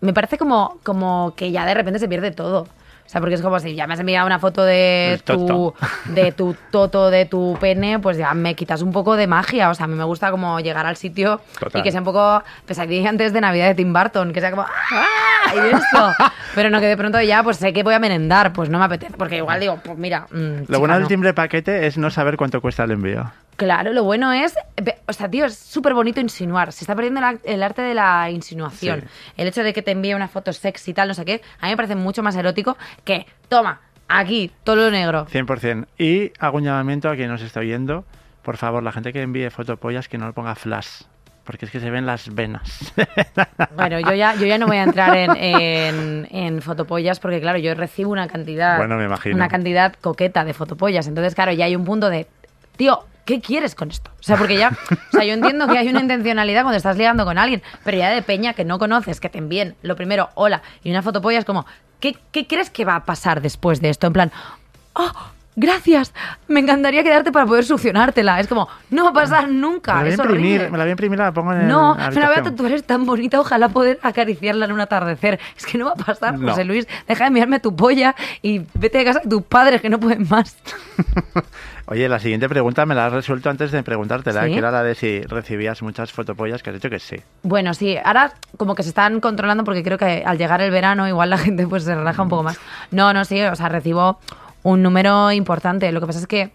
me 0.00 0.12
parece 0.12 0.36
como, 0.36 0.78
como 0.82 1.32
que 1.34 1.50
ya 1.50 1.64
de 1.64 1.72
repente 1.72 1.98
se 1.98 2.08
pierde 2.08 2.30
todo. 2.30 2.68
Sea, 3.14 3.20
porque 3.20 3.36
es 3.36 3.42
como 3.42 3.60
si 3.60 3.76
ya 3.76 3.86
me 3.86 3.94
has 3.94 4.00
enviado 4.00 4.26
una 4.26 4.40
foto 4.40 4.64
de 4.64 5.20
tu, 5.24 5.46
toto. 5.46 5.74
de 6.06 6.32
tu 6.32 6.56
toto, 6.72 7.10
de 7.10 7.26
tu 7.26 7.56
pene, 7.60 8.00
pues 8.00 8.16
ya 8.16 8.34
me 8.34 8.56
quitas 8.56 8.82
un 8.82 8.90
poco 8.90 9.14
de 9.14 9.28
magia. 9.28 9.70
O 9.70 9.74
sea, 9.74 9.84
a 9.84 9.86
mí 9.86 9.94
me 9.94 10.02
gusta 10.02 10.32
como 10.32 10.58
llegar 10.58 10.84
al 10.84 10.96
sitio 10.96 11.40
Total. 11.60 11.78
y 11.80 11.84
que 11.84 11.92
sea 11.92 12.00
un 12.00 12.06
poco 12.06 12.42
pesadilla 12.66 13.08
antes 13.10 13.32
de 13.32 13.40
Navidad 13.40 13.68
de 13.68 13.76
Tim 13.76 13.92
Burton, 13.92 14.32
que 14.32 14.40
sea 14.40 14.50
como 14.50 14.62
¡ah! 14.62 15.54
y 15.54 15.58
esto. 15.76 16.12
Pero 16.56 16.70
no 16.70 16.80
que 16.80 16.86
de 16.86 16.96
pronto 16.96 17.20
ya, 17.20 17.44
pues 17.44 17.58
sé 17.58 17.72
que 17.72 17.84
voy 17.84 17.94
a 17.94 18.00
merendar, 18.00 18.52
pues 18.52 18.68
no 18.68 18.80
me 18.80 18.84
apetece. 18.86 19.16
Porque 19.16 19.36
igual 19.36 19.60
digo, 19.60 19.78
pues 19.84 19.96
mira, 19.96 20.26
mm, 20.32 20.34
Lo 20.34 20.66
chica, 20.66 20.78
bueno 20.78 20.94
del 20.94 21.02
no. 21.04 21.08
timbre 21.08 21.34
paquete 21.34 21.86
es 21.86 21.96
no 21.96 22.10
saber 22.10 22.36
cuánto 22.36 22.60
cuesta 22.60 22.82
el 22.82 22.90
envío. 22.90 23.30
Claro, 23.56 23.92
lo 23.92 24.04
bueno 24.04 24.32
es, 24.32 24.54
o 25.06 25.12
sea, 25.12 25.28
tío, 25.30 25.44
es 25.46 25.56
súper 25.56 25.94
bonito 25.94 26.20
insinuar. 26.20 26.72
Se 26.72 26.84
está 26.84 26.94
perdiendo 26.94 27.20
el, 27.44 27.62
arte 27.62 27.82
de 27.82 27.94
la 27.94 28.30
insinuación. 28.30 29.00
Sí. 29.02 29.06
El 29.36 29.48
hecho 29.48 29.62
de 29.62 29.72
que 29.72 29.82
te 29.82 29.92
envíe 29.92 30.14
una 30.14 30.28
foto 30.28 30.52
sexy 30.52 30.90
y 30.90 30.94
tal, 30.94 31.08
no 31.08 31.14
sé 31.14 31.24
qué, 31.24 31.40
a 31.60 31.66
mí 31.66 31.70
me 31.72 31.76
parece 31.76 31.94
mucho 31.94 32.22
más 32.22 32.34
erótico 32.36 32.76
que, 33.04 33.26
toma, 33.48 33.80
aquí, 34.08 34.50
todo 34.64 34.76
lo 34.76 34.90
negro. 34.90 35.26
100%. 35.26 35.86
Y 35.98 36.32
hago 36.38 36.56
un 36.58 36.64
llamamiento 36.64 37.08
a 37.08 37.16
quien 37.16 37.28
nos 37.28 37.42
está 37.42 37.60
oyendo. 37.60 38.04
Por 38.42 38.56
favor, 38.56 38.82
la 38.82 38.92
gente 38.92 39.12
que 39.12 39.22
envíe 39.22 39.48
fotopollas 39.50 40.08
que 40.08 40.18
no 40.18 40.26
le 40.26 40.32
ponga 40.32 40.54
flash. 40.54 41.02
Porque 41.44 41.66
es 41.66 41.70
que 41.70 41.78
se 41.78 41.90
ven 41.90 42.06
las 42.06 42.34
venas. 42.34 42.92
Bueno, 43.76 43.98
yo 44.00 44.14
ya, 44.14 44.34
yo 44.34 44.46
ya 44.46 44.56
no 44.56 44.66
voy 44.66 44.76
a 44.76 44.84
entrar 44.84 45.14
en, 45.16 45.36
en, 45.36 46.28
en 46.30 46.62
fotopollas 46.62 47.20
porque, 47.20 47.40
claro, 47.40 47.58
yo 47.58 47.74
recibo 47.74 48.10
una 48.12 48.28
cantidad, 48.28 48.78
Bueno, 48.78 48.96
me 48.96 49.04
imagino. 49.04 49.34
una 49.34 49.48
cantidad 49.48 49.94
coqueta 50.00 50.44
de 50.44 50.54
fotopollas. 50.54 51.06
Entonces, 51.06 51.34
claro, 51.34 51.52
ya 51.52 51.66
hay 51.66 51.76
un 51.76 51.84
punto 51.84 52.08
de, 52.08 52.26
tío, 52.76 53.04
¿qué 53.24 53.40
quieres 53.40 53.74
con 53.74 53.90
esto? 53.90 54.10
O 54.20 54.22
sea, 54.22 54.36
porque 54.36 54.56
ya, 54.56 54.70
o 54.90 55.10
sea, 55.10 55.24
yo 55.24 55.34
entiendo 55.34 55.66
que 55.66 55.78
hay 55.78 55.88
una 55.88 56.00
intencionalidad 56.00 56.62
cuando 56.62 56.76
estás 56.76 56.96
ligando 56.96 57.24
con 57.24 57.38
alguien, 57.38 57.62
pero 57.84 57.98
ya 57.98 58.10
de 58.10 58.22
peña 58.22 58.54
que 58.54 58.64
no 58.64 58.78
conoces, 58.78 59.20
que 59.20 59.28
te 59.28 59.38
envíen 59.38 59.76
lo 59.82 59.96
primero, 59.96 60.30
hola, 60.34 60.62
y 60.82 60.90
una 60.90 61.02
fotopolla 61.02 61.38
es 61.38 61.44
como, 61.44 61.66
¿qué, 62.00 62.16
qué 62.32 62.46
crees 62.46 62.70
que 62.70 62.84
va 62.84 62.96
a 62.96 63.04
pasar 63.04 63.40
después 63.40 63.80
de 63.80 63.90
esto? 63.90 64.06
En 64.06 64.12
plan, 64.12 64.32
oh, 64.94 65.12
gracias, 65.56 66.12
me 66.48 66.60
encantaría 66.60 67.02
quedarte 67.02 67.32
para 67.32 67.46
poder 67.46 67.64
succionártela. 67.64 68.40
Es 68.40 68.46
como, 68.48 68.68
no 68.90 69.04
va 69.04 69.10
a 69.10 69.12
pasar 69.12 69.48
nunca. 69.48 69.94
Me 69.94 70.10
la 70.10 70.16
voy 70.16 70.26
a 70.26 70.28
imprimir, 70.28 70.70
me 70.70 70.78
la 70.78 70.84
voy 70.84 70.88
a 70.88 70.90
imprimir 70.92 71.18
la 71.18 71.32
pongo 71.32 71.52
en 71.52 71.62
el- 71.62 71.68
No, 71.68 71.94
la 71.98 72.10
me 72.10 72.20
la 72.20 72.26
voy 72.28 72.36
a 72.38 72.42
tatuar, 72.42 72.72
es 72.72 72.84
tan 72.84 73.04
bonita, 73.06 73.40
ojalá 73.40 73.68
poder 73.68 73.98
acariciarla 74.02 74.64
en 74.66 74.72
un 74.72 74.80
atardecer. 74.80 75.38
Es 75.56 75.66
que 75.66 75.78
no 75.78 75.86
va 75.86 75.92
a 75.92 75.94
pasar, 76.04 76.38
No. 76.38 76.50
José 76.50 76.64
Luis. 76.64 76.86
Deja 77.08 77.24
de 77.24 77.30
mirarme 77.30 77.60
tu 77.60 77.74
polla 77.74 78.14
y 78.42 78.62
vete 78.74 78.98
de 78.98 79.04
casa 79.04 79.20
de 79.20 79.28
tus 79.28 79.42
padres 79.42 79.80
que 79.80 79.88
no 79.90 79.98
pueden 80.00 80.26
más. 80.28 80.56
Oye, 81.86 82.08
la 82.08 82.18
siguiente 82.18 82.48
pregunta 82.48 82.86
me 82.86 82.94
la 82.94 83.06
has 83.06 83.12
resuelto 83.12 83.50
antes 83.50 83.70
de 83.70 83.82
preguntártela, 83.82 84.44
¿Sí? 84.44 84.52
que 84.52 84.58
era 84.58 84.70
la 84.70 84.82
de 84.82 84.94
si 84.94 85.20
recibías 85.20 85.82
muchas 85.82 86.12
fotopollas, 86.12 86.62
que 86.62 86.70
has 86.70 86.74
dicho 86.76 86.88
que 86.88 86.98
sí. 86.98 87.16
Bueno, 87.42 87.74
sí, 87.74 87.98
ahora 88.02 88.32
como 88.56 88.74
que 88.74 88.82
se 88.82 88.88
están 88.88 89.20
controlando 89.20 89.64
porque 89.64 89.82
creo 89.82 89.98
que 89.98 90.22
al 90.24 90.38
llegar 90.38 90.62
el 90.62 90.70
verano 90.70 91.06
igual 91.06 91.28
la 91.28 91.36
gente 91.36 91.66
pues 91.66 91.84
se 91.84 91.94
relaja 91.94 92.22
un 92.22 92.30
poco 92.30 92.42
más. 92.42 92.58
No, 92.90 93.12
no, 93.12 93.26
sí, 93.26 93.38
o 93.42 93.54
sea, 93.54 93.68
recibo 93.68 94.18
un 94.64 94.82
número 94.82 95.30
importante. 95.32 95.90
Lo 95.92 96.00
que 96.00 96.06
pasa 96.06 96.18
es 96.18 96.26
que, 96.26 96.52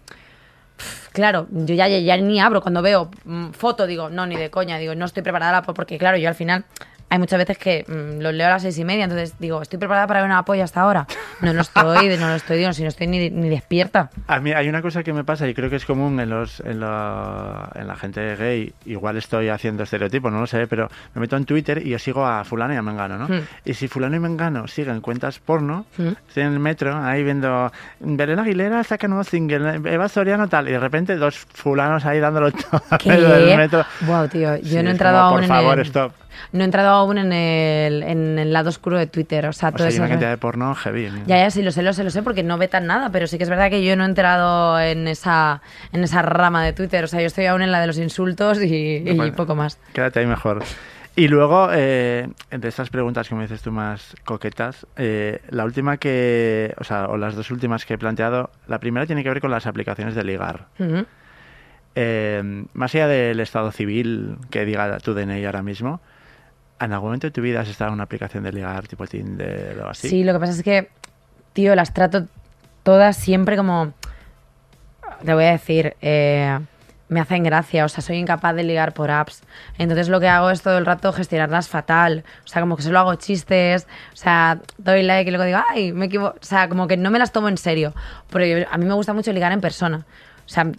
claro, 1.12 1.46
yo 1.50 1.74
ya, 1.74 1.88
ni 2.18 2.40
abro 2.40 2.60
cuando 2.60 2.82
veo 2.82 3.10
mm, 3.24 3.50
foto, 3.50 3.86
digo, 3.86 4.10
no, 4.10 4.26
ni 4.26 4.36
de 4.36 4.50
coña, 4.50 4.78
digo, 4.78 4.94
no 4.94 5.06
estoy 5.06 5.22
preparada 5.22 5.62
po- 5.62 5.74
porque, 5.74 5.96
claro, 5.98 6.18
yo 6.18 6.28
al 6.28 6.34
final 6.34 6.64
hay 7.10 7.18
muchas 7.18 7.38
veces 7.38 7.58
que 7.58 7.84
mm, 7.86 8.22
los 8.22 8.32
leo 8.32 8.46
a 8.46 8.50
las 8.50 8.62
seis 8.62 8.78
y 8.78 8.84
media, 8.84 9.04
entonces 9.04 9.34
digo, 9.38 9.60
¿estoy 9.60 9.78
preparada 9.78 10.06
para 10.06 10.20
ver 10.20 10.30
una 10.30 10.44
polla 10.44 10.64
hasta 10.64 10.80
ahora? 10.80 11.06
No, 11.40 11.52
no 11.52 11.60
estoy, 11.62 12.16
no 12.16 12.28
lo 12.28 12.34
estoy, 12.34 12.58
digo, 12.58 12.72
si 12.72 12.82
no 12.82 12.88
estoy 12.88 13.06
ni, 13.08 13.28
ni 13.30 13.48
despierta. 13.48 14.10
A 14.28 14.40
mí 14.40 14.52
hay 14.52 14.68
una 14.68 14.80
cosa 14.80 15.02
que 15.02 15.12
me 15.12 15.24
pasa 15.24 15.46
y 15.48 15.54
creo 15.54 15.68
que 15.68 15.76
es 15.76 15.84
común 15.84 16.18
en 16.20 16.30
los 16.30 16.60
en 16.60 16.80
la, 16.80 17.70
en 17.74 17.86
la 17.88 17.96
gente 17.96 18.36
gay. 18.36 18.72
Igual 18.86 19.16
estoy 19.16 19.48
haciendo 19.48 19.82
estereotipos, 19.82 20.32
no 20.32 20.40
lo 20.40 20.46
sé, 20.46 20.66
pero 20.66 20.88
me 21.14 21.20
meto 21.20 21.36
en 21.36 21.44
Twitter 21.44 21.84
y 21.84 21.90
yo 21.90 21.98
sigo 21.98 22.24
a 22.26 22.44
fulano 22.44 22.72
y 22.74 22.76
a 22.76 22.82
mengano, 22.82 23.18
¿no? 23.18 23.26
Hmm. 23.28 23.42
Y 23.64 23.74
si 23.74 23.88
fulano 23.88 24.16
y 24.16 24.20
mengano 24.20 24.66
siguen 24.68 25.00
cuentas 25.00 25.38
porno, 25.40 25.86
Hmm. 25.96 26.08
estoy 26.28 26.44
en 26.44 26.52
el 26.52 26.60
metro 26.60 26.96
ahí 26.96 27.22
viendo 27.24 27.72
Belén 27.98 28.38
Aguilera 28.38 28.84
saca 28.84 29.08
nuevo 29.08 29.24
single, 29.24 29.80
Eva 29.92 30.08
Soriano 30.08 30.48
tal, 30.48 30.68
y 30.68 30.72
de 30.72 30.78
repente 30.78 31.16
dos 31.16 31.36
fulanos 31.52 32.04
ahí 32.06 32.20
dándolo 32.20 32.50
todo 32.52 32.82
en 33.04 33.12
el 33.12 33.56
metro. 33.56 33.84
Wow, 34.02 34.28
tío, 34.28 34.56
yo 34.56 34.62
Sí, 34.68 34.82
no 34.82 34.88
he 34.88 34.92
entrado 34.92 35.16
como, 35.18 35.26
aún 35.28 35.34
por 35.36 35.42
en 35.44 35.48
favor, 35.48 35.78
el... 35.80 35.86
stop. 35.86 36.12
No 36.52 36.62
he 36.62 36.64
entrado 36.64 36.88
aún 36.90 37.18
en 37.18 37.32
el, 37.32 38.02
en 38.02 38.38
el 38.38 38.52
lado 38.52 38.68
oscuro 38.68 38.98
de 38.98 39.06
Twitter, 39.06 39.46
o 39.46 39.52
sea, 39.52 39.68
O 39.68 39.72
todo 39.72 39.78
sea, 39.78 39.86
hay 39.88 39.94
eso... 39.94 40.02
una 40.02 40.08
cantidad 40.10 40.30
de 40.30 40.38
porno 40.38 40.74
heavy. 40.74 41.10
¿no? 41.10 41.18
Ya, 41.26 41.38
ya, 41.38 41.50
sí, 41.50 41.62
lo 41.62 41.70
sé, 41.72 41.82
lo 41.82 41.92
sé, 41.92 42.04
lo 42.04 42.10
sé, 42.10 42.22
porque 42.22 42.42
no 42.42 42.58
vetan 42.58 42.86
nada, 42.86 43.10
pero 43.10 43.26
sí 43.26 43.36
que 43.38 43.44
es 43.44 43.50
verdad 43.50 43.70
que 43.70 43.84
yo 43.84 43.96
no 43.96 44.04
he 44.04 44.06
entrado 44.06 44.80
en 44.80 45.08
esa, 45.08 45.62
en 45.92 46.02
esa 46.04 46.22
rama 46.22 46.64
de 46.64 46.72
Twitter. 46.72 47.04
O 47.04 47.06
sea, 47.08 47.20
yo 47.20 47.26
estoy 47.26 47.46
aún 47.46 47.62
en 47.62 47.72
la 47.72 47.80
de 47.80 47.86
los 47.86 47.98
insultos 47.98 48.62
y, 48.62 48.96
y 49.04 49.14
Bueno. 49.14 49.34
poco 49.34 49.54
más. 49.54 49.78
Quédate 49.92 50.20
ahí 50.20 50.26
mejor. 50.26 50.62
Y 51.16 51.26
luego, 51.26 51.68
eh, 51.72 52.28
entre 52.52 52.68
estas 52.68 52.88
preguntas 52.88 53.28
que 53.28 53.34
me 53.34 53.42
dices 53.42 53.60
tú 53.62 53.72
más 53.72 54.14
coquetas, 54.24 54.86
eh, 54.96 55.40
la 55.50 55.64
última 55.64 55.96
que, 55.96 56.72
o 56.78 56.84
sea, 56.84 57.08
o 57.08 57.16
las 57.16 57.34
dos 57.34 57.50
últimas 57.50 57.84
que 57.84 57.94
he 57.94 57.98
planteado, 57.98 58.50
la 58.68 58.78
primera 58.78 59.06
tiene 59.06 59.22
que 59.24 59.28
ver 59.28 59.40
con 59.40 59.50
las 59.50 59.66
aplicaciones 59.66 60.14
de 60.14 60.22
ligar. 60.24 60.66
Eh, 61.96 62.64
más 62.72 62.94
allá 62.94 63.08
del 63.08 63.40
estado 63.40 63.72
civil 63.72 64.36
que 64.50 64.64
diga 64.64 64.98
tu 65.00 65.12
DNI 65.12 65.44
ahora 65.44 65.62
mismo, 65.62 66.00
¿en 66.80 66.92
algún 66.92 67.08
momento 67.08 67.26
de 67.26 67.30
tu 67.30 67.42
vida 67.42 67.60
has 67.60 67.68
estado 67.68 67.88
en 67.88 67.94
una 67.94 68.04
aplicación 68.04 68.42
de 68.42 68.52
ligar 68.52 68.88
tipo 68.88 69.06
Tinder 69.06 69.80
o 69.80 69.90
así? 69.90 70.08
Sí, 70.08 70.24
lo 70.24 70.32
que 70.32 70.40
pasa 70.40 70.52
es 70.52 70.62
que, 70.62 70.88
tío, 71.52 71.74
las 71.74 71.92
trato 71.92 72.26
todas 72.82 73.16
siempre 73.16 73.56
como. 73.56 73.92
Te 75.24 75.34
voy 75.34 75.44
a 75.44 75.50
decir, 75.50 75.96
eh, 76.00 76.58
me 77.08 77.20
hacen 77.20 77.42
gracia, 77.42 77.84
o 77.84 77.88
sea, 77.88 78.02
soy 78.02 78.16
incapaz 78.16 78.54
de 78.54 78.62
ligar 78.62 78.94
por 78.94 79.10
apps. 79.10 79.42
Entonces 79.76 80.08
lo 80.08 80.20
que 80.20 80.28
hago 80.28 80.50
es 80.50 80.62
todo 80.62 80.78
el 80.78 80.86
rato 80.86 81.12
gestionarlas 81.12 81.68
fatal. 81.68 82.24
O 82.44 82.48
sea, 82.48 82.62
como 82.62 82.76
que 82.76 82.82
solo 82.82 83.00
hago 83.00 83.16
chistes, 83.16 83.86
o 84.14 84.16
sea, 84.16 84.60
doy 84.78 85.02
like 85.02 85.28
y 85.28 85.32
luego 85.32 85.44
digo, 85.44 85.58
ay, 85.68 85.92
me 85.92 86.06
equivoco. 86.06 86.36
O 86.40 86.44
sea, 86.44 86.68
como 86.68 86.86
que 86.86 86.96
no 86.96 87.10
me 87.10 87.18
las 87.18 87.32
tomo 87.32 87.48
en 87.48 87.58
serio. 87.58 87.92
Porque 88.30 88.66
a 88.70 88.78
mí 88.78 88.86
me 88.86 88.94
gusta 88.94 89.12
mucho 89.12 89.32
ligar 89.32 89.52
en 89.52 89.60
persona. 89.60 90.06
O 90.46 90.48
sea, 90.48 90.70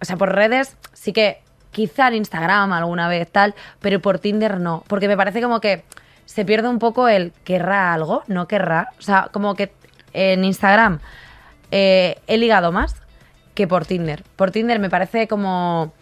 o 0.00 0.04
sea, 0.04 0.16
por 0.16 0.34
redes 0.34 0.76
sí 0.94 1.12
que 1.12 1.42
quizá 1.74 2.08
en 2.08 2.14
Instagram 2.14 2.72
alguna 2.72 3.08
vez 3.08 3.30
tal, 3.30 3.54
pero 3.80 4.00
por 4.00 4.18
Tinder 4.18 4.58
no. 4.58 4.82
Porque 4.88 5.08
me 5.08 5.16
parece 5.18 5.42
como 5.42 5.60
que 5.60 5.84
se 6.24 6.46
pierde 6.46 6.68
un 6.68 6.78
poco 6.78 7.08
el 7.08 7.32
querrá 7.44 7.92
algo, 7.92 8.22
no 8.28 8.48
querrá. 8.48 8.88
O 8.98 9.02
sea, 9.02 9.28
como 9.30 9.54
que 9.54 9.72
en 10.14 10.44
Instagram 10.44 11.00
eh, 11.70 12.18
he 12.26 12.38
ligado 12.38 12.72
más 12.72 12.96
que 13.54 13.66
por 13.68 13.84
Tinder. 13.84 14.22
Por 14.36 14.50
Tinder 14.50 14.78
me 14.78 14.88
parece 14.88 15.28
como. 15.28 15.92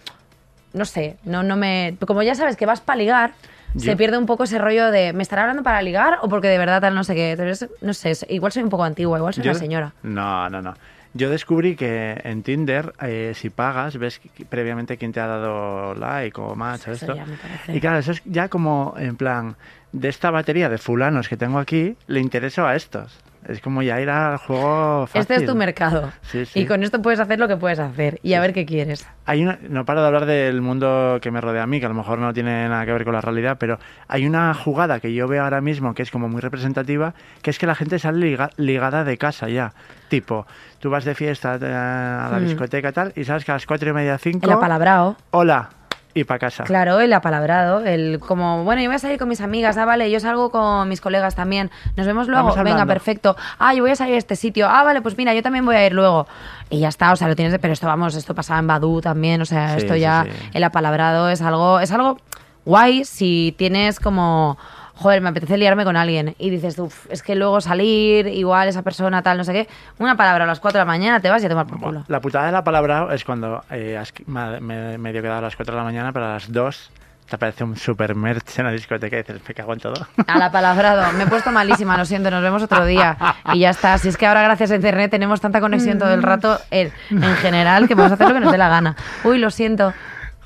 No 0.72 0.84
sé, 0.84 1.16
no, 1.24 1.42
no 1.42 1.56
me. 1.56 1.96
Como 2.06 2.22
ya 2.22 2.34
sabes 2.34 2.56
que 2.56 2.64
vas 2.66 2.80
para 2.80 2.96
ligar, 2.96 3.32
se 3.76 3.96
pierde 3.96 4.16
un 4.18 4.26
poco 4.26 4.44
ese 4.44 4.58
rollo 4.58 4.90
de 4.90 5.12
¿me 5.14 5.22
estará 5.22 5.42
hablando 5.42 5.62
para 5.62 5.80
ligar 5.82 6.18
o 6.22 6.28
porque 6.28 6.48
de 6.48 6.58
verdad 6.58 6.80
tal 6.80 6.94
no 6.94 7.04
sé 7.04 7.14
qué? 7.14 7.56
No 7.80 7.94
sé, 7.94 8.12
igual 8.28 8.52
soy 8.52 8.62
un 8.62 8.68
poco 8.70 8.84
antigua, 8.84 9.18
igual 9.18 9.34
soy 9.34 9.44
Yo- 9.44 9.50
una 9.52 9.58
señora. 9.60 9.92
No, 10.02 10.48
no, 10.50 10.60
no. 10.62 10.74
Yo 11.14 11.28
descubrí 11.30 11.76
que 11.76 12.20
en 12.24 12.42
Tinder, 12.42 12.94
eh, 13.02 13.32
si 13.34 13.50
pagas, 13.50 13.98
ves 13.98 14.20
previamente 14.48 14.96
quién 14.96 15.12
te 15.12 15.20
ha 15.20 15.26
dado 15.26 15.94
like 15.94 16.40
o 16.40 16.54
match 16.54 16.88
o 16.88 16.92
Eso 16.92 17.12
esto. 17.12 17.72
Y 17.72 17.80
claro, 17.80 17.98
eso 17.98 18.12
es 18.12 18.22
ya 18.24 18.48
como 18.48 18.94
en 18.96 19.16
plan, 19.16 19.56
de 19.92 20.08
esta 20.08 20.30
batería 20.30 20.68
de 20.70 20.78
fulanos 20.78 21.28
que 21.28 21.36
tengo 21.36 21.58
aquí, 21.58 21.96
le 22.06 22.20
intereso 22.20 22.66
a 22.66 22.74
estos. 22.76 23.18
Es 23.48 23.60
como 23.60 23.82
ya 23.82 24.00
ir 24.00 24.08
al 24.08 24.36
juego 24.36 25.08
fácil. 25.08 25.20
Este 25.20 25.34
es 25.34 25.44
tu 25.46 25.56
mercado. 25.56 26.12
Sí, 26.22 26.46
sí. 26.46 26.60
Y 26.60 26.64
con 26.66 26.84
esto 26.84 27.02
puedes 27.02 27.18
hacer 27.18 27.40
lo 27.40 27.48
que 27.48 27.56
puedes 27.56 27.80
hacer 27.80 28.20
y 28.22 28.34
a 28.34 28.40
ver 28.40 28.52
qué 28.52 28.64
quieres. 28.64 29.04
Hay 29.26 29.42
una, 29.42 29.58
no 29.68 29.84
paro 29.84 30.00
de 30.00 30.06
hablar 30.06 30.26
del 30.26 30.60
mundo 30.62 31.18
que 31.20 31.32
me 31.32 31.40
rodea 31.40 31.64
a 31.64 31.66
mí, 31.66 31.80
que 31.80 31.86
a 31.86 31.88
lo 31.88 31.96
mejor 31.96 32.20
no 32.20 32.32
tiene 32.32 32.68
nada 32.68 32.86
que 32.86 32.92
ver 32.92 33.02
con 33.02 33.14
la 33.14 33.20
realidad, 33.20 33.56
pero 33.58 33.80
hay 34.06 34.26
una 34.26 34.54
jugada 34.54 35.00
que 35.00 35.12
yo 35.12 35.26
veo 35.26 35.42
ahora 35.42 35.60
mismo 35.60 35.92
que 35.92 36.02
es 36.04 36.12
como 36.12 36.28
muy 36.28 36.40
representativa, 36.40 37.14
que 37.42 37.50
es 37.50 37.58
que 37.58 37.66
la 37.66 37.74
gente 37.74 37.98
sale 37.98 38.18
liga- 38.24 38.50
ligada 38.58 39.02
de 39.02 39.18
casa 39.18 39.48
ya. 39.48 39.72
Tipo, 40.08 40.46
tú 40.82 40.90
vas 40.90 41.04
de 41.04 41.14
fiesta 41.14 41.54
eh, 41.62 41.64
a 41.64 42.28
la 42.32 42.38
Mm. 42.40 42.44
discoteca 42.46 42.90
tal, 42.90 43.12
y 43.14 43.22
sabes 43.22 43.44
que 43.44 43.52
a 43.52 43.54
las 43.54 43.66
cuatro 43.66 43.88
y 43.88 43.92
media, 43.92 44.18
cinco... 44.18 44.46
El 44.46 44.52
apalabrado. 44.52 45.16
Hola, 45.30 45.68
y 46.12 46.24
para 46.24 46.40
casa. 46.40 46.64
Claro, 46.64 46.98
el 46.98 47.12
apalabrado, 47.12 47.84
el 47.86 48.18
como, 48.18 48.64
bueno, 48.64 48.82
yo 48.82 48.88
voy 48.88 48.96
a 48.96 48.98
salir 48.98 49.16
con 49.16 49.28
mis 49.28 49.40
amigas, 49.40 49.76
ah, 49.78 49.84
vale, 49.84 50.10
yo 50.10 50.18
salgo 50.18 50.50
con 50.50 50.88
mis 50.88 51.00
colegas 51.00 51.36
también, 51.36 51.70
nos 51.96 52.04
vemos 52.04 52.26
luego, 52.26 52.52
venga, 52.64 52.84
perfecto, 52.84 53.36
ah, 53.60 53.72
yo 53.74 53.82
voy 53.84 53.92
a 53.92 53.96
salir 53.96 54.16
a 54.16 54.18
este 54.18 54.34
sitio, 54.34 54.66
ah, 54.68 54.82
vale, 54.82 55.00
pues 55.02 55.16
mira, 55.16 55.32
yo 55.34 55.42
también 55.42 55.64
voy 55.64 55.76
a 55.76 55.86
ir 55.86 55.92
luego. 55.92 56.26
Y 56.68 56.80
ya 56.80 56.88
está, 56.88 57.12
o 57.12 57.16
sea, 57.16 57.28
lo 57.28 57.36
tienes, 57.36 57.52
de- 57.52 57.60
pero 57.60 57.72
esto, 57.72 57.86
vamos, 57.86 58.16
esto 58.16 58.34
pasaba 58.34 58.58
en 58.58 58.66
Badu 58.66 59.00
también, 59.00 59.40
o 59.40 59.44
sea, 59.46 59.70
Sí, 59.70 59.76
esto 59.78 59.94
sí, 59.94 60.00
ya, 60.00 60.26
sí. 60.28 60.50
el 60.52 60.64
apalabrado 60.64 61.28
es 61.30 61.40
algo, 61.42 61.78
es 61.78 61.92
algo 61.92 62.18
guay 62.64 63.04
si 63.04 63.54
tienes 63.56 64.00
como... 64.00 64.58
Joder, 64.94 65.20
me 65.22 65.30
apetece 65.30 65.56
liarme 65.56 65.84
con 65.84 65.96
alguien. 65.96 66.34
Y 66.38 66.50
dices, 66.50 66.78
uff, 66.78 67.06
es 67.10 67.22
que 67.22 67.34
luego 67.34 67.60
salir, 67.60 68.26
igual 68.28 68.68
esa 68.68 68.82
persona, 68.82 69.22
tal, 69.22 69.38
no 69.38 69.44
sé 69.44 69.52
qué. 69.52 69.68
Una 69.98 70.16
palabra 70.16 70.44
a 70.44 70.46
las 70.46 70.60
4 70.60 70.78
de 70.78 70.80
la 70.82 70.86
mañana 70.86 71.20
te 71.20 71.30
vas 71.30 71.42
y 71.42 71.46
a 71.46 71.48
tomar 71.48 71.66
por 71.66 71.80
culo. 71.80 72.04
La 72.08 72.20
putada 72.20 72.46
de 72.46 72.52
la 72.52 72.62
palabra 72.62 73.08
es 73.12 73.24
cuando 73.24 73.64
eh, 73.70 73.96
has 73.96 74.12
me, 74.26 74.60
me- 74.60 74.98
medio 74.98 75.22
quedado 75.22 75.38
a 75.38 75.42
las 75.42 75.56
4 75.56 75.72
de 75.74 75.78
la 75.78 75.84
mañana, 75.84 76.12
pero 76.12 76.26
a 76.26 76.34
las 76.34 76.52
2 76.52 76.90
te 77.28 77.36
aparece 77.36 77.64
un 77.64 77.76
super 77.76 78.14
merch 78.14 78.58
en 78.58 78.66
la 78.66 78.72
discoteca 78.72 79.16
y 79.16 79.20
dices, 79.22 79.40
me 79.48 79.54
cago 79.54 79.72
en 79.72 79.80
todo. 79.80 80.06
A 80.26 80.38
la 80.38 80.52
palabrado. 80.52 81.10
Me 81.14 81.22
he 81.22 81.26
puesto 81.26 81.50
malísima, 81.50 81.96
lo 81.96 82.04
siento, 82.04 82.30
nos 82.30 82.42
vemos 82.42 82.62
otro 82.62 82.84
día. 82.84 83.16
Y 83.54 83.60
ya 83.60 83.70
está. 83.70 83.96
Si 83.96 84.08
es 84.08 84.18
que 84.18 84.26
ahora 84.26 84.42
gracias 84.42 84.70
a 84.70 84.74
internet 84.76 85.10
tenemos 85.10 85.40
tanta 85.40 85.60
conexión 85.60 85.98
todo 85.98 86.12
el 86.12 86.22
rato 86.22 86.58
en, 86.70 86.92
en 87.10 87.34
general 87.36 87.88
que 87.88 87.94
a 87.94 88.06
hacer 88.06 88.28
lo 88.28 88.34
que 88.34 88.40
nos 88.40 88.52
dé 88.52 88.58
la 88.58 88.68
gana. 88.68 88.96
Uy, 89.24 89.38
lo 89.38 89.50
siento. 89.50 89.94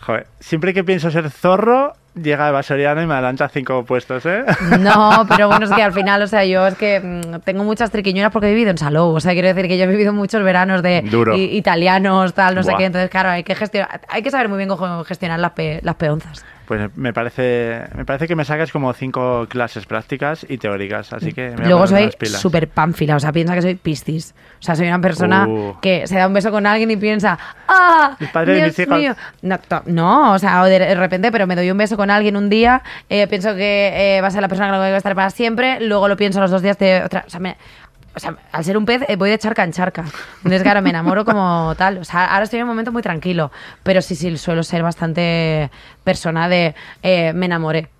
Joder, 0.02 0.28
siempre 0.38 0.72
que 0.72 0.85
pienso 0.85 1.11
ser 1.11 1.28
zorro, 1.30 1.94
llega 2.20 2.48
Eva 2.48 2.62
Soriano 2.62 3.02
y 3.02 3.07
me 3.07 3.14
adelanta 3.14 3.48
cinco 3.48 3.85
puestos, 3.85 4.24
¿eh? 4.26 4.44
No, 4.81 5.24
pero 5.29 5.48
bueno, 5.48 5.66
es 5.66 5.72
que 5.72 5.83
al 5.83 5.92
final, 5.92 6.22
o 6.22 6.26
sea, 6.26 6.44
yo 6.44 6.66
es 6.66 6.74
que 6.74 7.00
mm, 7.00 7.40
tengo 7.44 7.62
muchas 7.64 7.90
triquiñuelas 7.90 8.33
porque 8.33 8.48
he 8.48 8.50
vivido 8.50 8.70
en 8.70 8.79
Salou. 8.79 9.14
O 9.14 9.20
sea, 9.20 9.33
quiero 9.33 9.48
decir 9.48 9.68
que 9.68 9.76
yo 9.79 9.85
he 9.85 9.88
vivido 9.88 10.12
muchos 10.12 10.42
veranos 10.42 10.83
de 10.83 11.02
Duro. 11.02 11.37
italianos, 11.37 12.35
tal, 12.35 12.55
no 12.55 12.62
sé 12.62 12.72
qué. 12.79 12.85
Entonces, 12.87 13.11
claro, 13.11 13.29
hay 13.31 13.44
que 13.44 13.55
gestionar, 13.55 14.00
hay 14.09 14.22
que 14.22 14.31
saber 14.31 14.48
muy 14.48 14.57
bien 14.59 14.68
cómo 14.68 15.05
gestionar 15.05 15.38
las, 15.40 15.52
pe- 15.52 15.81
las 15.83 15.94
peonzas. 15.96 16.44
Pues 16.66 16.90
me 16.96 17.12
parece, 17.12 17.83
me 17.94 18.05
parece 18.05 18.26
que 18.26 18.35
me 18.35 18.44
sacas 18.44 18.72
como 18.72 18.92
cinco 18.92 19.46
clases 19.48 19.87
prácticas 19.87 20.44
y 20.48 20.59
teóricas, 20.59 21.12
así 21.12 21.33
que 21.33 21.50
me 21.50 21.66
Luego 21.68 21.87
soy 21.87 22.11
súper 22.24 22.68
pánfila, 22.68 23.16
o 23.16 23.20
sea, 23.20 23.31
piensa 23.33 23.55
que 23.55 23.62
soy 23.62 23.74
pistis. 23.76 24.35
O 24.59 24.62
sea, 24.62 24.74
soy 24.74 24.88
una 24.88 25.00
persona 25.00 25.46
Uh. 25.46 25.79
que 25.81 26.07
se 26.07 26.16
da 26.16 26.26
un 26.26 26.35
beso 26.35 26.50
con 26.50 26.66
alguien 26.66 26.90
y 26.90 26.96
piensa, 26.96 27.38
¡ah! 27.68 28.16
De 28.18 28.55
Dios 28.55 28.66
mis 28.68 28.79
hijos". 28.81 28.98
mío! 28.98 29.14
No, 29.42 29.59
no, 29.87 30.33
o 30.33 30.38
sea, 30.38 30.64
de 30.64 30.94
repente, 30.96 31.31
pero 31.31 31.46
me 31.46 31.55
doy 31.55 31.70
un 31.70 31.79
beso 31.79 31.96
con 31.96 32.11
alguien 32.11 32.37
un 32.37 32.48
día, 32.48 32.83
eh, 33.09 33.26
pienso 33.29 33.55
que 33.55 34.16
eh, 34.16 34.20
va 34.20 34.29
a 34.29 34.31
ser 34.33 34.42
la 34.42 34.48
persona 34.48 34.68
con 34.70 34.79
la 34.79 34.85
que 34.85 34.88
voy 34.90 34.94
a 34.94 34.98
estar 34.98 35.14
para 35.14 35.31
siempre, 35.31 35.79
luego 35.81 36.09
lo 36.09 36.16
pienso 36.16 36.40
los 36.40 36.50
dos 36.50 36.62
días 36.62 36.79
de 36.79 37.02
otra. 37.05 37.24
O 37.26 37.31
sea, 37.31 37.38
me- 37.38 37.57
o 38.16 38.18
sea, 38.18 38.35
al 38.50 38.64
ser 38.64 38.79
un 38.79 38.87
pez 38.87 39.02
eh, 39.09 39.16
voy 39.16 39.29
de 39.29 39.38
charca 39.38 39.62
en 39.62 39.72
charca. 39.72 40.05
Entonces, 40.38 40.62
claro, 40.62 40.81
me 40.81 40.88
enamoro 40.88 41.26
como 41.26 41.74
tal. 41.76 41.98
O 41.98 42.05
sea, 42.05 42.24
ahora 42.24 42.44
estoy 42.44 42.59
en 42.59 42.64
un 42.64 42.70
momento 42.70 42.90
muy 42.90 43.02
tranquilo, 43.02 43.52
pero 43.83 44.00
sí, 44.00 44.14
sí, 44.14 44.35
suelo 44.38 44.62
ser 44.62 44.83
bastante 44.83 45.70
persona 46.02 46.48
de 46.48 46.74
eh, 47.02 47.35
me 47.35 47.44
enamoré. 47.44 47.90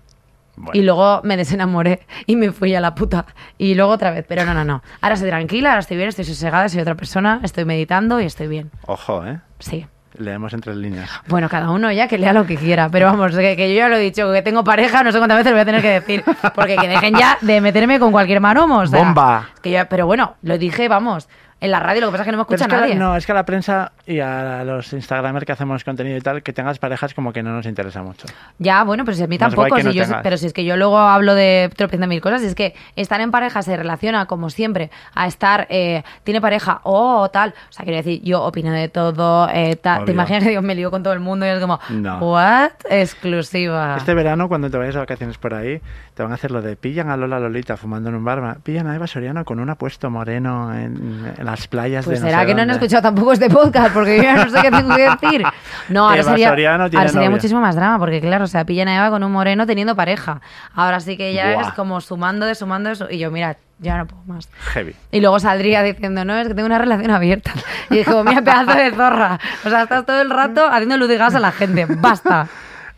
Bueno. 0.55 0.71
Y 0.73 0.83
luego 0.83 1.21
me 1.23 1.37
desenamoré 1.37 2.07
y 2.25 2.35
me 2.35 2.51
fui 2.51 2.73
a 2.73 2.81
la 2.81 2.95
puta. 2.95 3.27
Y 3.59 3.75
luego 3.75 3.91
otra 3.91 4.09
vez. 4.09 4.25
Pero 4.27 4.43
no, 4.43 4.55
no, 4.55 4.65
no. 4.65 4.81
Ahora 5.01 5.13
estoy 5.13 5.29
tranquila, 5.29 5.69
ahora 5.69 5.81
estoy 5.81 5.97
bien, 5.97 6.09
estoy 6.09 6.25
sosegada, 6.25 6.67
soy 6.67 6.81
otra 6.81 6.95
persona, 6.95 7.39
estoy 7.43 7.65
meditando 7.65 8.19
y 8.19 8.25
estoy 8.25 8.47
bien. 8.47 8.71
Ojo, 8.87 9.23
¿eh? 9.23 9.39
Sí. 9.59 9.85
Leemos 10.19 10.53
entre 10.53 10.75
líneas. 10.75 11.09
Bueno, 11.27 11.47
cada 11.49 11.69
uno 11.69 11.91
ya 11.91 12.07
que 12.07 12.17
lea 12.17 12.33
lo 12.33 12.45
que 12.45 12.55
quiera. 12.57 12.89
Pero 12.89 13.05
vamos, 13.07 13.35
que, 13.35 13.55
que 13.55 13.69
yo 13.69 13.75
ya 13.75 13.87
lo 13.89 13.95
he 13.97 13.99
dicho, 13.99 14.31
que 14.33 14.41
tengo 14.41 14.63
pareja, 14.63 15.03
no 15.03 15.11
sé 15.11 15.17
cuántas 15.19 15.37
veces 15.37 15.51
lo 15.51 15.55
voy 15.57 15.61
a 15.61 15.65
tener 15.65 15.81
que 15.81 15.89
decir. 15.91 16.23
Porque 16.55 16.75
que 16.75 16.87
dejen 16.87 17.15
ya 17.15 17.37
de 17.41 17.61
meterme 17.61 17.99
con 17.99 18.11
cualquier 18.11 18.39
maromo. 18.41 18.79
o 18.79 18.87
sea, 18.87 18.99
¡Bomba! 18.99 19.49
Que 19.61 19.71
yo, 19.71 19.79
pero 19.89 20.05
bueno, 20.05 20.35
lo 20.41 20.57
dije, 20.57 20.87
vamos. 20.87 21.27
en 21.59 21.71
la 21.71 21.79
radio, 21.79 22.01
lo 22.01 22.07
que 22.07 22.11
pasa 22.11 22.21
es 22.23 22.25
que 22.27 22.31
no 22.33 22.37
me 22.37 22.45
Pero 22.45 22.55
escucha 22.55 22.65
es 22.65 22.69
que 22.69 22.75
la- 22.75 22.81
nadie. 22.81 22.95
no, 22.95 23.15
es 23.15 23.25
que 23.25 23.33
la 23.33 23.43
prensa 23.45 23.91
y 24.07 24.19
a 24.21 24.63
los 24.63 24.93
Instagramers 24.93 25.45
que 25.45 25.51
hacemos 25.51 25.83
contenido 25.83 26.17
y 26.17 26.21
tal, 26.21 26.41
que 26.41 26.53
tengas 26.53 26.79
parejas 26.79 27.13
como 27.13 27.33
que 27.33 27.43
no 27.43 27.51
nos 27.51 27.65
interesa 27.65 28.01
mucho. 28.01 28.25
Ya, 28.57 28.83
bueno, 28.83 29.03
pero 29.05 29.17
si 29.17 29.23
a 29.23 29.27
mí 29.27 29.37
Más 29.37 29.53
tampoco, 29.53 29.77
si 29.77 29.83
no 29.83 29.91
yo- 29.91 30.03
pero 30.23 30.37
si 30.37 30.45
es 30.47 30.53
que 30.53 30.63
yo 30.65 30.77
luego 30.77 30.97
hablo 30.97 31.35
de 31.35 31.69
tropecientas 31.75 32.07
mil 32.09 32.21
cosas, 32.21 32.41
es 32.41 32.55
que 32.55 32.73
estar 32.95 33.19
en 33.21 33.31
pareja 33.31 33.61
se 33.61 33.75
relaciona, 33.75 34.25
como 34.25 34.49
siempre, 34.49 34.89
a 35.13 35.27
estar, 35.27 35.67
eh, 35.69 36.03
tiene 36.23 36.39
pareja 36.41 36.79
o 36.83 37.29
tal. 37.29 37.53
O 37.69 37.71
sea, 37.73 37.83
quiero 37.83 37.97
decir, 37.97 38.21
yo 38.23 38.43
opino 38.43 38.71
de 38.71 38.87
todo, 38.89 39.49
eh, 39.53 39.75
tal. 39.75 40.05
¿Te 40.05 40.11
imaginas 40.13 40.43
que 40.43 40.53
yo 40.53 40.61
me 40.61 40.73
lío 40.73 40.89
con 40.89 41.03
todo 41.03 41.13
el 41.13 41.19
mundo 41.19 41.45
y 41.45 41.49
es 41.49 41.59
como, 41.59 41.79
No. 41.89 42.19
¿what? 42.19 42.71
Exclusiva. 42.89 43.95
Este 43.97 44.13
verano, 44.13 44.47
cuando 44.47 44.69
te 44.69 44.77
vayas 44.77 44.93
de 44.93 44.99
vacaciones 44.99 45.37
por 45.37 45.53
ahí, 45.53 45.81
te 46.13 46.23
van 46.23 46.31
a 46.31 46.35
hacer 46.35 46.51
lo 46.51 46.61
de 46.61 46.75
pillan 46.75 47.09
a 47.09 47.17
Lola 47.17 47.39
Lolita 47.39 47.75
fumando 47.77 48.09
en 48.09 48.15
un 48.15 48.23
bar, 48.23 48.41
ma- 48.41 48.55
pillan 48.63 48.87
a 48.87 48.95
Eva 48.95 49.07
Soriano 49.07 49.43
con 49.43 49.59
un 49.59 49.69
apuesto 49.69 50.09
moreno 50.09 50.73
en, 50.73 51.33
en 51.37 51.45
las 51.45 51.67
playas 51.67 52.05
Pues 52.05 52.21
de 52.21 52.27
será 52.27 52.41
sé 52.41 52.45
que 52.47 52.55
no 52.55 52.61
han 52.61 52.69
escuchado 52.69 53.01
tampoco 53.03 53.33
este 53.33 53.49
podcast, 53.49 53.93
porque 53.97 54.17
yo 54.17 54.23
ya 54.23 54.33
no 54.45 54.49
sé 54.49 54.61
qué 54.61 54.71
tengo 54.71 54.95
que 54.95 55.09
decir. 55.09 55.43
No, 55.89 56.09
ahora 56.09 56.21
Eva 56.21 56.31
sería, 56.31 56.49
ahora 56.73 56.89
sería 56.89 57.03
novia. 57.13 57.29
muchísimo 57.29 57.61
más 57.61 57.75
drama, 57.75 57.99
porque 57.99 58.21
claro, 58.21 58.45
o 58.45 58.47
sea, 58.47 58.65
pillan 58.65 58.87
a 58.87 58.95
Eva 58.97 59.09
con 59.09 59.23
un 59.23 59.31
moreno 59.31 59.65
teniendo 59.65 59.95
pareja. 59.95 60.41
Ahora 60.73 60.99
sí 60.99 61.17
que 61.17 61.33
ya 61.33 61.53
Buah. 61.53 61.67
es 61.67 61.73
como 61.73 62.01
sumando 62.01 62.45
de 62.45 62.55
sumando 62.55 62.89
de 62.89 62.95
su- 62.95 63.07
Y 63.09 63.17
yo, 63.19 63.31
mira, 63.31 63.57
ya 63.79 63.97
no 63.97 64.07
puedo 64.07 64.21
más. 64.25 64.49
Heavy. 64.73 64.95
Y 65.11 65.21
luego 65.21 65.39
saldría 65.39 65.83
diciendo, 65.83 66.25
no, 66.25 66.35
es 66.37 66.47
que 66.47 66.53
tengo 66.53 66.65
una 66.65 66.77
relación 66.79 67.11
abierta. 67.11 67.51
Y 67.89 67.97
dijo, 67.97 68.23
mira, 68.23 68.41
pedazo 68.41 68.73
de 68.73 68.91
zorra. 68.91 69.39
O 69.65 69.69
sea, 69.69 69.83
estás 69.83 70.05
todo 70.05 70.21
el 70.21 70.29
rato 70.29 70.65
haciendo 70.67 70.97
luz 70.97 71.07
de 71.09 71.17
gas 71.17 71.35
a 71.35 71.39
la 71.39 71.51
gente. 71.51 71.85
Basta. 71.87 72.47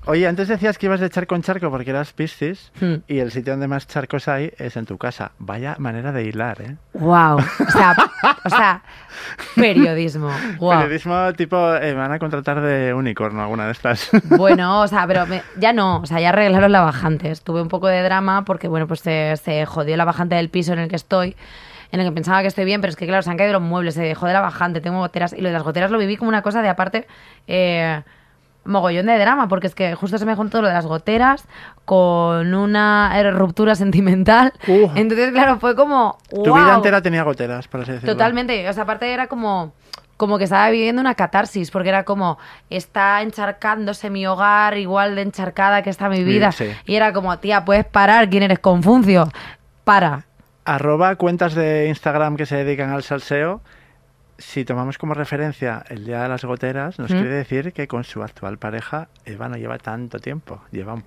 Oye, 0.05 0.27
antes 0.27 0.47
decías 0.47 0.77
que 0.77 0.85
ibas 0.87 0.99
de 1.01 1.09
charco 1.09 1.35
en 1.35 1.41
charco 1.43 1.69
porque 1.69 1.89
eras 1.91 2.13
Piscis 2.13 2.71
Hmm. 2.79 2.95
y 3.07 3.19
el 3.19 3.31
sitio 3.31 3.53
donde 3.53 3.67
más 3.67 3.85
charcos 3.85 4.27
hay 4.27 4.51
es 4.57 4.75
en 4.77 4.85
tu 4.85 4.97
casa. 4.97 5.33
Vaya 5.39 5.75
manera 5.77 6.11
de 6.11 6.23
hilar, 6.23 6.61
¿eh? 6.61 6.75
Wow. 6.93 7.37
O 7.37 7.71
sea, 7.71 7.95
o 8.45 8.49
sea 8.49 8.81
periodismo. 9.55 10.31
Wow. 10.57 10.79
Periodismo 10.79 11.33
tipo, 11.33 11.75
eh, 11.75 11.93
me 11.93 11.99
van 11.99 12.11
a 12.11 12.19
contratar 12.19 12.61
de 12.61 12.93
unicornio 12.93 13.41
alguna 13.41 13.65
de 13.65 13.71
estas. 13.73 14.09
Bueno, 14.29 14.81
o 14.81 14.87
sea, 14.87 15.05
pero 15.05 15.25
me- 15.27 15.43
ya 15.57 15.73
no, 15.73 15.97
o 15.97 16.05
sea, 16.05 16.19
ya 16.19 16.29
arreglaron 16.29 16.71
la 16.71 16.81
bajante. 16.81 17.33
Tuve 17.43 17.61
un 17.61 17.67
poco 17.67 17.87
de 17.87 18.01
drama 18.01 18.45
porque, 18.45 18.67
bueno, 18.67 18.87
pues 18.87 19.01
se, 19.01 19.35
se 19.37 19.65
jodió 19.65 19.97
la 19.97 20.05
bajante 20.05 20.35
del 20.35 20.49
piso 20.49 20.73
en 20.73 20.79
el 20.79 20.89
que 20.89 20.95
estoy, 20.95 21.35
en 21.91 21.99
el 21.99 22.07
que 22.07 22.11
pensaba 22.13 22.41
que 22.41 22.47
estoy 22.47 22.65
bien, 22.65 22.81
pero 22.81 22.89
es 22.91 22.95
que, 22.95 23.05
claro, 23.05 23.21
se 23.21 23.29
han 23.29 23.37
caído 23.37 23.53
los 23.53 23.61
muebles, 23.61 23.93
se 23.95 24.15
jode 24.15 24.33
la 24.33 24.41
bajante, 24.41 24.81
tengo 24.81 24.99
goteras, 24.99 25.33
y 25.33 25.41
lo 25.41 25.49
de 25.49 25.53
las 25.53 25.63
goteras 25.63 25.91
lo 25.91 25.97
viví 25.97 26.17
como 26.17 26.29
una 26.29 26.41
cosa 26.41 26.61
de 26.61 26.69
aparte, 26.69 27.05
eh, 27.47 28.01
mogollón 28.69 29.07
de 29.07 29.17
drama, 29.17 29.47
porque 29.47 29.67
es 29.67 29.75
que 29.75 29.95
justo 29.95 30.17
se 30.17 30.25
me 30.25 30.35
juntó 30.35 30.61
lo 30.61 30.67
de 30.67 30.73
las 30.73 30.85
goteras 30.85 31.45
con 31.85 32.53
una 32.53 33.11
eh, 33.15 33.31
ruptura 33.31 33.75
sentimental. 33.75 34.53
Uh. 34.69 34.91
Entonces, 34.93 35.31
claro, 35.31 35.57
fue 35.59 35.75
como... 35.75 36.19
tu 36.29 36.53
vida 36.53 36.75
entera 36.75 37.01
tenía 37.01 37.23
goteras, 37.23 37.67
por 37.67 37.81
así 37.81 37.93
decirlo. 37.93 38.13
Totalmente, 38.13 38.69
o 38.69 38.73
sea, 38.73 38.83
aparte 38.83 39.11
era 39.11 39.25
como 39.25 39.73
como 40.19 40.37
que 40.37 40.43
estaba 40.43 40.69
viviendo 40.69 40.99
una 40.99 41.15
catarsis, 41.15 41.71
porque 41.71 41.87
era 41.87 42.03
como, 42.03 42.37
está 42.69 43.21
encharcándose 43.21 44.09
mi 44.09 44.27
hogar 44.27 44.77
igual 44.77 45.15
de 45.15 45.21
encharcada 45.21 45.81
que 45.81 45.89
está 45.89 46.09
mi 46.09 46.25
vida. 46.25 46.51
sí. 46.51 46.69
Y 46.85 46.95
era 46.95 47.13
como, 47.13 47.39
tía, 47.39 47.63
puedes 47.63 47.85
parar, 47.85 48.29
¿quién 48.29 48.43
eres? 48.43 48.59
Confuncio. 48.59 49.31
Para. 49.85 50.25
Arroba 50.65 51.15
cuentas 51.15 51.55
de 51.55 51.87
Instagram 51.87 52.35
que 52.35 52.45
se 52.45 52.57
dedican 52.57 52.89
al 52.89 53.01
salseo. 53.03 53.61
Si 54.39 54.65
tomamos 54.65 54.97
como 54.97 55.13
referencia 55.13 55.83
el 55.89 56.05
día 56.05 56.23
de 56.23 56.29
las 56.29 56.43
goteras, 56.45 56.97
nos 56.97 57.11
¿Mm? 57.11 57.13
quiere 57.13 57.29
decir 57.29 57.73
que 57.73 57.87
con 57.87 58.03
su 58.03 58.23
actual 58.23 58.57
pareja 58.57 59.07
Eva 59.25 59.47
no 59.49 59.57
lleva 59.57 59.77
tanto 59.77 60.17
tiempo. 60.19 60.61
Lleva 60.71 60.93
un, 60.95 61.03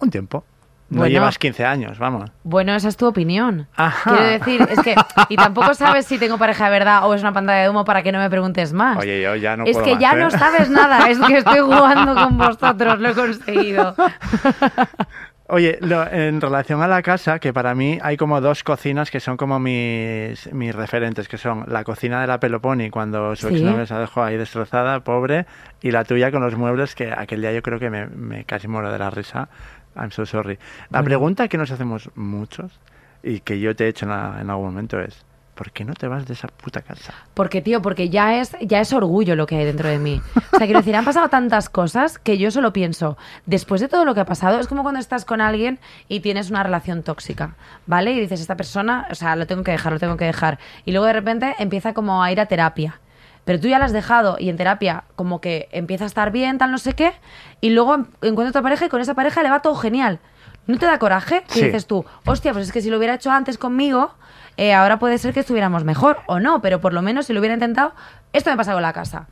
un 0.00 0.10
tiempo. 0.10 0.44
No 0.90 1.00
Bueno. 1.00 1.12
llevas 1.12 1.38
15 1.38 1.66
años, 1.66 1.98
vamos. 1.98 2.30
Bueno, 2.44 2.74
esa 2.74 2.88
es 2.88 2.96
tu 2.96 3.04
opinión. 3.06 3.66
Ajá. 3.76 4.10
Quiero 4.10 4.24
decir, 4.26 4.62
es 4.70 4.80
que, 4.80 4.94
y 5.28 5.36
tampoco 5.36 5.74
sabes 5.74 6.06
si 6.06 6.16
tengo 6.18 6.38
pareja 6.38 6.64
de 6.64 6.70
verdad 6.70 7.06
o 7.06 7.12
es 7.12 7.20
una 7.20 7.34
pantalla 7.34 7.60
de 7.64 7.68
humo 7.68 7.84
para 7.84 8.02
que 8.02 8.10
no 8.10 8.18
me 8.18 8.30
preguntes 8.30 8.72
más. 8.72 8.96
Oye, 8.96 9.20
yo 9.20 9.34
ya 9.36 9.54
no 9.54 9.64
es 9.64 9.72
puedo 9.72 9.84
que 9.84 9.92
más, 9.94 10.00
ya 10.00 10.12
¿eh? 10.12 10.16
no 10.16 10.30
sabes 10.30 10.70
nada, 10.70 11.10
es 11.10 11.18
que 11.18 11.36
estoy 11.38 11.58
jugando 11.60 12.14
con 12.14 12.38
vosotros, 12.38 13.00
lo 13.00 13.08
he 13.10 13.14
conseguido. 13.14 13.94
Oye, 15.50 15.78
lo- 15.80 16.06
en 16.06 16.42
relación 16.42 16.82
a 16.82 16.86
la 16.88 17.00
casa, 17.00 17.38
que 17.38 17.54
para 17.54 17.74
mí 17.74 17.98
hay 18.02 18.18
como 18.18 18.38
dos 18.42 18.62
cocinas 18.62 19.10
que 19.10 19.18
son 19.18 19.38
como 19.38 19.58
mis, 19.58 20.52
mis 20.52 20.74
referentes, 20.74 21.26
que 21.26 21.38
son 21.38 21.64
la 21.68 21.84
cocina 21.84 22.20
de 22.20 22.26
la 22.26 22.38
Peloponi, 22.38 22.90
cuando 22.90 23.34
su 23.34 23.48
Sí. 23.48 23.54
exnovia 23.54 23.86
se 23.86 23.94
la 23.94 24.00
dejó 24.00 24.22
ahí 24.22 24.36
destrozada, 24.36 25.00
pobre, 25.00 25.46
y 25.80 25.90
la 25.90 26.04
tuya 26.04 26.30
con 26.30 26.42
los 26.42 26.54
muebles, 26.54 26.94
que 26.94 27.10
aquel 27.10 27.40
día 27.40 27.52
yo 27.52 27.62
creo 27.62 27.78
que 27.78 27.88
me, 27.88 28.06
me 28.08 28.44
casi 28.44 28.68
muero 28.68 28.92
de 28.92 28.98
la 28.98 29.08
risa. 29.08 29.48
I'm 29.96 30.10
so 30.10 30.26
sorry. 30.26 30.58
La 30.90 30.98
Bueno. 31.00 31.04
pregunta 31.06 31.48
que 31.48 31.56
nos 31.56 31.70
hacemos 31.70 32.10
muchos, 32.14 32.78
y 33.22 33.40
que 33.40 33.58
yo 33.58 33.74
te 33.74 33.86
he 33.86 33.88
hecho 33.88 34.04
en, 34.04 34.10
la- 34.10 34.38
en 34.42 34.50
algún 34.50 34.66
momento 34.66 35.00
es, 35.00 35.24
¿por 35.58 35.72
qué 35.72 35.84
no 35.84 35.92
te 35.94 36.06
vas 36.06 36.24
de 36.24 36.34
esa 36.34 36.46
puta 36.46 36.82
casa? 36.82 37.12
Porque, 37.34 37.60
tío, 37.60 37.82
porque 37.82 38.08
ya 38.10 38.36
es, 38.36 38.56
ya 38.60 38.78
es 38.80 38.92
orgullo 38.92 39.34
lo 39.34 39.44
que 39.46 39.56
hay 39.56 39.64
dentro 39.64 39.88
de 39.88 39.98
mí. 39.98 40.22
O 40.52 40.56
sea, 40.56 40.66
quiero 40.66 40.78
decir, 40.78 40.94
han 40.94 41.04
pasado 41.04 41.28
tantas 41.28 41.68
cosas 41.68 42.18
que 42.20 42.38
yo 42.38 42.52
solo 42.52 42.72
pienso, 42.72 43.18
después 43.44 43.80
de 43.80 43.88
todo 43.88 44.04
lo 44.04 44.14
que 44.14 44.20
ha 44.20 44.24
pasado, 44.24 44.60
es 44.60 44.68
como 44.68 44.82
cuando 44.82 45.00
estás 45.00 45.24
con 45.24 45.40
alguien 45.40 45.80
y 46.08 46.20
tienes 46.20 46.48
una 46.50 46.62
relación 46.62 47.02
tóxica, 47.02 47.56
¿vale? 47.86 48.12
Y 48.12 48.20
dices, 48.20 48.40
esta 48.40 48.56
persona, 48.56 49.08
o 49.10 49.16
sea, 49.16 49.34
lo 49.34 49.48
tengo 49.48 49.64
que 49.64 49.72
dejar, 49.72 49.92
lo 49.92 49.98
tengo 49.98 50.16
que 50.16 50.26
dejar. 50.26 50.60
Y 50.84 50.92
luego 50.92 51.06
de 51.06 51.12
repente 51.14 51.56
empieza 51.58 51.92
como 51.92 52.22
a 52.22 52.30
ir 52.30 52.40
a 52.40 52.46
terapia. 52.46 53.00
Pero 53.44 53.58
tú 53.58 53.66
ya 53.66 53.78
la 53.80 53.86
has 53.86 53.92
dejado 53.92 54.36
y 54.38 54.50
en 54.50 54.56
terapia 54.58 55.04
como 55.16 55.40
que 55.40 55.68
empieza 55.72 56.04
a 56.04 56.06
estar 56.06 56.30
bien, 56.30 56.58
tal 56.58 56.70
no 56.70 56.78
sé 56.78 56.92
qué, 56.92 57.12
y 57.60 57.70
luego 57.70 57.94
en- 57.96 58.06
encuentra 58.22 58.50
otra 58.50 58.62
pareja 58.62 58.86
y 58.86 58.88
con 58.90 59.00
esa 59.00 59.14
pareja 59.14 59.42
le 59.42 59.50
va 59.50 59.60
todo 59.60 59.74
genial. 59.74 60.20
¿No 60.66 60.78
te 60.78 60.84
da 60.86 60.98
coraje? 60.98 61.42
Sí. 61.48 61.64
dices 61.64 61.86
tú, 61.86 62.04
hostia, 62.26 62.52
pues 62.52 62.66
es 62.66 62.72
que 62.72 62.82
si 62.82 62.90
lo 62.90 62.98
hubiera 62.98 63.14
hecho 63.14 63.30
antes 63.30 63.56
conmigo, 63.56 64.12
eh, 64.58 64.74
ahora 64.74 64.98
puede 64.98 65.18
ser 65.18 65.32
que 65.32 65.40
estuviéramos 65.40 65.84
mejor 65.84 66.18
o 66.26 66.40
no, 66.40 66.60
pero 66.60 66.80
por 66.80 66.92
lo 66.92 67.00
menos 67.00 67.26
si 67.26 67.32
lo 67.32 67.38
hubiera 67.38 67.54
intentado, 67.54 67.94
esto 68.32 68.50
me 68.50 68.56
pasa 68.56 68.72
con 68.72 68.82
la 68.82 68.92
casa. 68.92 69.28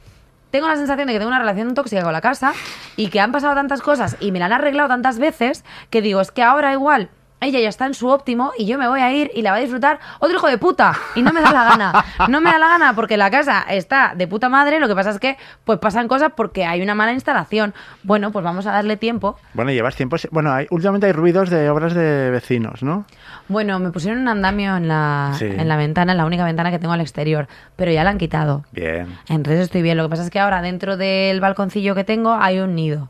Tengo 0.52 0.68
la 0.68 0.76
sensación 0.76 1.08
de 1.08 1.12
que 1.12 1.18
tengo 1.18 1.28
una 1.28 1.40
relación 1.40 1.74
tóxica 1.74 2.02
con 2.02 2.12
la 2.12 2.20
casa 2.20 2.54
y 2.94 3.08
que 3.08 3.18
han 3.18 3.32
pasado 3.32 3.52
tantas 3.56 3.82
cosas 3.82 4.16
y 4.20 4.30
me 4.30 4.38
la 4.38 4.46
han 4.46 4.52
arreglado 4.52 4.88
tantas 4.88 5.18
veces 5.18 5.64
que 5.90 6.00
digo, 6.00 6.20
es 6.20 6.30
que 6.30 6.44
ahora 6.44 6.72
igual 6.72 7.10
ella 7.46 7.60
ya 7.60 7.68
está 7.68 7.86
en 7.86 7.94
su 7.94 8.08
óptimo 8.08 8.52
y 8.58 8.66
yo 8.66 8.78
me 8.78 8.88
voy 8.88 9.00
a 9.00 9.12
ir 9.12 9.30
y 9.34 9.42
la 9.42 9.50
va 9.52 9.56
a 9.56 9.60
disfrutar 9.60 9.98
otro 10.20 10.36
hijo 10.36 10.46
de 10.48 10.58
puta 10.58 10.92
y 11.14 11.22
no 11.22 11.32
me 11.32 11.40
da 11.40 11.52
la 11.52 11.64
gana. 11.64 12.04
No 12.28 12.40
me 12.40 12.50
da 12.50 12.58
la 12.58 12.68
gana 12.68 12.92
porque 12.94 13.16
la 13.16 13.30
casa 13.30 13.64
está 13.68 14.12
de 14.16 14.26
puta 14.26 14.48
madre, 14.48 14.80
lo 14.80 14.88
que 14.88 14.94
pasa 14.94 15.10
es 15.10 15.18
que 15.18 15.36
pues 15.64 15.78
pasan 15.78 16.08
cosas 16.08 16.32
porque 16.36 16.64
hay 16.66 16.82
una 16.82 16.94
mala 16.94 17.12
instalación. 17.12 17.74
Bueno, 18.02 18.32
pues 18.32 18.44
vamos 18.44 18.66
a 18.66 18.72
darle 18.72 18.96
tiempo. 18.96 19.38
Bueno, 19.54 19.70
llevas 19.72 19.96
tiempo... 19.96 20.16
Bueno, 20.30 20.52
hay, 20.52 20.66
últimamente 20.70 21.06
hay 21.06 21.12
ruidos 21.12 21.50
de 21.50 21.70
obras 21.70 21.94
de 21.94 22.30
vecinos, 22.30 22.82
¿no? 22.82 23.04
Bueno, 23.48 23.78
me 23.78 23.90
pusieron 23.90 24.20
un 24.20 24.28
andamio 24.28 24.76
en 24.76 24.88
la, 24.88 25.32
Sí. 25.38 25.44
en 25.46 25.68
la 25.68 25.76
ventana, 25.76 26.12
en 26.12 26.18
la 26.18 26.26
única 26.26 26.44
ventana 26.44 26.70
que 26.70 26.78
tengo 26.78 26.92
al 26.94 27.00
exterior, 27.00 27.46
pero 27.76 27.92
ya 27.92 28.02
la 28.04 28.10
han 28.10 28.18
quitado. 28.18 28.64
Bien. 28.72 29.06
Entonces 29.28 29.60
estoy 29.62 29.82
bien. 29.82 29.96
Lo 29.96 30.02
que 30.04 30.10
pasa 30.10 30.24
es 30.24 30.30
que 30.30 30.40
ahora 30.40 30.62
dentro 30.62 30.96
del 30.96 31.40
balconcillo 31.40 31.94
que 31.94 32.04
tengo 32.04 32.34
hay 32.34 32.58
un 32.58 32.74
nido. 32.74 33.08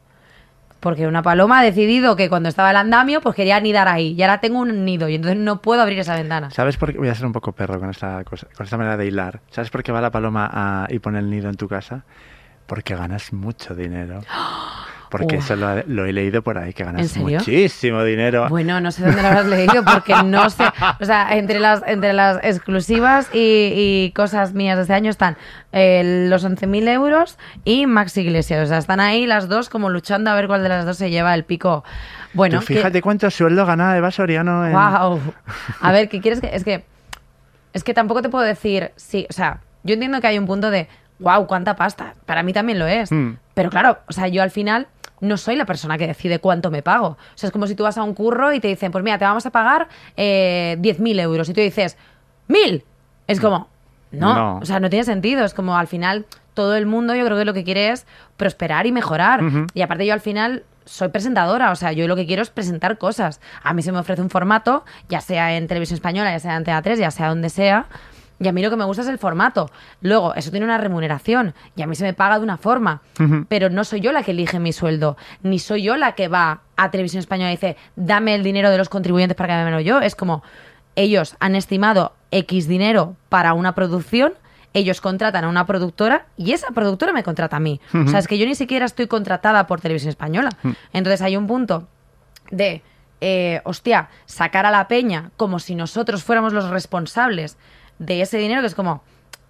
Porque 0.80 1.06
una 1.06 1.22
paloma 1.22 1.60
ha 1.60 1.62
decidido 1.62 2.16
que 2.16 2.28
cuando 2.28 2.48
estaba 2.48 2.70
el 2.70 2.76
andamio, 2.76 3.20
pues 3.20 3.34
quería 3.34 3.56
anidar 3.56 3.88
ahí. 3.88 4.12
Y 4.12 4.22
ahora 4.22 4.40
tengo 4.40 4.60
un 4.60 4.84
nido 4.84 5.08
y 5.08 5.14
entonces 5.16 5.38
no 5.38 5.60
puedo 5.62 5.80
abrir 5.82 5.98
esa 5.98 6.14
ventana. 6.14 6.50
¿Sabes 6.50 6.76
por 6.76 6.92
qué? 6.92 6.98
Voy 6.98 7.08
a 7.08 7.14
ser 7.14 7.26
un 7.26 7.32
poco 7.32 7.52
perro 7.52 7.80
con 7.80 7.90
esta, 7.90 8.22
cosa, 8.24 8.46
con 8.56 8.64
esta 8.64 8.76
manera 8.76 8.96
de 8.96 9.06
hilar. 9.06 9.40
¿Sabes 9.50 9.70
por 9.70 9.82
qué 9.82 9.90
va 9.92 10.00
la 10.00 10.10
paloma 10.10 10.48
a- 10.52 10.86
y 10.90 10.98
pone 10.98 11.18
el 11.18 11.30
nido 11.30 11.48
en 11.48 11.56
tu 11.56 11.66
casa? 11.66 12.04
Porque 12.66 12.94
ganas 12.94 13.32
mucho 13.32 13.74
dinero. 13.74 14.20
Porque 15.10 15.36
eso 15.36 15.56
lo, 15.56 15.82
lo 15.86 16.04
he 16.06 16.12
leído 16.12 16.42
por 16.42 16.58
ahí, 16.58 16.72
que 16.72 16.84
ganas 16.84 17.16
muchísimo 17.16 18.02
dinero. 18.04 18.48
Bueno, 18.48 18.80
no 18.80 18.90
sé 18.90 19.04
dónde 19.04 19.22
lo 19.22 19.28
habrás 19.28 19.46
leído 19.46 19.84
porque 19.84 20.14
no 20.24 20.50
sé. 20.50 20.64
O 21.00 21.04
sea, 21.04 21.36
entre 21.36 21.60
las, 21.60 21.82
entre 21.86 22.12
las 22.12 22.38
exclusivas 22.42 23.28
y, 23.32 23.72
y 23.74 24.12
cosas 24.14 24.52
mías 24.52 24.76
de 24.76 24.82
este 24.82 24.94
año 24.94 25.10
están 25.10 25.36
eh, 25.72 26.26
los 26.28 26.44
11.000 26.44 26.88
euros 26.88 27.38
y 27.64 27.86
Max 27.86 28.16
Iglesias. 28.16 28.64
O 28.64 28.66
sea, 28.66 28.78
están 28.78 29.00
ahí 29.00 29.26
las 29.26 29.48
dos 29.48 29.68
como 29.68 29.90
luchando 29.90 30.30
a 30.30 30.34
ver 30.34 30.46
cuál 30.46 30.62
de 30.62 30.68
las 30.68 30.84
dos 30.84 30.96
se 30.96 31.10
lleva 31.10 31.34
el 31.34 31.44
pico. 31.44 31.84
Bueno, 32.34 32.60
Tú 32.60 32.66
fíjate 32.66 33.00
cuánto 33.02 33.30
sueldo 33.30 33.64
gana 33.66 33.96
Eva 33.96 34.10
Soriano 34.10 34.66
en... 34.66 34.72
Wow. 34.72 35.20
A 35.80 35.92
ver, 35.92 36.08
¿qué 36.08 36.20
quieres 36.20 36.40
que.? 36.40 36.54
Es 36.54 36.64
que. 36.64 36.84
Es 37.72 37.84
que 37.84 37.94
tampoco 37.94 38.22
te 38.22 38.28
puedo 38.28 38.44
decir. 38.44 38.92
Sí, 38.96 39.26
o 39.28 39.32
sea, 39.32 39.60
yo 39.82 39.94
entiendo 39.94 40.20
que 40.20 40.26
hay 40.26 40.38
un 40.38 40.46
punto 40.46 40.70
de. 40.70 40.88
Wow, 41.18 41.46
cuánta 41.46 41.76
pasta. 41.76 42.14
Para 42.24 42.42
mí 42.42 42.52
también 42.52 42.78
lo 42.78 42.86
es. 42.86 43.12
Mm. 43.12 43.34
Pero 43.56 43.70
claro, 43.70 44.00
o 44.06 44.12
sea, 44.12 44.28
yo 44.28 44.42
al 44.42 44.50
final 44.50 44.86
no 45.22 45.38
soy 45.38 45.56
la 45.56 45.64
persona 45.64 45.96
que 45.96 46.06
decide 46.06 46.40
cuánto 46.40 46.70
me 46.70 46.82
pago. 46.82 47.06
O 47.06 47.16
sea, 47.36 47.46
es 47.46 47.52
como 47.54 47.66
si 47.66 47.74
tú 47.74 47.84
vas 47.84 47.96
a 47.96 48.02
un 48.02 48.12
curro 48.12 48.52
y 48.52 48.60
te 48.60 48.68
dicen, 48.68 48.92
pues 48.92 49.02
mira, 49.02 49.16
te 49.16 49.24
vamos 49.24 49.46
a 49.46 49.50
pagar 49.50 49.88
eh, 50.14 50.76
10.000 50.80 51.20
euros. 51.20 51.48
Y 51.48 51.54
tú 51.54 51.62
dices, 51.62 51.96
¿mil? 52.48 52.84
Es 53.26 53.40
como, 53.40 53.70
no, 54.10 54.34
No. 54.34 54.58
O 54.58 54.66
sea, 54.66 54.78
no 54.78 54.90
tiene 54.90 55.06
sentido. 55.06 55.42
Es 55.46 55.54
como 55.54 55.74
al 55.74 55.86
final 55.86 56.26
todo 56.52 56.76
el 56.76 56.84
mundo 56.84 57.14
yo 57.14 57.24
creo 57.24 57.38
que 57.38 57.46
lo 57.46 57.54
que 57.54 57.64
quiere 57.64 57.92
es 57.92 58.06
prosperar 58.36 58.86
y 58.86 58.92
mejorar. 58.92 59.40
Y 59.72 59.80
aparte 59.80 60.04
yo 60.04 60.12
al 60.12 60.20
final 60.20 60.64
soy 60.84 61.08
presentadora, 61.08 61.72
o 61.72 61.76
sea, 61.76 61.92
yo 61.92 62.06
lo 62.08 62.14
que 62.14 62.26
quiero 62.26 62.42
es 62.42 62.50
presentar 62.50 62.98
cosas. 62.98 63.40
A 63.62 63.72
mí 63.72 63.80
se 63.80 63.90
me 63.90 64.00
ofrece 64.00 64.20
un 64.20 64.28
formato, 64.28 64.84
ya 65.08 65.22
sea 65.22 65.56
en 65.56 65.66
televisión 65.66 65.96
española, 65.96 66.30
ya 66.30 66.40
sea 66.40 66.50
en 66.50 66.56
Antena 66.58 66.82
3, 66.82 66.98
ya 66.98 67.10
sea 67.10 67.30
donde 67.30 67.48
sea. 67.48 67.86
Y 68.38 68.48
a 68.48 68.52
mí 68.52 68.62
lo 68.62 68.70
que 68.70 68.76
me 68.76 68.84
gusta 68.84 69.02
es 69.02 69.08
el 69.08 69.18
formato. 69.18 69.70
Luego, 70.00 70.34
eso 70.34 70.50
tiene 70.50 70.66
una 70.66 70.78
remuneración 70.78 71.54
y 71.74 71.82
a 71.82 71.86
mí 71.86 71.94
se 71.94 72.04
me 72.04 72.12
paga 72.12 72.38
de 72.38 72.44
una 72.44 72.58
forma. 72.58 73.02
Pero 73.48 73.70
no 73.70 73.84
soy 73.84 74.00
yo 74.00 74.12
la 74.12 74.22
que 74.22 74.32
elige 74.32 74.58
mi 74.58 74.72
sueldo, 74.72 75.16
ni 75.42 75.58
soy 75.58 75.82
yo 75.82 75.96
la 75.96 76.12
que 76.12 76.28
va 76.28 76.60
a 76.76 76.90
televisión 76.90 77.20
española 77.20 77.50
y 77.50 77.56
dice, 77.56 77.76
dame 77.96 78.34
el 78.34 78.42
dinero 78.42 78.70
de 78.70 78.78
los 78.78 78.88
contribuyentes 78.88 79.36
para 79.36 79.58
que 79.58 79.64
me 79.64 79.70
lo 79.70 79.80
yo. 79.80 80.00
Es 80.00 80.14
como, 80.14 80.42
ellos 80.96 81.36
han 81.40 81.54
estimado 81.54 82.14
X 82.30 82.68
dinero 82.68 83.16
para 83.28 83.54
una 83.54 83.74
producción 83.74 84.34
ellos 84.76 85.00
contratan 85.00 85.44
a 85.44 85.48
una 85.48 85.64
productora 85.64 86.26
y 86.36 86.52
esa 86.52 86.68
productora 86.68 87.14
me 87.14 87.22
contrata 87.22 87.56
a 87.56 87.60
mí. 87.60 87.80
O 87.94 88.08
sea, 88.08 88.18
es 88.18 88.28
que 88.28 88.36
yo 88.36 88.44
ni 88.44 88.54
siquiera 88.54 88.84
estoy 88.84 89.06
contratada 89.06 89.66
por 89.66 89.80
Televisión 89.80 90.10
Española. 90.10 90.50
Entonces 90.92 91.22
hay 91.22 91.34
un 91.38 91.46
punto 91.46 91.88
de, 92.50 92.82
eh, 93.22 93.62
hostia, 93.64 94.10
sacar 94.26 94.66
a 94.66 94.70
la 94.70 94.86
peña 94.86 95.30
como 95.38 95.60
si 95.60 95.74
nosotros 95.74 96.22
fuéramos 96.24 96.52
los 96.52 96.68
responsables 96.68 97.56
de 97.98 98.20
ese 98.20 98.38
dinero, 98.38 98.60
que 98.60 98.66
es 98.68 98.74
como, 98.74 99.02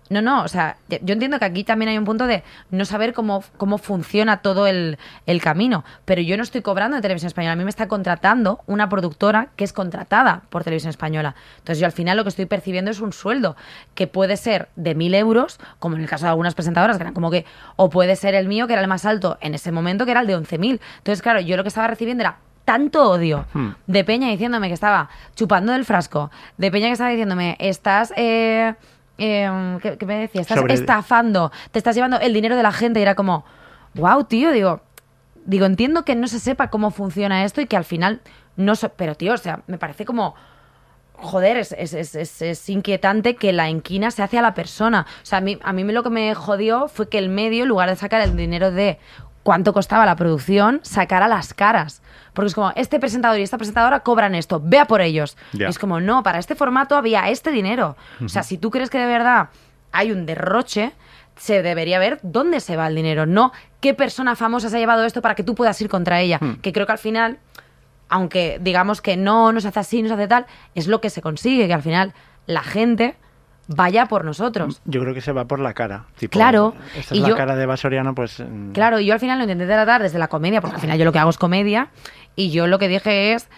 no, 0.08 0.22
no, 0.22 0.44
o 0.44 0.48
sea, 0.48 0.76
yo 0.88 1.14
entiendo 1.14 1.38
que 1.40 1.44
aquí 1.44 1.64
también 1.64 1.88
hay 1.88 1.98
un 1.98 2.04
punto 2.04 2.28
de 2.28 2.44
no 2.70 2.84
saber 2.84 3.12
cómo, 3.12 3.42
cómo 3.56 3.76
funciona 3.76 4.36
todo 4.36 4.68
el, 4.68 4.98
el 5.26 5.42
camino, 5.42 5.84
pero 6.04 6.22
yo 6.22 6.36
no 6.36 6.44
estoy 6.44 6.62
cobrando 6.62 6.96
en 6.96 7.02
Televisión 7.02 7.26
Española, 7.26 7.54
a 7.54 7.56
mí 7.56 7.64
me 7.64 7.70
está 7.70 7.88
contratando 7.88 8.60
una 8.66 8.88
productora 8.88 9.48
que 9.56 9.64
es 9.64 9.72
contratada 9.72 10.42
por 10.48 10.62
Televisión 10.62 10.90
Española. 10.90 11.34
Entonces 11.58 11.80
yo 11.80 11.86
al 11.86 11.92
final 11.92 12.16
lo 12.16 12.22
que 12.22 12.28
estoy 12.28 12.46
percibiendo 12.46 12.90
es 12.92 13.00
un 13.00 13.12
sueldo 13.12 13.56
que 13.96 14.06
puede 14.06 14.36
ser 14.36 14.68
de 14.76 14.94
mil 14.94 15.12
euros, 15.12 15.58
como 15.80 15.96
en 15.96 16.02
el 16.02 16.08
caso 16.08 16.26
de 16.26 16.30
algunas 16.30 16.54
presentadoras, 16.54 16.98
que 16.98 17.02
eran 17.02 17.14
como 17.14 17.32
que, 17.32 17.44
o 17.74 17.90
puede 17.90 18.14
ser 18.14 18.36
el 18.36 18.46
mío, 18.46 18.68
que 18.68 18.74
era 18.74 18.82
el 18.82 18.88
más 18.88 19.06
alto 19.06 19.38
en 19.40 19.54
ese 19.54 19.72
momento, 19.72 20.04
que 20.04 20.12
era 20.12 20.20
el 20.20 20.28
de 20.28 20.38
11.000. 20.38 20.80
Entonces, 20.98 21.20
claro, 21.20 21.40
yo 21.40 21.56
lo 21.56 21.64
que 21.64 21.68
estaba 21.68 21.88
recibiendo 21.88 22.22
era 22.22 22.38
tanto 22.66 23.08
odio 23.10 23.46
Hmm. 23.54 23.70
de 23.86 24.04
Peña 24.04 24.28
diciéndome 24.28 24.68
que 24.68 24.74
estaba 24.74 25.08
chupando 25.34 25.72
del 25.72 25.86
frasco, 25.86 26.30
de 26.58 26.70
Peña 26.70 26.88
que 26.88 26.92
estaba 26.92 27.08
diciéndome, 27.10 27.56
estás... 27.58 28.12
Eh, 28.16 28.74
eh, 29.18 29.78
¿qué, 29.80 29.96
qué 29.96 30.04
me 30.04 30.18
decía? 30.18 30.42
Estás 30.42 30.58
Sobre- 30.58 30.74
estafando, 30.74 31.50
te 31.70 31.78
estás 31.78 31.94
llevando 31.96 32.18
el 32.20 32.34
dinero 32.34 32.54
de 32.54 32.62
la 32.62 32.72
gente 32.72 33.00
y 33.00 33.02
era 33.02 33.14
como, 33.14 33.46
wow, 33.94 34.24
tío, 34.24 34.50
digo, 34.52 34.82
digo, 35.46 35.64
entiendo 35.64 36.04
que 36.04 36.14
no 36.14 36.28
se 36.28 36.38
sepa 36.38 36.68
cómo 36.68 36.90
funciona 36.90 37.42
esto 37.44 37.62
y 37.62 37.66
que 37.66 37.78
al 37.78 37.84
final 37.84 38.20
no 38.56 38.74
se... 38.76 38.90
Pero, 38.90 39.14
tío, 39.14 39.32
o 39.32 39.38
sea, 39.38 39.60
me 39.68 39.78
parece 39.78 40.04
como... 40.04 40.34
Joder, 41.18 41.56
es, 41.56 41.72
es, 41.78 41.94
es, 41.94 42.14
es- 42.14 42.42
es 42.42 42.68
inquietante 42.68 43.36
que 43.36 43.54
la 43.54 43.70
inquina 43.70 44.10
se 44.10 44.22
hace 44.22 44.38
a 44.38 44.42
la 44.42 44.52
persona. 44.52 45.06
O 45.22 45.24
sea, 45.26 45.38
a 45.38 45.40
mí, 45.40 45.58
a 45.62 45.72
mí 45.72 45.82
lo 45.84 46.02
que 46.02 46.10
me 46.10 46.34
jodió 46.34 46.88
fue 46.88 47.08
que 47.08 47.16
el 47.16 47.30
medio, 47.30 47.62
en 47.62 47.70
lugar 47.70 47.88
de 47.88 47.96
sacar 47.96 48.20
el 48.20 48.36
dinero 48.36 48.70
de 48.70 48.98
cuánto 49.42 49.72
costaba 49.72 50.04
la 50.04 50.16
producción, 50.16 50.80
sacara 50.82 51.26
las 51.26 51.54
caras. 51.54 52.02
Porque 52.36 52.48
es 52.48 52.54
como, 52.54 52.70
este 52.76 53.00
presentador 53.00 53.40
y 53.40 53.42
esta 53.42 53.56
presentadora 53.56 54.00
cobran 54.00 54.34
esto, 54.34 54.60
vea 54.62 54.84
por 54.84 55.00
ellos. 55.00 55.38
Y 55.54 55.64
es 55.64 55.78
como, 55.78 56.00
no, 56.00 56.22
para 56.22 56.38
este 56.38 56.54
formato 56.54 56.94
había 56.94 57.30
este 57.30 57.50
dinero. 57.50 57.96
O 58.22 58.28
sea, 58.28 58.42
si 58.42 58.58
tú 58.58 58.70
crees 58.70 58.90
que 58.90 58.98
de 58.98 59.06
verdad 59.06 59.48
hay 59.90 60.12
un 60.12 60.26
derroche, 60.26 60.92
se 61.36 61.62
debería 61.62 61.98
ver 61.98 62.20
dónde 62.22 62.60
se 62.60 62.76
va 62.76 62.88
el 62.88 62.94
dinero, 62.94 63.24
no 63.24 63.52
qué 63.80 63.94
persona 63.94 64.36
famosa 64.36 64.68
se 64.68 64.76
ha 64.76 64.78
llevado 64.78 65.04
esto 65.04 65.22
para 65.22 65.34
que 65.34 65.44
tú 65.44 65.54
puedas 65.54 65.80
ir 65.80 65.88
contra 65.88 66.20
ella. 66.20 66.38
Que 66.60 66.72
creo 66.74 66.84
que 66.84 66.92
al 66.92 66.98
final, 66.98 67.38
aunque 68.10 68.58
digamos 68.60 69.00
que 69.00 69.16
no, 69.16 69.52
no 69.52 69.60
se 69.62 69.68
hace 69.68 69.80
así, 69.80 70.02
no 70.02 70.08
se 70.08 70.14
hace 70.14 70.28
tal, 70.28 70.46
es 70.74 70.88
lo 70.88 71.00
que 71.00 71.08
se 71.08 71.22
consigue, 71.22 71.66
que 71.66 71.74
al 71.74 71.82
final 71.82 72.12
la 72.46 72.62
gente 72.62 73.16
vaya 73.68 74.06
por 74.06 74.24
nosotros. 74.24 74.80
Yo 74.84 75.00
creo 75.00 75.14
que 75.14 75.20
se 75.20 75.32
va 75.32 75.44
por 75.46 75.58
la 75.60 75.74
cara. 75.74 76.04
Tipo, 76.18 76.32
Claro, 76.32 76.74
Esta 76.96 77.14
y 77.14 77.18
es 77.18 77.22
la 77.22 77.28
yo- 77.30 77.36
cara 77.36 77.56
de 77.56 77.66
Basoriano, 77.66 78.14
pues. 78.14 78.40
mm, 78.40 78.72
Claro, 78.72 79.00
y 79.00 79.06
yo 79.06 79.14
al 79.14 79.20
final 79.20 79.38
lo 79.38 79.44
intenté 79.44 79.66
tratar 79.66 80.02
desde 80.02 80.18
la 80.18 80.28
comedia, 80.28 80.60
porque 80.60 80.76
al 80.76 80.80
final 80.80 80.98
yo 80.98 81.04
lo 81.04 81.12
que 81.12 81.18
hago 81.18 81.30
es 81.30 81.38
comedia, 81.38 81.88
y 82.36 82.50
yo 82.50 82.66
lo 82.66 82.78
que 82.78 82.88
dije 82.88 83.32
es, 83.32 83.48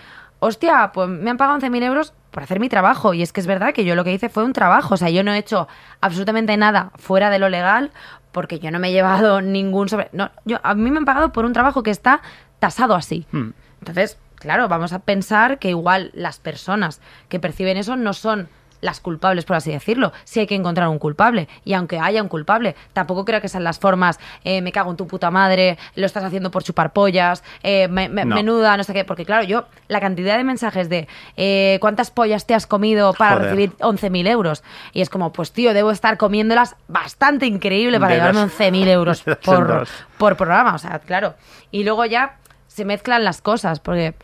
hostia, 0.40 0.92
pues 0.94 1.08
me 1.08 1.30
han 1.30 1.36
pagado 1.36 1.58
11.000 1.58 1.82
euros 1.82 2.14
por 2.30 2.42
hacer 2.42 2.60
mi 2.60 2.68
trabajo, 2.68 3.12
y 3.14 3.22
es 3.22 3.32
que 3.32 3.40
es 3.40 3.46
verdad 3.46 3.72
que 3.74 3.84
yo 3.84 3.94
lo 3.94 4.04
que 4.04 4.12
hice 4.12 4.28
fue 4.28 4.44
un 4.44 4.52
trabajo, 4.52 4.94
o 4.94 4.96
sea, 4.96 5.10
yo 5.10 5.22
no 5.24 5.32
he 5.32 5.38
hecho 5.38 5.66
absolutamente 6.00 6.56
nada 6.56 6.90
fuera 6.96 7.30
de 7.30 7.38
lo 7.38 7.48
legal, 7.48 7.90
porque 8.32 8.58
yo 8.60 8.70
no 8.70 8.78
me 8.78 8.88
he 8.88 8.92
llevado 8.92 9.40
ningún 9.42 9.88
sobre... 9.88 10.08
No, 10.12 10.30
yo, 10.44 10.58
a 10.62 10.74
mí 10.74 10.90
me 10.90 10.98
han 10.98 11.04
pagado 11.04 11.32
por 11.32 11.44
un 11.44 11.52
trabajo 11.52 11.82
que 11.82 11.90
está 11.90 12.20
tasado 12.60 12.94
así. 12.94 13.26
Hmm. 13.32 13.50
Entonces, 13.80 14.18
claro, 14.36 14.68
vamos 14.68 14.92
a 14.92 15.00
pensar 15.00 15.58
que 15.58 15.70
igual 15.70 16.10
las 16.14 16.38
personas 16.38 17.00
que 17.28 17.40
perciben 17.40 17.76
eso 17.76 17.96
no 17.96 18.12
son 18.12 18.48
las 18.80 19.00
culpables, 19.00 19.44
por 19.44 19.56
así 19.56 19.70
decirlo. 19.72 20.12
Sí 20.24 20.40
hay 20.40 20.46
que 20.46 20.54
encontrar 20.54 20.88
un 20.88 20.98
culpable. 20.98 21.48
Y 21.64 21.72
aunque 21.74 21.98
haya 21.98 22.22
un 22.22 22.28
culpable, 22.28 22.76
tampoco 22.92 23.24
creo 23.24 23.40
que 23.40 23.48
sean 23.48 23.64
las 23.64 23.78
formas, 23.78 24.18
eh, 24.44 24.62
me 24.62 24.72
cago 24.72 24.90
en 24.90 24.96
tu 24.96 25.06
puta 25.06 25.30
madre, 25.30 25.78
lo 25.96 26.06
estás 26.06 26.24
haciendo 26.24 26.50
por 26.50 26.62
chupar 26.62 26.92
pollas, 26.92 27.42
eh, 27.62 27.88
me- 27.88 28.08
me- 28.08 28.24
No. 28.24 28.34
menuda, 28.36 28.76
no 28.76 28.84
sé 28.84 28.92
qué. 28.94 29.04
Porque 29.04 29.24
claro, 29.24 29.44
yo, 29.44 29.66
la 29.88 30.00
cantidad 30.00 30.36
de 30.36 30.44
mensajes 30.44 30.88
de 30.88 31.08
eh, 31.36 31.78
cuántas 31.80 32.10
pollas 32.10 32.46
te 32.46 32.54
has 32.54 32.66
comido 32.66 33.12
para 33.14 33.32
Joder. 33.36 33.44
recibir 33.50 33.72
11.000 33.80 34.26
euros. 34.28 34.62
Y 34.92 35.00
es 35.00 35.10
como, 35.10 35.32
pues 35.32 35.52
tío, 35.52 35.74
debo 35.74 35.90
estar 35.90 36.16
comiéndolas 36.18 36.76
bastante 36.88 37.46
increíble 37.46 37.98
para 38.00 38.12
De 38.14 38.18
llevarme 38.20 38.40
dos. 38.42 38.52
11.000 38.60 38.88
euros 38.88 39.22
por, 39.44 39.86
por 40.18 40.36
programa, 40.36 40.74
o 40.74 40.78
sea, 40.78 40.98
claro. 41.00 41.34
Y 41.70 41.84
luego 41.84 42.04
ya 42.04 42.36
se 42.66 42.84
mezclan 42.84 43.24
las 43.24 43.40
cosas, 43.42 43.80
porque 43.80 44.14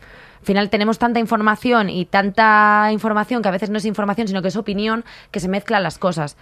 al 0.45 0.47
final 0.47 0.69
tenemos 0.69 0.99
tanta 0.99 1.19
información 1.19 1.89
y 1.89 2.05
tanta 2.05 2.89
información 2.91 3.41
que 3.41 3.47
a 3.47 3.51
veces 3.51 3.71
no 3.71 3.79
es 3.79 3.85
información, 3.85 4.27
sino 4.27 4.43
que 4.43 4.49
es 4.49 4.55
opinión, 4.55 5.03
que 5.31 5.39
se 5.39 5.47
mezclan 5.47 5.81
las 5.81 5.97
cosas. 5.97 6.37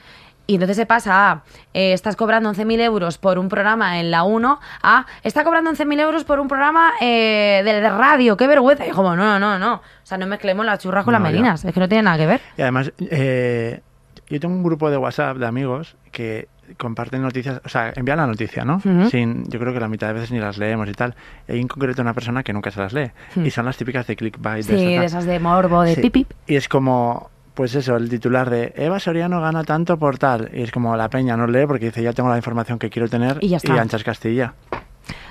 Y 0.45 0.55
entonces 0.55 0.75
se 0.75 0.85
pasa 0.85 1.31
a, 1.31 1.43
eh, 1.73 1.93
estás 1.93 2.17
cobrando 2.17 2.51
11.000 2.51 2.81
euros 2.81 3.17
por 3.17 3.39
un 3.39 3.47
programa 3.47 4.01
en 4.01 4.11
la 4.11 4.23
1, 4.25 4.59
a, 4.83 5.05
está 5.23 5.45
cobrando 5.45 5.71
11.000 5.71 6.01
euros 6.01 6.25
por 6.25 6.41
un 6.41 6.49
programa 6.49 6.91
eh, 6.99 7.61
de, 7.63 7.79
de 7.79 7.89
radio, 7.89 8.35
qué 8.35 8.45
vergüenza. 8.45 8.85
Y 8.85 8.89
como, 8.89 9.15
no, 9.15 9.23
no, 9.23 9.39
no, 9.39 9.57
no. 9.57 9.75
O 9.75 9.81
sea, 10.05 10.17
no 10.17 10.27
mezclemos 10.27 10.65
las 10.65 10.79
churras 10.79 11.05
con 11.05 11.13
No, 11.13 11.19
las 11.19 11.29
ya. 11.29 11.31
melinas, 11.31 11.63
es 11.63 11.73
que 11.73 11.79
no 11.79 11.87
tiene 11.87 12.03
nada 12.03 12.17
que 12.17 12.25
ver. 12.25 12.41
Y 12.57 12.61
además, 12.61 12.91
eh, 12.99 13.79
yo 14.27 14.39
tengo 14.41 14.53
un 14.53 14.63
grupo 14.63 14.89
de 14.91 14.97
WhatsApp 14.97 15.37
de 15.37 15.47
amigos 15.47 15.95
que 16.11 16.49
comparten 16.77 17.21
noticias, 17.21 17.61
o 17.63 17.69
sea, 17.69 17.93
envían 17.95 18.17
la 18.17 18.27
noticia, 18.27 18.63
¿no? 18.65 18.81
Sin, 19.09 19.43
yo 19.49 19.59
creo 19.59 19.73
que 19.73 19.79
la 19.79 19.87
mitad 19.87 20.07
de 20.07 20.13
veces 20.13 20.31
ni 20.31 20.39
las 20.39 20.57
leemos 20.57 20.87
y 20.89 20.93
tal. 20.93 21.15
Y 21.47 21.53
hay 21.53 21.59
en 21.59 21.67
concreto 21.67 22.01
una 22.01 22.13
persona 22.13 22.43
que 22.43 22.53
nunca 22.53 22.71
se 22.71 22.79
las 22.79 22.93
lee. 22.93 23.11
Y 23.35 23.49
son 23.51 23.65
las 23.65 23.77
típicas 23.77 24.07
de 24.07 24.15
clickbait. 24.15 24.65
Hmm. 24.65 24.77
Sí, 24.77 24.85
de 24.85 24.95
tal. 24.95 25.05
esas 25.05 25.25
de 25.25 25.39
morbo, 25.39 25.81
de 25.83 25.95
Sí. 25.95 26.01
pipip. 26.01 26.31
Y 26.47 26.55
es 26.55 26.67
como, 26.67 27.29
pues 27.53 27.75
eso, 27.75 27.95
el 27.97 28.09
titular 28.09 28.49
de 28.49 28.73
Eva 28.75 28.99
Soriano 28.99 29.41
gana 29.41 29.63
tanto 29.63 29.97
por 29.97 30.17
tal. 30.17 30.49
Y 30.53 30.61
es 30.63 30.71
como 30.71 30.95
la 30.97 31.09
peña 31.09 31.37
no 31.37 31.47
lee 31.47 31.65
porque 31.67 31.85
dice, 31.85 32.01
ya 32.01 32.13
tengo 32.13 32.29
la 32.29 32.37
información 32.37 32.79
que 32.79 32.89
quiero 32.89 33.07
tener 33.07 33.37
Y 33.41 33.49
ya 33.49 33.57
está. 33.57 33.73
anchas 33.79 34.03
Castilla. 34.03 34.53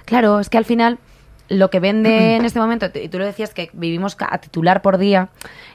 Claro, 0.04 0.40
es 0.40 0.48
que 0.50 0.58
al 0.58 0.64
final 0.64 0.98
lo 1.48 1.70
que 1.70 1.80
vende 1.80 2.36
en 2.36 2.44
este 2.44 2.58
momento, 2.60 2.86
y 2.94 3.08
tú 3.08 3.18
lo 3.18 3.24
decías 3.24 3.52
que 3.54 3.70
vivimos 3.72 4.16
a 4.20 4.38
titular 4.38 4.82
por 4.82 4.98
día, 4.98 5.28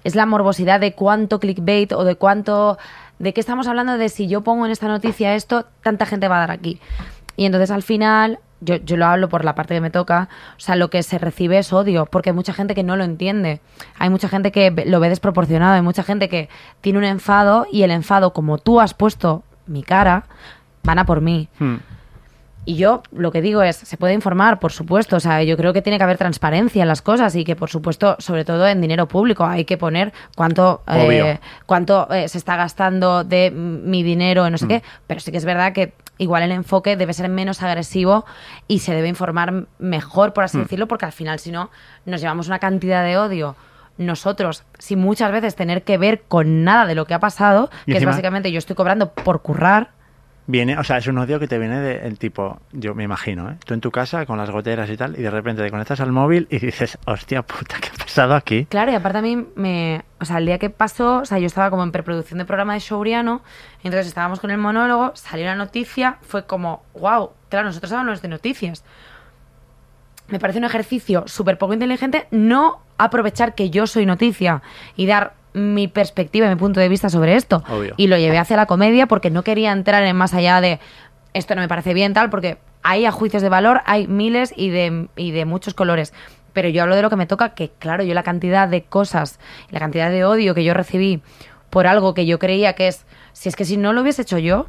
es 0.03 0.15
la 0.15 0.25
morbosidad 0.25 0.79
de 0.79 0.93
cuánto 0.93 1.39
clickbait 1.39 1.91
o 1.93 2.03
de 2.03 2.15
cuánto... 2.15 2.77
¿De 3.19 3.33
qué 3.33 3.39
estamos 3.39 3.67
hablando? 3.67 3.97
De 3.97 4.09
si 4.09 4.27
yo 4.27 4.41
pongo 4.41 4.65
en 4.65 4.71
esta 4.71 4.87
noticia 4.87 5.35
esto, 5.35 5.65
tanta 5.81 6.05
gente 6.05 6.27
va 6.27 6.37
a 6.37 6.39
dar 6.39 6.51
aquí. 6.51 6.79
Y 7.35 7.45
entonces 7.45 7.71
al 7.71 7.83
final, 7.83 8.39
yo, 8.61 8.75
yo 8.77 8.97
lo 8.97 9.05
hablo 9.05 9.29
por 9.29 9.45
la 9.45 9.55
parte 9.55 9.73
que 9.73 9.81
me 9.81 9.89
toca, 9.89 10.29
o 10.55 10.59
sea, 10.59 10.75
lo 10.75 10.89
que 10.89 11.03
se 11.03 11.17
recibe 11.17 11.57
es 11.57 11.73
odio, 11.73 12.05
porque 12.05 12.29
hay 12.29 12.35
mucha 12.35 12.53
gente 12.53 12.75
que 12.75 12.83
no 12.83 12.95
lo 12.95 13.03
entiende. 13.03 13.61
Hay 13.97 14.09
mucha 14.09 14.29
gente 14.29 14.51
que 14.51 14.71
lo 14.85 14.99
ve 14.99 15.09
desproporcionado, 15.09 15.75
hay 15.75 15.81
mucha 15.81 16.03
gente 16.03 16.29
que 16.29 16.49
tiene 16.81 16.99
un 16.99 17.05
enfado 17.05 17.65
y 17.71 17.83
el 17.83 17.91
enfado, 17.91 18.33
como 18.33 18.57
tú 18.57 18.79
has 18.79 18.93
puesto 18.93 19.43
mi 19.65 19.83
cara, 19.83 20.25
van 20.83 20.99
a 20.99 21.05
por 21.05 21.21
mí. 21.21 21.49
Hmm. 21.59 21.77
Y 22.69 22.75
yo 22.75 23.01
lo 23.13 23.31
que 23.31 23.41
digo 23.41 23.61
es, 23.61 23.77
se 23.77 23.95
puede 23.95 24.13
informar, 24.13 24.59
por 24.59 24.73
supuesto, 24.73 25.15
o 25.15 25.19
sea, 25.21 25.41
yo 25.41 25.55
creo 25.55 25.71
que 25.71 25.81
tiene 25.81 25.97
que 25.97 26.03
haber 26.03 26.17
transparencia 26.17 26.81
en 26.81 26.89
las 26.89 27.01
cosas 27.01 27.33
y 27.37 27.45
que, 27.45 27.55
por 27.55 27.69
supuesto, 27.69 28.17
sobre 28.19 28.43
todo 28.43 28.67
en 28.67 28.81
dinero 28.81 29.07
público, 29.07 29.45
hay 29.45 29.63
que 29.63 29.77
poner 29.77 30.11
cuánto, 30.35 30.81
eh, 30.85 31.39
cuánto 31.65 32.11
eh, 32.13 32.27
se 32.27 32.37
está 32.37 32.57
gastando 32.57 33.23
de 33.23 33.51
mm, 33.51 33.89
mi 33.89 34.03
dinero 34.03 34.45
en 34.45 34.51
no 34.51 34.57
sé 34.57 34.65
Mm. 34.65 34.67
qué, 34.67 34.83
pero 35.07 35.21
sí 35.21 35.31
que 35.31 35.37
es 35.37 35.45
verdad 35.45 35.71
que 35.71 35.93
igual 36.17 36.43
el 36.43 36.51
enfoque 36.51 36.97
debe 36.97 37.13
ser 37.13 37.29
menos 37.29 37.63
agresivo 37.63 38.25
y 38.67 38.79
se 38.79 38.93
debe 38.93 39.07
informar 39.07 39.53
mejor, 39.79 40.33
por 40.33 40.43
Mm. 40.43 40.45
así 40.45 40.57
decirlo, 40.57 40.89
porque 40.89 41.05
al 41.05 41.13
final, 41.13 41.39
si 41.39 41.53
no, 41.53 41.69
nos 42.05 42.19
llevamos 42.19 42.47
una 42.47 42.59
cantidad 42.59 43.01
de 43.05 43.17
odio 43.17 43.55
nosotros, 43.97 44.63
sin 44.77 44.99
muchas 44.99 45.31
veces 45.31 45.55
tener 45.55 45.83
que 45.83 45.97
ver 45.97 46.23
con 46.27 46.65
nada 46.65 46.85
de 46.85 46.95
lo 46.95 47.05
que 47.05 47.13
ha 47.13 47.19
pasado, 47.19 47.69
Y 47.85 47.91
que 47.91 47.91
encima- 47.93 48.11
es 48.11 48.15
básicamente 48.17 48.51
yo 48.51 48.57
estoy 48.59 48.75
cobrando 48.75 49.11
por 49.13 49.41
currar, 49.41 49.91
Viene, 50.49 50.77
o 50.77 50.83
sea, 50.85 50.97
es 50.97 51.07
un 51.07 51.17
odio 51.17 51.39
que 51.39 51.47
te 51.49 51.59
viene 51.59 51.81
del 51.81 52.17
tipo, 52.17 52.61
yo 52.71 52.95
me 52.95 53.03
imagino, 53.03 53.51
¿eh? 53.51 53.57
Tú 53.65 53.73
en 53.73 53.81
tu 53.81 53.91
casa 53.91 54.25
con 54.25 54.37
las 54.37 54.49
goteras 54.49 54.89
y 54.89 54.95
tal, 54.95 55.19
y 55.19 55.21
de 55.21 55.29
repente 55.29 55.61
te 55.61 55.69
conectas 55.69 55.99
al 55.99 56.13
móvil 56.13 56.47
y 56.49 56.59
dices, 56.59 56.97
hostia 57.05 57.41
puta, 57.41 57.75
¿qué 57.81 57.89
ha 57.89 57.97
pasado 57.97 58.33
aquí? 58.33 58.65
Claro, 58.65 58.93
y 58.93 58.95
aparte 58.95 59.17
a 59.17 59.21
mí 59.21 59.45
me... 59.55 60.05
O 60.21 60.25
sea, 60.25 60.37
el 60.37 60.45
día 60.45 60.57
que 60.57 60.69
pasó, 60.69 61.17
o 61.17 61.25
sea, 61.25 61.37
yo 61.37 61.47
estaba 61.47 61.69
como 61.69 61.83
en 61.83 61.91
preproducción 61.91 62.39
de 62.39 62.45
programa 62.45 62.75
de 62.75 62.79
Showriano, 62.79 63.41
entonces 63.83 64.07
estábamos 64.07 64.39
con 64.39 64.49
el 64.49 64.57
monólogo, 64.57 65.11
salió 65.15 65.45
la 65.45 65.55
noticia, 65.55 66.17
fue 66.21 66.45
como, 66.45 66.81
wow, 66.93 67.31
claro, 67.49 67.65
nosotros 67.65 67.91
hablamos 67.91 68.21
de 68.21 68.29
noticias. 68.29 68.85
Me 70.29 70.39
parece 70.39 70.59
un 70.59 70.65
ejercicio 70.65 71.23
súper 71.27 71.57
poco 71.57 71.73
inteligente 71.73 72.27
no 72.31 72.79
aprovechar 72.97 73.53
que 73.53 73.69
yo 73.69 73.85
soy 73.85 74.05
noticia 74.05 74.61
y 74.95 75.07
dar 75.07 75.33
mi 75.57 75.87
perspectiva 75.87 76.47
y 76.47 76.49
mi 76.49 76.55
punto 76.55 76.79
de 76.79 76.89
vista 76.89 77.09
sobre 77.09 77.35
esto. 77.35 77.63
Obvio. 77.69 77.93
Y 77.97 78.07
lo 78.07 78.17
llevé 78.17 78.37
hacia 78.37 78.55
la 78.55 78.65
comedia 78.65 79.07
porque 79.07 79.29
no 79.29 79.43
quería 79.43 79.71
entrar 79.71 80.03
en 80.03 80.15
más 80.15 80.33
allá 80.33 80.61
de 80.61 80.79
esto 81.33 81.55
no 81.55 81.61
me 81.61 81.67
parece 81.67 81.93
bien, 81.93 82.13
tal, 82.13 82.29
porque 82.29 82.57
hay 82.83 83.05
a 83.05 83.11
juicios 83.11 83.43
de 83.43 83.49
valor, 83.49 83.81
hay 83.85 84.07
miles 84.07 84.53
y 84.55 84.69
de, 84.69 85.07
y 85.15 85.31
de 85.31 85.45
muchos 85.45 85.73
colores. 85.73 86.13
Pero 86.53 86.69
yo 86.69 86.81
hablo 86.81 86.95
de 86.95 87.01
lo 87.01 87.09
que 87.09 87.15
me 87.15 87.27
toca, 87.27 87.49
que 87.49 87.69
claro, 87.77 88.03
yo 88.03 88.13
la 88.13 88.23
cantidad 88.23 88.67
de 88.67 88.83
cosas, 88.83 89.39
la 89.69 89.79
cantidad 89.79 90.09
de 90.09 90.25
odio 90.25 90.55
que 90.55 90.63
yo 90.63 90.73
recibí 90.73 91.21
por 91.69 91.85
algo 91.85 92.13
que 92.13 92.25
yo 92.25 92.39
creía 92.39 92.73
que 92.73 92.87
es, 92.87 93.05
si 93.33 93.49
es 93.49 93.55
que 93.55 93.65
si 93.65 93.77
no 93.77 93.93
lo 93.93 94.01
hubiese 94.01 94.23
hecho 94.23 94.39
yo, 94.39 94.67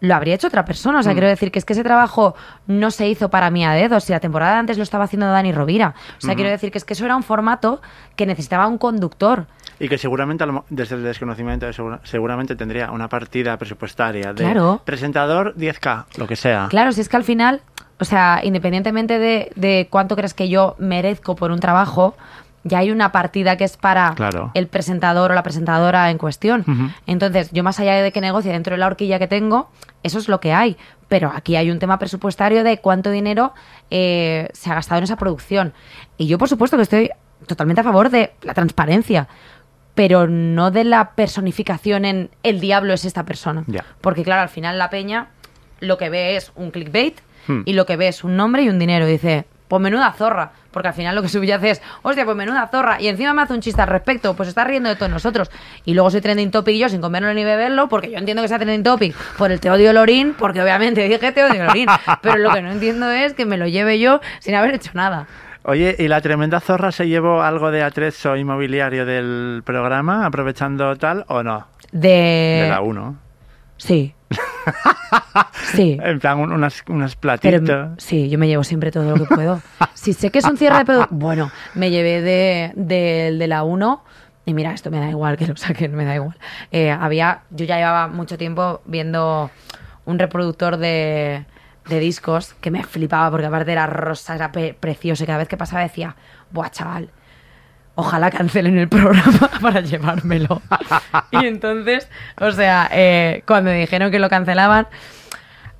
lo 0.00 0.14
habría 0.14 0.34
hecho 0.34 0.48
otra 0.48 0.64
persona. 0.64 1.00
O 1.00 1.02
sea, 1.02 1.12
quiero 1.12 1.28
decir 1.28 1.50
que 1.50 1.58
es 1.58 1.64
que 1.64 1.74
ese 1.74 1.84
trabajo 1.84 2.34
no 2.66 2.90
se 2.90 3.06
hizo 3.08 3.30
para 3.30 3.50
mí 3.50 3.64
a 3.64 3.72
dedos. 3.72 4.04
Si 4.04 4.12
la 4.12 4.20
temporada 4.20 4.54
de 4.54 4.58
antes 4.60 4.76
lo 4.78 4.82
estaba 4.82 5.04
haciendo 5.04 5.26
Dani 5.26 5.52
Rovira. 5.52 5.94
O 6.18 6.20
sea, 6.20 6.34
quiero 6.34 6.50
decir 6.50 6.70
que 6.70 6.78
es 6.78 6.84
que 6.84 6.94
eso 6.94 7.04
era 7.04 7.16
un 7.16 7.22
formato 7.22 7.80
que 8.16 8.26
necesitaba 8.26 8.66
un 8.66 8.78
conductor. 8.78 9.46
Y 9.80 9.88
que 9.88 9.98
seguramente, 9.98 10.44
desde 10.68 10.94
el 10.96 11.02
desconocimiento, 11.02 11.72
segura- 11.72 12.00
seguramente 12.04 12.54
tendría 12.54 12.90
una 12.92 13.08
partida 13.08 13.56
presupuestaria 13.56 14.32
de 14.34 14.44
Claro. 14.44 14.82
presentador 14.84 15.54
10K, 15.56 16.04
lo 16.18 16.26
que 16.28 16.36
sea. 16.36 16.66
Claro, 16.70 16.92
si 16.92 17.00
es 17.00 17.08
que 17.08 17.16
al 17.16 17.24
final, 17.24 17.62
o 17.98 18.04
sea, 18.04 18.40
independientemente 18.44 19.18
de, 19.18 19.50
de 19.56 19.88
cuánto 19.90 20.14
crees 20.16 20.34
que 20.34 20.48
yo 20.50 20.76
merezco 20.78 21.34
por 21.34 21.50
un 21.50 21.60
trabajo, 21.60 22.14
ya 22.62 22.78
hay 22.80 22.90
una 22.90 23.10
partida 23.10 23.56
que 23.56 23.64
es 23.64 23.78
para 23.78 24.12
Claro. 24.14 24.50
el 24.52 24.66
presentador 24.66 25.30
o 25.30 25.34
la 25.34 25.42
presentadora 25.42 26.10
en 26.10 26.18
cuestión. 26.18 26.92
Entonces, 27.06 27.50
yo 27.52 27.64
más 27.64 27.80
allá 27.80 27.94
de 28.02 28.12
que 28.12 28.20
negocie 28.20 28.52
dentro 28.52 28.74
de 28.74 28.78
la 28.78 28.86
horquilla 28.86 29.18
que 29.18 29.28
tengo, 29.28 29.70
eso 30.02 30.18
es 30.18 30.28
lo 30.28 30.40
que 30.40 30.52
hay. 30.52 30.76
Pero 31.08 31.32
aquí 31.34 31.56
hay 31.56 31.70
un 31.70 31.78
tema 31.78 31.98
presupuestario 31.98 32.62
de 32.62 32.76
cuánto 32.78 33.10
dinero 33.10 33.54
eh, 33.90 34.48
se 34.52 34.70
ha 34.70 34.74
gastado 34.74 34.98
en 34.98 35.04
esa 35.04 35.16
producción. 35.16 35.72
Y 36.18 36.26
yo, 36.26 36.36
por 36.36 36.50
supuesto, 36.50 36.76
que 36.76 36.82
estoy 36.82 37.10
totalmente 37.46 37.80
a 37.80 37.84
favor 37.84 38.10
de 38.10 38.34
la 38.42 38.52
transparencia, 38.52 39.26
pero 40.00 40.26
no 40.28 40.70
de 40.70 40.84
la 40.84 41.10
personificación 41.10 42.06
en 42.06 42.30
el 42.42 42.58
diablo 42.58 42.94
es 42.94 43.04
esta 43.04 43.26
persona. 43.26 43.64
Ya. 43.66 43.84
Porque, 44.00 44.22
claro, 44.22 44.40
al 44.40 44.48
final 44.48 44.78
la 44.78 44.88
peña 44.88 45.26
lo 45.80 45.98
que 45.98 46.08
ve 46.08 46.36
es 46.36 46.52
un 46.56 46.70
clickbait 46.70 47.20
Hmm. 47.46 47.64
y 47.66 47.74
lo 47.74 47.84
que 47.84 47.96
ve 47.96 48.08
es 48.08 48.24
un 48.24 48.34
nombre 48.34 48.62
y 48.62 48.70
un 48.70 48.78
dinero. 48.78 49.06
Y 49.06 49.12
dice, 49.12 49.44
pues 49.68 49.82
menuda 49.82 50.10
zorra. 50.12 50.52
Porque 50.70 50.88
al 50.88 50.94
final 50.94 51.14
lo 51.14 51.20
que 51.20 51.28
subyace 51.36 51.68
es, 51.68 51.82
hostia, 52.00 52.24
pues 52.24 52.34
menuda 52.34 52.66
zorra. 52.68 52.98
Y 52.98 53.08
encima 53.08 53.34
me 53.34 53.42
hace 53.42 53.52
un 53.52 53.60
chiste 53.60 53.82
al 53.82 53.88
respecto, 53.88 54.34
pues 54.34 54.48
está 54.48 54.64
riendo 54.64 54.88
de 54.88 54.96
todos 54.96 55.10
nosotros. 55.12 55.50
Y 55.84 55.92
luego 55.92 56.10
soy 56.10 56.22
trending 56.22 56.50
topic 56.50 56.76
yo 56.76 56.88
sin 56.88 57.02
comerlo 57.02 57.34
ni 57.34 57.44
beberlo, 57.44 57.90
porque 57.90 58.10
yo 58.10 58.16
entiendo 58.16 58.40
que 58.42 58.48
sea 58.48 58.58
trending 58.58 58.82
topic 58.82 59.14
por 59.36 59.52
el 59.52 59.60
te 59.60 59.70
odio 59.70 59.92
Lorín, 59.92 60.34
porque 60.38 60.62
obviamente 60.62 61.06
dije 61.06 61.32
te 61.32 61.44
odio 61.44 61.62
Lorín. 61.64 61.88
Pero 62.22 62.38
lo 62.38 62.50
que 62.52 62.62
no 62.62 62.72
entiendo 62.72 63.10
es 63.10 63.34
que 63.34 63.44
me 63.44 63.58
lo 63.58 63.66
lleve 63.66 63.98
yo 63.98 64.20
sin 64.38 64.54
haber 64.54 64.74
hecho 64.74 64.92
nada. 64.94 65.26
Oye, 65.62 65.94
¿y 65.98 66.08
la 66.08 66.20
tremenda 66.20 66.58
zorra 66.60 66.90
se 66.90 67.06
llevó 67.08 67.42
algo 67.42 67.70
de 67.70 67.82
atrezo 67.82 68.36
inmobiliario 68.36 69.04
del 69.04 69.62
programa, 69.64 70.24
aprovechando 70.26 70.96
tal 70.96 71.24
o 71.28 71.42
no? 71.42 71.66
De... 71.92 72.62
De 72.62 72.68
la 72.68 72.80
1. 72.80 73.16
Sí. 73.76 74.14
sí. 75.74 75.98
En 76.02 76.18
plan, 76.20 76.38
un- 76.38 76.52
unas, 76.52 76.82
unas 76.88 77.16
Pero 77.16 77.38
platitas. 77.40 77.90
sí, 77.98 78.28
yo 78.30 78.38
me 78.38 78.46
llevo 78.48 78.64
siempre 78.64 78.90
todo 78.90 79.16
lo 79.16 79.24
que 79.26 79.34
puedo. 79.34 79.60
Si 79.94 80.14
sé 80.14 80.30
que 80.30 80.38
es 80.38 80.44
un 80.46 80.56
cierre 80.56 80.78
de 80.78 80.84
producto, 80.86 81.14
bueno, 81.14 81.50
me 81.74 81.90
llevé 81.90 82.22
de, 82.22 82.72
del 82.74 83.38
de 83.38 83.46
la 83.46 83.64
1 83.64 84.02
y 84.46 84.54
mira, 84.54 84.72
esto 84.72 84.90
me 84.90 84.98
da 84.98 85.10
igual 85.10 85.36
que 85.36 85.46
lo 85.46 85.54
saquen, 85.56 85.94
me 85.94 86.06
da 86.06 86.14
igual. 86.14 86.38
Eh, 86.72 86.90
había, 86.90 87.42
yo 87.50 87.66
ya 87.66 87.76
llevaba 87.76 88.08
mucho 88.08 88.38
tiempo 88.38 88.80
viendo 88.86 89.50
un 90.06 90.18
reproductor 90.18 90.78
de, 90.78 91.44
de 91.90 92.00
discos 92.00 92.54
que 92.54 92.70
me 92.70 92.82
flipaba 92.84 93.30
porque 93.30 93.46
aparte 93.46 93.72
era 93.72 93.86
rosa, 93.86 94.34
era 94.34 94.50
precioso 94.52 95.24
y 95.24 95.26
cada 95.26 95.38
vez 95.38 95.48
que 95.48 95.58
pasaba 95.58 95.82
decía, 95.82 96.16
buah, 96.50 96.70
chaval, 96.70 97.10
ojalá 97.94 98.30
cancelen 98.30 98.78
el 98.78 98.88
programa 98.96 99.50
para 99.60 99.80
llevármelo. 99.80 100.62
y 101.32 101.44
entonces, 101.44 102.08
o 102.40 102.50
sea, 102.52 102.88
eh, 102.92 103.42
cuando 103.46 103.70
dijeron 103.70 104.10
que 104.10 104.18
lo 104.18 104.30
cancelaban, 104.30 104.86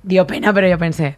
dio 0.03 0.27
pena, 0.27 0.53
pero 0.53 0.67
yo 0.67 0.77
pensé, 0.77 1.17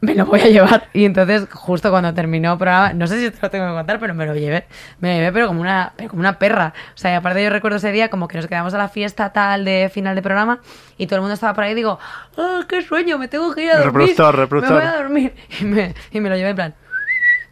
me 0.00 0.14
lo 0.14 0.26
voy 0.26 0.40
a 0.40 0.46
llevar. 0.48 0.88
Y 0.92 1.04
entonces, 1.04 1.48
justo 1.52 1.90
cuando 1.90 2.12
terminó 2.14 2.52
el 2.52 2.58
programa, 2.58 2.92
no 2.92 3.06
sé 3.06 3.18
si 3.18 3.30
te 3.30 3.38
lo 3.40 3.50
tengo 3.50 3.66
que 3.66 3.72
contar, 3.72 3.98
pero 3.98 4.14
me 4.14 4.26
lo 4.26 4.34
llevé. 4.34 4.66
Me 5.00 5.08
lo 5.10 5.14
llevé, 5.16 5.32
pero 5.32 5.46
como 5.48 5.60
una, 5.62 5.92
pero 5.96 6.10
como 6.10 6.20
una 6.20 6.38
perra. 6.38 6.74
O 6.94 6.98
sea, 6.98 7.12
y 7.12 7.14
aparte 7.14 7.42
yo 7.42 7.50
recuerdo 7.50 7.78
ese 7.78 7.90
día 7.92 8.08
como 8.10 8.28
que 8.28 8.36
nos 8.36 8.46
quedamos 8.46 8.74
a 8.74 8.78
la 8.78 8.88
fiesta 8.88 9.32
tal 9.32 9.64
de 9.64 9.90
final 9.92 10.14
de 10.14 10.22
programa 10.22 10.60
y 10.98 11.06
todo 11.06 11.16
el 11.16 11.20
mundo 11.22 11.34
estaba 11.34 11.54
por 11.54 11.64
ahí 11.64 11.72
y 11.72 11.76
digo, 11.76 11.98
¡ah, 12.36 12.60
qué 12.68 12.82
sueño! 12.82 13.18
Me 13.18 13.28
tengo 13.28 13.54
que 13.54 13.64
ir 13.64 13.70
a 13.70 13.78
dormir. 13.78 14.08
Reproductor, 14.08 14.36
reproductor. 14.36 14.76
Me 14.76 14.84
voy 14.84 14.94
a 14.94 14.96
dormir. 14.96 15.34
Y 15.60 15.64
me, 15.64 15.94
y 16.12 16.20
me 16.20 16.28
lo 16.28 16.36
llevé 16.36 16.50
en 16.50 16.56
plan. 16.56 16.74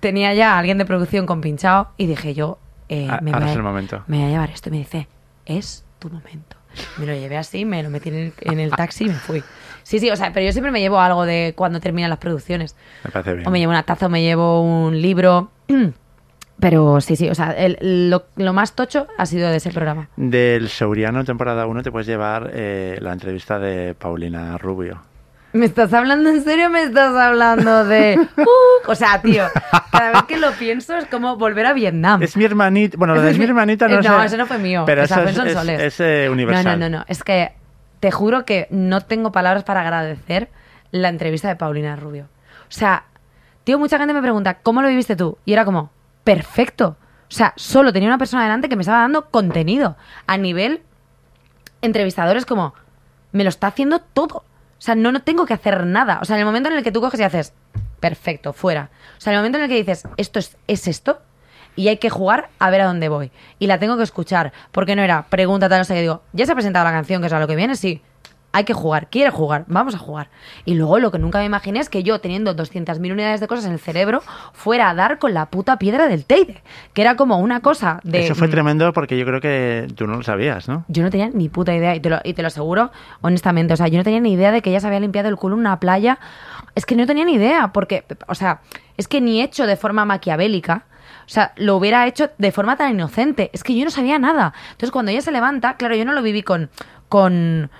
Tenía 0.00 0.34
ya 0.34 0.54
a 0.54 0.58
alguien 0.58 0.76
de 0.78 0.84
producción 0.84 1.24
con 1.26 1.40
pinchado 1.40 1.90
y 1.96 2.06
dije 2.06 2.34
yo, 2.34 2.58
eh, 2.90 3.08
Ah, 3.10 3.20
me, 3.22 3.32
voy 3.32 3.42
a- 3.42 3.52
el 3.52 3.62
momento. 3.62 4.04
me 4.06 4.18
voy 4.18 4.26
a 4.26 4.30
llevar 4.30 4.50
esto. 4.50 4.68
Y 4.68 4.72
me 4.72 4.78
dice, 4.78 5.08
es 5.46 5.84
tu 5.98 6.10
momento. 6.10 6.53
Me 6.98 7.06
lo 7.06 7.14
llevé 7.14 7.36
así, 7.36 7.64
me 7.64 7.82
lo 7.82 7.90
metí 7.90 8.08
en 8.10 8.14
el, 8.16 8.32
en 8.40 8.60
el 8.60 8.70
taxi 8.70 9.04
y 9.04 9.08
me 9.08 9.14
fui. 9.14 9.42
Sí, 9.82 9.98
sí, 9.98 10.10
o 10.10 10.16
sea, 10.16 10.32
pero 10.32 10.46
yo 10.46 10.52
siempre 10.52 10.72
me 10.72 10.80
llevo 10.80 10.98
algo 11.00 11.24
de 11.26 11.52
cuando 11.56 11.78
terminan 11.80 12.08
las 12.10 12.18
producciones. 12.18 12.74
Me 13.04 13.10
parece 13.10 13.34
bien. 13.34 13.46
O 13.46 13.50
me 13.50 13.58
llevo 13.58 13.70
una 13.70 13.82
taza 13.82 14.06
o 14.06 14.08
me 14.08 14.22
llevo 14.22 14.62
un 14.62 15.00
libro. 15.00 15.50
Pero 16.60 17.00
sí, 17.00 17.16
sí, 17.16 17.28
o 17.28 17.34
sea, 17.34 17.50
el- 17.50 18.08
lo, 18.10 18.26
lo 18.36 18.52
más 18.52 18.74
tocho 18.74 19.08
ha 19.18 19.26
sido 19.26 19.50
de 19.50 19.56
ese 19.56 19.70
programa. 19.70 20.08
Del 20.16 20.68
Souriano 20.68 21.24
temporada 21.24 21.66
1 21.66 21.82
te 21.82 21.90
puedes 21.90 22.06
llevar 22.06 22.50
eh, 22.54 22.96
la 23.00 23.12
entrevista 23.12 23.58
de 23.58 23.94
Paulina 23.94 24.56
Rubio. 24.56 25.02
¿Me 25.54 25.64
estás 25.66 25.92
hablando 25.94 26.28
en 26.30 26.42
serio 26.44 26.68
me 26.68 26.82
estás 26.82 27.14
hablando 27.16 27.84
de... 27.86 28.18
Uh, 28.36 28.90
o 28.90 28.94
sea, 28.94 29.22
tío, 29.22 29.44
cada 29.90 30.10
vez 30.12 30.22
que 30.24 30.36
lo 30.36 30.50
pienso 30.52 30.94
es 30.96 31.06
como 31.06 31.36
volver 31.36 31.64
a 31.64 31.72
Vietnam. 31.72 32.22
Es 32.22 32.36
mi 32.36 32.44
hermanita. 32.44 32.96
Bueno, 32.98 33.14
lo 33.14 33.22
de 33.22 33.30
es 33.30 33.38
mi 33.38 33.44
hermanita 33.44 33.88
no 33.88 34.00
Eh, 34.00 34.02
sé. 34.02 34.08
No, 34.08 34.22
eso 34.22 34.36
no 34.36 34.44
fue 34.46 34.58
mío. 34.58 34.82
Pero 34.84 35.02
Esa 35.04 35.22
eso 35.24 35.42
es, 35.44 35.56
es- 35.56 35.80
es, 35.80 36.00
eh, 36.00 36.28
universal. 36.30 36.64
No, 36.64 36.76
no, 36.76 36.90
no, 36.90 36.98
no. 36.98 37.04
Es 37.08 37.22
que 37.24 37.52
te 38.00 38.10
juro 38.10 38.44
que 38.44 38.66
no 38.70 39.00
tengo 39.00 39.32
palabras 39.32 39.64
para 39.64 39.80
agradecer 39.80 40.50
la 40.90 41.08
entrevista 41.08 41.48
de 41.48 41.56
Paulina 41.56 41.96
Rubio. 41.96 42.24
O 42.68 42.72
sea, 42.72 43.04
tío, 43.64 43.78
mucha 43.78 43.96
gente 43.98 44.12
me 44.12 44.20
pregunta, 44.20 44.58
¿cómo 44.62 44.82
lo 44.82 44.88
viviste 44.88 45.16
tú? 45.16 45.38
Y 45.46 45.52
era 45.54 45.64
como, 45.64 45.90
perfecto. 46.24 46.96
O 47.30 47.32
sea, 47.34 47.52
solo 47.56 47.92
tenía 47.92 48.08
una 48.08 48.18
persona 48.18 48.42
delante 48.42 48.68
que 48.68 48.76
me 48.76 48.82
estaba 48.82 48.98
dando 49.00 49.30
contenido. 49.30 49.96
A 50.26 50.36
nivel 50.36 50.82
entrevistadores 51.80 52.44
como, 52.44 52.74
me 53.32 53.44
lo 53.44 53.48
está 53.48 53.68
haciendo 53.68 54.00
todo. 54.00 54.44
O 54.84 54.86
sea, 54.86 54.94
no, 54.96 55.12
no 55.12 55.22
tengo 55.22 55.46
que 55.46 55.54
hacer 55.54 55.86
nada. 55.86 56.18
O 56.20 56.26
sea, 56.26 56.36
en 56.36 56.40
el 56.40 56.44
momento 56.44 56.68
en 56.68 56.76
el 56.76 56.84
que 56.84 56.92
tú 56.92 57.00
coges 57.00 57.18
y 57.18 57.22
haces, 57.22 57.54
perfecto, 58.00 58.52
fuera. 58.52 58.90
O 59.16 59.20
sea, 59.22 59.32
en 59.32 59.36
el 59.36 59.40
momento 59.40 59.56
en 59.56 59.64
el 59.64 59.70
que 59.70 59.76
dices, 59.76 60.06
esto 60.18 60.38
es, 60.38 60.58
es 60.66 60.86
esto, 60.86 61.22
y 61.74 61.88
hay 61.88 61.96
que 61.96 62.10
jugar 62.10 62.50
a 62.58 62.68
ver 62.68 62.82
a 62.82 62.84
dónde 62.84 63.08
voy. 63.08 63.30
Y 63.58 63.66
la 63.66 63.78
tengo 63.78 63.96
que 63.96 64.02
escuchar. 64.02 64.52
Porque 64.72 64.94
no 64.94 65.00
era 65.00 65.22
pregunta 65.22 65.70
tal, 65.70 65.80
o 65.80 65.84
sea, 65.84 65.96
que 65.96 66.02
digo, 66.02 66.20
ya 66.34 66.44
se 66.44 66.52
ha 66.52 66.54
presentado 66.54 66.84
la 66.84 66.90
canción, 66.90 67.22
que 67.22 67.28
es 67.28 67.32
a 67.32 67.40
lo 67.40 67.46
que 67.46 67.56
viene, 67.56 67.76
sí. 67.76 68.02
Hay 68.54 68.62
que 68.62 68.72
jugar, 68.72 69.08
quiere 69.10 69.30
jugar, 69.30 69.64
vamos 69.66 69.96
a 69.96 69.98
jugar. 69.98 70.28
Y 70.64 70.74
luego 70.74 71.00
lo 71.00 71.10
que 71.10 71.18
nunca 71.18 71.40
me 71.40 71.44
imaginé 71.44 71.80
es 71.80 71.88
que 71.88 72.04
yo, 72.04 72.20
teniendo 72.20 72.54
200.000 72.54 73.10
unidades 73.10 73.40
de 73.40 73.48
cosas 73.48 73.64
en 73.64 73.72
el 73.72 73.80
cerebro, 73.80 74.22
fuera 74.52 74.90
a 74.90 74.94
dar 74.94 75.18
con 75.18 75.34
la 75.34 75.46
puta 75.46 75.76
piedra 75.76 76.06
del 76.06 76.24
Teide. 76.24 76.62
Que 76.92 77.02
era 77.02 77.16
como 77.16 77.38
una 77.38 77.58
cosa 77.62 77.98
de. 78.04 78.24
Eso 78.24 78.36
fue 78.36 78.46
tremendo 78.46 78.92
porque 78.92 79.18
yo 79.18 79.26
creo 79.26 79.40
que 79.40 79.88
tú 79.96 80.06
no 80.06 80.18
lo 80.18 80.22
sabías, 80.22 80.68
¿no? 80.68 80.84
Yo 80.86 81.02
no 81.02 81.10
tenía 81.10 81.30
ni 81.30 81.48
puta 81.48 81.74
idea, 81.74 81.96
y 81.96 82.00
te, 82.00 82.10
lo, 82.10 82.20
y 82.22 82.32
te 82.32 82.42
lo 82.42 82.46
aseguro 82.46 82.92
honestamente. 83.22 83.74
O 83.74 83.76
sea, 83.76 83.88
yo 83.88 83.98
no 83.98 84.04
tenía 84.04 84.20
ni 84.20 84.34
idea 84.34 84.52
de 84.52 84.62
que 84.62 84.70
ella 84.70 84.78
se 84.78 84.86
había 84.86 85.00
limpiado 85.00 85.28
el 85.28 85.34
culo 85.34 85.56
en 85.56 85.60
una 85.60 85.80
playa. 85.80 86.20
Es 86.76 86.86
que 86.86 86.94
no 86.94 87.06
tenía 87.06 87.24
ni 87.24 87.34
idea, 87.34 87.72
porque, 87.72 88.04
o 88.28 88.36
sea, 88.36 88.60
es 88.96 89.08
que 89.08 89.20
ni 89.20 89.42
hecho 89.42 89.66
de 89.66 89.74
forma 89.74 90.04
maquiavélica. 90.04 90.84
O 91.26 91.28
sea, 91.28 91.54
lo 91.56 91.76
hubiera 91.76 92.06
hecho 92.06 92.30
de 92.38 92.52
forma 92.52 92.76
tan 92.76 92.92
inocente. 92.92 93.50
Es 93.52 93.64
que 93.64 93.74
yo 93.74 93.84
no 93.84 93.90
sabía 93.90 94.20
nada. 94.20 94.52
Entonces, 94.70 94.92
cuando 94.92 95.10
ella 95.10 95.22
se 95.22 95.32
levanta, 95.32 95.76
claro, 95.76 95.96
yo 95.96 96.04
no 96.04 96.12
lo 96.12 96.22
viví 96.22 96.44
con. 96.44 96.70
con. 97.08 97.70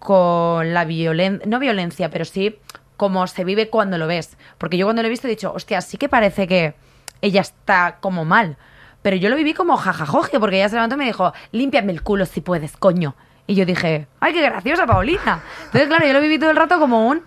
Con 0.00 0.74
la 0.74 0.84
violencia. 0.84 1.46
No 1.46 1.60
violencia, 1.60 2.10
pero 2.10 2.24
sí 2.24 2.58
como 2.96 3.26
se 3.28 3.44
vive 3.44 3.70
cuando 3.70 3.96
lo 3.96 4.08
ves. 4.08 4.36
Porque 4.58 4.76
yo 4.76 4.86
cuando 4.86 5.02
lo 5.02 5.06
he 5.06 5.10
visto 5.10 5.28
he 5.28 5.30
dicho, 5.30 5.52
hostia, 5.54 5.80
sí 5.80 5.96
que 5.96 6.08
parece 6.08 6.48
que 6.48 6.74
ella 7.22 7.42
está 7.42 7.98
como 8.00 8.24
mal. 8.24 8.56
Pero 9.02 9.16
yo 9.16 9.30
lo 9.30 9.36
viví 9.36 9.54
como 9.54 9.76
jajajoje, 9.76 10.38
porque 10.40 10.56
ella 10.56 10.68
se 10.68 10.74
levantó 10.74 10.96
y 10.96 10.98
me 10.98 11.04
dijo, 11.06 11.32
límpiame 11.52 11.92
el 11.92 12.02
culo 12.02 12.26
si 12.26 12.40
puedes, 12.40 12.76
coño. 12.76 13.14
Y 13.46 13.54
yo 13.54 13.64
dije, 13.64 14.06
ay, 14.20 14.32
qué 14.32 14.42
graciosa, 14.42 14.86
Paulina. 14.86 15.42
Entonces, 15.64 15.88
claro, 15.88 16.06
yo 16.06 16.12
lo 16.12 16.20
viví 16.20 16.38
todo 16.38 16.50
el 16.50 16.56
rato 16.56 16.78
como 16.78 17.06
un, 17.08 17.22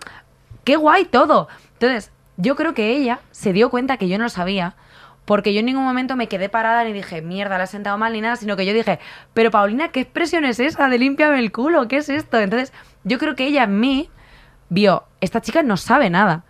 qué 0.62 0.76
guay 0.76 1.06
todo. 1.06 1.48
Entonces, 1.72 2.12
yo 2.36 2.56
creo 2.56 2.74
que 2.74 2.96
ella 2.96 3.20
se 3.30 3.52
dio 3.52 3.70
cuenta 3.70 3.96
que 3.96 4.08
yo 4.08 4.18
no 4.18 4.24
lo 4.24 4.30
sabía, 4.30 4.76
porque 5.24 5.54
yo 5.54 5.60
en 5.60 5.66
ningún 5.66 5.84
momento 5.84 6.16
me 6.16 6.28
quedé 6.28 6.48
parada 6.48 6.84
ni 6.84 6.92
dije, 6.92 7.22
mierda, 7.22 7.58
la 7.58 7.64
he 7.64 7.66
sentado 7.66 7.96
mal 7.98 8.12
ni 8.12 8.20
nada, 8.20 8.36
sino 8.36 8.56
que 8.56 8.66
yo 8.66 8.74
dije, 8.74 8.98
pero 9.32 9.50
Paulina, 9.50 9.88
¿qué 9.88 10.00
expresión 10.00 10.44
es 10.44 10.60
esa 10.60 10.88
de 10.88 10.98
límpiame 10.98 11.38
el 11.38 11.52
culo? 11.52 11.88
¿Qué 11.88 11.96
es 11.98 12.08
esto? 12.08 12.38
Entonces, 12.38 12.72
yo 13.04 13.18
creo 13.18 13.34
que 13.34 13.46
ella 13.46 13.64
en 13.64 13.80
mí 13.80 14.10
vio, 14.68 15.04
esta 15.20 15.40
chica 15.40 15.62
no 15.62 15.76
sabe 15.76 16.10
nada. 16.10 16.44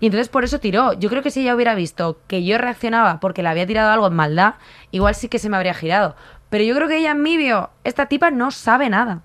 Y 0.00 0.06
entonces 0.06 0.28
por 0.28 0.44
eso 0.44 0.60
tiró. 0.60 0.94
Yo 0.94 1.10
creo 1.10 1.22
que 1.22 1.30
si 1.30 1.42
ella 1.42 1.54
hubiera 1.54 1.74
visto 1.74 2.18
que 2.26 2.42
yo 2.42 2.56
reaccionaba 2.56 3.20
porque 3.20 3.42
le 3.42 3.50
había 3.50 3.66
tirado 3.66 3.90
algo 3.90 4.06
en 4.06 4.14
maldad, 4.14 4.54
igual 4.90 5.14
sí 5.14 5.28
que 5.28 5.38
se 5.38 5.50
me 5.50 5.56
habría 5.56 5.74
girado. 5.74 6.16
Pero 6.48 6.64
yo 6.64 6.74
creo 6.74 6.88
que 6.88 6.96
ella 6.96 7.10
en 7.10 7.22
mí 7.22 7.36
vio, 7.36 7.70
esta 7.84 8.06
tipa 8.06 8.30
no 8.30 8.50
sabe 8.50 8.88
nada. 8.88 9.22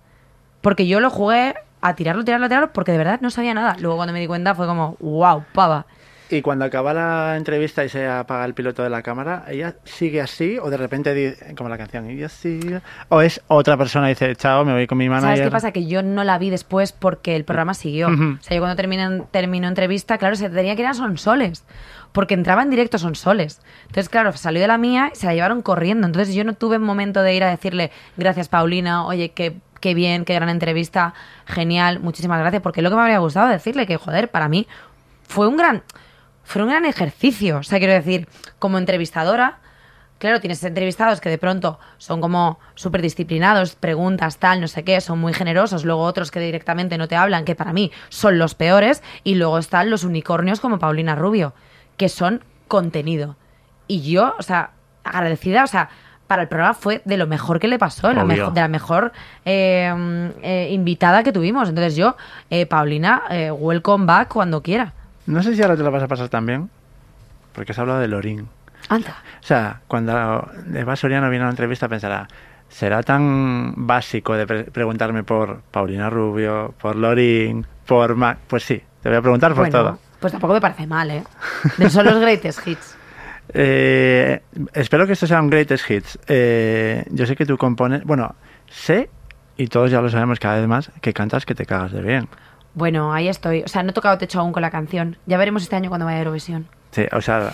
Porque 0.62 0.86
yo 0.86 1.00
lo 1.00 1.10
jugué 1.10 1.56
a 1.80 1.96
tirarlo, 1.96 2.26
tirarlo, 2.26 2.48
tirarlo, 2.48 2.74
porque 2.74 2.92
de 2.92 2.98
verdad 2.98 3.22
no 3.22 3.30
sabía 3.30 3.54
nada. 3.54 3.78
Luego 3.80 3.96
cuando 3.96 4.14
me 4.14 4.20
di 4.20 4.28
cuenta 4.28 4.54
fue 4.54 4.68
como, 4.68 4.98
wow, 5.00 5.46
pava. 5.54 5.86
Y 6.30 6.42
cuando 6.42 6.66
acaba 6.66 6.94
la 6.94 7.36
entrevista 7.38 7.86
y 7.86 7.90
se 7.90 8.08
apaga 8.08 8.46
el 8.46 8.54
piloto 8.54 8.82
de 8.84 8.90
la 8.90 9.02
cámara, 9.04 9.46
¿ella 9.48 9.76
sigue 9.84 10.22
así 10.22 10.58
o 10.60 10.70
de 10.70 10.78
repente, 10.78 11.14
di- 11.14 11.34
como 11.56 11.70
la 11.70 11.78
canción, 11.78 12.10
ella 12.10 12.30
sigue? 12.30 12.82
¿O 13.10 13.22
es 13.22 13.42
otra 13.48 13.78
persona 13.78 14.08
y 14.08 14.14
dice, 14.14 14.36
chao, 14.36 14.66
me 14.66 14.74
voy 14.74 14.88
con 14.88 14.98
mi 14.98 15.08
manager? 15.08 15.38
¿Sabes 15.38 15.42
qué 15.48 15.52
pasa? 15.52 15.72
Que 15.72 15.86
yo 15.86 16.02
no 16.02 16.24
la 16.24 16.38
vi 16.40 16.50
después 16.50 16.92
porque 16.94 17.36
el 17.36 17.44
programa 17.46 17.74
siguió. 17.76 18.08
Ujú. 18.10 18.38
O 18.40 18.44
sea, 18.44 18.56
yo 18.56 18.62
cuando 18.62 18.76
terminé, 18.76 19.24
terminó 19.32 19.68
entrevista, 19.68 20.18
claro, 20.18 20.36
se 20.36 20.50
tenía 20.50 20.76
que 20.76 20.82
ir 20.82 20.88
a 20.88 20.94
Sonsoles. 20.96 21.64
Porque 22.12 22.34
entraba 22.34 22.64
en 22.64 22.70
directo 22.70 22.98
Sonsoles. 22.98 23.62
Entonces, 23.88 24.08
claro, 24.10 24.32
salió 24.34 24.62
de 24.62 24.68
la 24.68 24.78
mía 24.78 25.12
y 25.14 25.18
se 25.18 25.26
la 25.28 25.34
llevaron 25.36 25.62
corriendo. 25.62 26.08
Entonces 26.08 26.34
yo 26.34 26.44
no 26.44 26.54
tuve 26.54 26.80
momento 26.80 27.22
de 27.22 27.36
ir 27.36 27.44
a 27.44 27.50
decirle, 27.50 27.92
gracias 28.18 28.48
Paulina, 28.48 29.06
oye, 29.06 29.30
qué, 29.32 29.58
qué 29.82 29.94
bien, 29.94 30.24
qué 30.26 30.34
gran 30.34 30.50
entrevista, 30.50 31.14
genial, 31.46 32.00
muchísimas 32.00 32.40
gracias. 32.40 32.64
Porque 32.64 32.80
es 32.80 32.84
lo 32.84 32.90
que 32.90 32.96
me 32.96 33.02
habría 33.02 33.20
gustado 33.20 33.48
decirle, 33.50 33.86
que 33.86 33.98
joder, 33.98 34.32
para 34.32 34.48
mí 34.48 34.66
fue 35.28 35.48
un 35.48 35.58
gran, 35.58 35.84
fue 36.46 36.62
un 36.64 36.70
gran 36.70 36.86
ejercicio. 36.86 37.58
O 37.58 37.64
sea, 37.64 37.80
quiero 37.80 37.94
decir, 37.94 38.28
como 38.60 38.78
entrevistadora, 38.78 39.58
claro, 40.18 40.40
tienes 40.40 40.64
entrevistados 40.64 41.20
que 41.20 41.30
de 41.30 41.38
pronto 41.38 41.78
son 41.98 42.22
como 42.22 42.58
súper 42.76 43.02
disciplinados, 43.02 43.76
preguntas, 43.76 44.38
tal, 44.38 44.62
no 44.62 44.68
sé 44.70 44.84
qué, 44.84 45.02
son 45.02 45.20
muy 45.20 45.34
generosos. 45.34 45.84
Luego 45.84 46.04
otros 46.04 46.32
que 46.32 46.40
directamente 46.40 46.98
no 46.98 47.08
te 47.10 47.16
hablan, 47.18 47.44
que 47.46 47.56
para 47.56 47.74
mí 47.74 47.92
son 48.10 48.38
los 48.40 48.56
peores. 48.56 49.04
Y 49.24 49.36
luego 49.36 49.58
están 49.58 49.90
los 49.90 50.04
unicornios 50.06 50.62
como 50.62 50.80
Paulina 50.80 51.16
Rubio, 51.16 51.54
que 51.98 52.08
son 52.10 52.44
contenido. 52.68 53.36
Y 53.88 54.02
yo, 54.10 54.36
o 54.40 54.42
sea, 54.42 54.72
agradecida, 55.04 55.64
o 55.64 55.68
sea, 55.68 55.90
para 56.28 56.42
el 56.42 56.48
programa 56.48 56.74
fue 56.74 57.04
de 57.06 57.18
lo 57.18 57.28
mejor 57.28 57.60
que 57.60 57.68
le 57.68 57.78
pasó, 57.78 58.12
la 58.12 58.24
mejo- 58.26 58.52
de 58.52 58.62
la 58.62 58.68
mejor 58.68 59.12
eh, 59.46 60.32
eh, 60.42 60.70
invitada 60.72 61.22
que 61.24 61.32
tuvimos. 61.32 61.70
Entonces 61.70 61.96
yo, 61.96 62.16
eh, 62.50 62.66
Paulina, 62.66 63.24
eh, 63.30 63.52
welcome 63.52 64.06
back 64.08 64.30
cuando 64.34 64.64
quiera. 64.64 64.94
No 65.26 65.42
sé 65.44 65.56
si 65.56 65.62
ahora 65.62 65.76
te 65.76 65.84
lo 65.84 65.92
vas 65.92 66.04
a 66.04 66.08
pasar 66.08 66.30
también, 66.30 66.70
porque 67.54 67.72
has 67.72 67.80
hablado 67.80 68.00
de 68.00 68.08
Lorín. 68.08 68.48
Anda. 68.90 69.16
O 69.42 69.46
sea, 69.46 69.82
cuando 69.88 70.48
Eva 70.74 70.96
Soriano 70.96 71.30
viene 71.30 71.44
a 71.44 71.48
una 71.48 71.52
entrevista 71.54 71.88
pensará, 71.90 72.28
¿será 72.70 73.02
tan 73.02 73.74
básico 73.88 74.36
de 74.36 74.46
pre- 74.46 74.64
preguntarme 74.66 75.24
por 75.24 75.62
Paulina 75.72 76.10
Rubio, 76.10 76.74
por 76.80 76.96
Lorín, 76.96 77.66
por 77.88 78.16
Mac? 78.16 78.38
Pues 78.48 78.64
sí, 78.64 78.82
te 79.02 79.10
voy 79.10 79.18
a 79.18 79.22
preguntar 79.22 79.52
por 79.54 79.62
Bueno, 79.70 79.72
todo. 79.80 80.00
Pues 80.20 80.32
tampoco 80.32 80.54
me 80.54 80.62
parece 80.62 80.86
mal, 80.88 81.10
¿eh? 81.12 81.24
De 81.78 81.90
son 81.90 82.06
los 82.06 82.20
greatest 82.20 82.66
hits. 82.68 82.96
Eh, 83.54 84.42
espero 84.74 85.06
que 85.06 85.14
esto 85.14 85.28
sea 85.28 85.40
un 85.40 85.52
greatest 85.52 85.88
hits. 85.90 86.18
Eh, 86.28 87.06
yo 87.12 87.28
sé 87.28 87.36
que 87.36 87.46
tú 87.46 87.58
compones, 87.60 88.04
bueno, 88.04 88.34
sé, 88.68 89.08
y 89.56 89.68
todos 89.68 89.92
ya 89.92 90.02
lo 90.02 90.10
sabemos 90.10 90.40
cada 90.40 90.58
vez 90.58 90.68
más, 90.68 90.92
que 91.00 91.14
cantas 91.14 91.46
que 91.46 91.54
te 91.54 91.68
cagas 91.68 91.92
de 91.92 92.02
bien. 92.02 92.28
Bueno, 92.76 93.14
ahí 93.14 93.28
estoy. 93.28 93.64
O 93.64 93.68
sea, 93.68 93.84
no 93.84 93.90
he 93.90 93.94
tocado 93.94 94.18
techo 94.18 94.40
aún 94.40 94.52
con 94.52 94.62
la 94.62 94.70
canción. 94.70 95.18
Ya 95.26 95.38
veremos 95.38 95.64
este 95.64 95.76
año 95.76 95.90
cuando 95.90 96.06
vaya 96.06 96.18
a 96.18 96.22
Eurovisión. 96.22 96.68
Sí, 96.92 97.06
o 97.12 97.22
sea, 97.22 97.52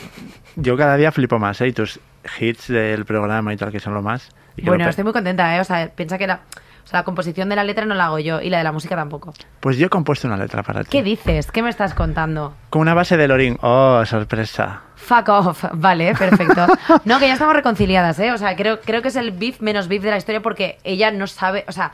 yo 0.55 0.75
cada 0.77 0.97
día 0.97 1.11
flipo 1.11 1.39
más, 1.39 1.61
¿eh? 1.61 1.67
Y 1.67 1.73
tus 1.73 1.99
hits 2.39 2.67
del 2.67 3.05
programa 3.05 3.53
y 3.53 3.57
tal, 3.57 3.71
que 3.71 3.79
son 3.79 3.93
lo 3.93 4.01
más. 4.01 4.29
Y 4.57 4.65
Bueno, 4.65 4.83
lo 4.83 4.89
estoy 4.89 5.03
muy 5.03 5.13
contenta, 5.13 5.55
¿eh? 5.55 5.59
O 5.59 5.63
sea, 5.63 5.89
piensa 5.95 6.17
que 6.17 6.27
la, 6.27 6.41
o 6.83 6.87
sea, 6.87 6.99
la 6.99 7.03
composición 7.03 7.49
de 7.49 7.55
la 7.55 7.63
letra 7.63 7.85
no 7.85 7.95
la 7.95 8.05
hago 8.05 8.19
yo 8.19 8.41
y 8.41 8.49
la 8.49 8.57
de 8.59 8.63
la 8.63 8.71
música 8.71 8.95
tampoco. 8.95 9.33
Pues 9.59 9.77
yo 9.77 9.87
he 9.87 9.89
compuesto 9.89 10.27
una 10.27 10.37
letra 10.37 10.61
para 10.63 10.83
ti. 10.83 10.89
¿Qué 10.91 11.01
dices? 11.03 11.51
¿Qué 11.51 11.61
me 11.61 11.69
estás 11.69 11.93
contando? 11.93 12.53
Con 12.69 12.81
una 12.81 12.93
base 12.93 13.17
de 13.17 13.27
Lorín. 13.27 13.57
Oh, 13.61 14.03
sorpresa. 14.05 14.81
Fuck 14.95 15.29
off. 15.29 15.65
Vale, 15.73 16.13
perfecto. 16.15 16.67
No, 17.05 17.19
que 17.19 17.27
ya 17.27 17.33
estamos 17.33 17.55
reconciliadas, 17.55 18.19
¿eh? 18.19 18.31
O 18.31 18.37
sea, 18.37 18.55
creo, 18.55 18.81
creo 18.81 19.01
que 19.01 19.07
es 19.07 19.15
el 19.15 19.31
beef 19.31 19.61
menos 19.61 19.87
beef 19.87 20.03
de 20.03 20.11
la 20.11 20.17
historia 20.17 20.41
porque 20.41 20.77
ella 20.83 21.11
no 21.11 21.25
sabe, 21.27 21.63
o 21.67 21.71
sea, 21.71 21.91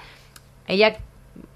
ella 0.67 0.97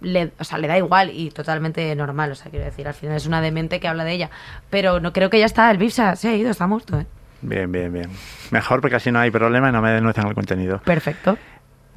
le, 0.01 0.31
o 0.39 0.43
sea, 0.43 0.57
le 0.57 0.67
da 0.67 0.77
igual 0.77 1.11
y 1.13 1.29
totalmente 1.31 1.95
normal. 1.95 2.31
O 2.31 2.35
sea, 2.35 2.49
quiero 2.51 2.65
decir, 2.65 2.87
al 2.87 2.93
final 2.93 3.15
es 3.15 3.25
una 3.25 3.41
demente 3.41 3.79
que 3.79 3.87
habla 3.87 4.03
de 4.03 4.13
ella. 4.13 4.29
Pero 4.69 4.99
no 4.99 5.13
creo 5.13 5.29
que 5.29 5.39
ya 5.39 5.45
está, 5.45 5.69
el 5.71 5.77
beef 5.77 5.93
se 5.93 6.01
ha, 6.01 6.15
se 6.15 6.29
ha 6.29 6.35
ido, 6.35 6.51
está 6.51 6.67
muerto, 6.67 6.99
¿eh? 6.99 7.05
Bien, 7.41 7.71
bien, 7.71 7.91
bien. 7.91 8.09
Mejor 8.51 8.81
porque 8.81 8.97
así 8.97 9.11
no 9.11 9.19
hay 9.19 9.31
problema 9.31 9.69
y 9.69 9.71
no 9.71 9.81
me 9.81 9.91
denuncian 9.91 10.27
el 10.27 10.35
contenido. 10.35 10.79
Perfecto. 10.79 11.37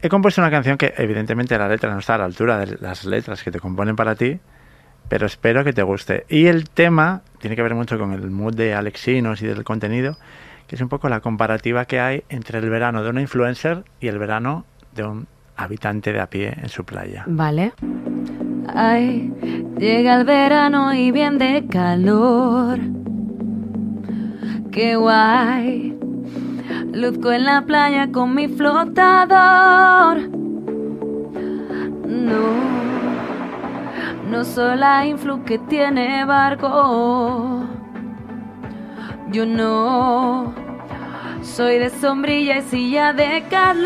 He 0.00 0.08
compuesto 0.08 0.40
una 0.40 0.50
canción 0.50 0.76
que 0.76 0.94
evidentemente 0.96 1.56
la 1.58 1.68
letra 1.68 1.92
no 1.92 1.98
está 1.98 2.14
a 2.14 2.18
la 2.18 2.24
altura 2.24 2.58
de 2.58 2.78
las 2.80 3.04
letras 3.04 3.42
que 3.42 3.50
te 3.50 3.60
componen 3.60 3.96
para 3.96 4.14
ti, 4.14 4.38
pero 5.08 5.26
espero 5.26 5.64
que 5.64 5.72
te 5.72 5.82
guste. 5.82 6.24
Y 6.28 6.46
el 6.46 6.68
tema 6.68 7.22
tiene 7.38 7.56
que 7.56 7.62
ver 7.62 7.74
mucho 7.74 7.98
con 7.98 8.12
el 8.12 8.30
mood 8.30 8.54
de 8.54 8.74
Alexinos 8.74 9.42
y 9.42 9.46
del 9.46 9.64
contenido, 9.64 10.16
que 10.66 10.76
es 10.76 10.82
un 10.82 10.88
poco 10.88 11.08
la 11.08 11.20
comparativa 11.20 11.84
que 11.84 12.00
hay 12.00 12.24
entre 12.28 12.58
el 12.58 12.68
verano 12.68 13.02
de 13.02 13.10
una 13.10 13.20
influencer 13.20 13.84
y 14.00 14.08
el 14.08 14.18
verano 14.18 14.64
de 14.92 15.04
un 15.04 15.26
habitante 15.56 16.12
de 16.12 16.20
a 16.20 16.28
pie 16.28 16.54
en 16.60 16.68
su 16.68 16.84
playa. 16.84 17.24
Vale. 17.26 17.72
Ay, 18.74 19.32
llega 19.78 20.16
el 20.16 20.24
verano 20.24 20.94
y 20.94 21.10
bien 21.10 21.38
de 21.38 21.66
calor. 21.66 22.78
Qué 24.72 24.96
guay. 24.96 25.96
Luzco 26.92 27.32
en 27.32 27.44
la 27.44 27.62
playa 27.62 28.10
con 28.10 28.34
mi 28.34 28.48
flotador. 28.48 30.28
No, 32.08 32.42
no 34.30 34.44
soy 34.44 34.76
la 34.78 35.06
influ 35.06 35.44
que 35.44 35.58
tiene 35.58 36.24
barco. 36.24 37.64
Yo 39.30 39.46
no. 39.46 40.63
Soy 41.44 41.78
de 41.78 41.90
sombrilla 42.00 42.58
y 42.58 42.62
silla 42.62 43.12
de 43.12 43.44
calón. 43.48 43.84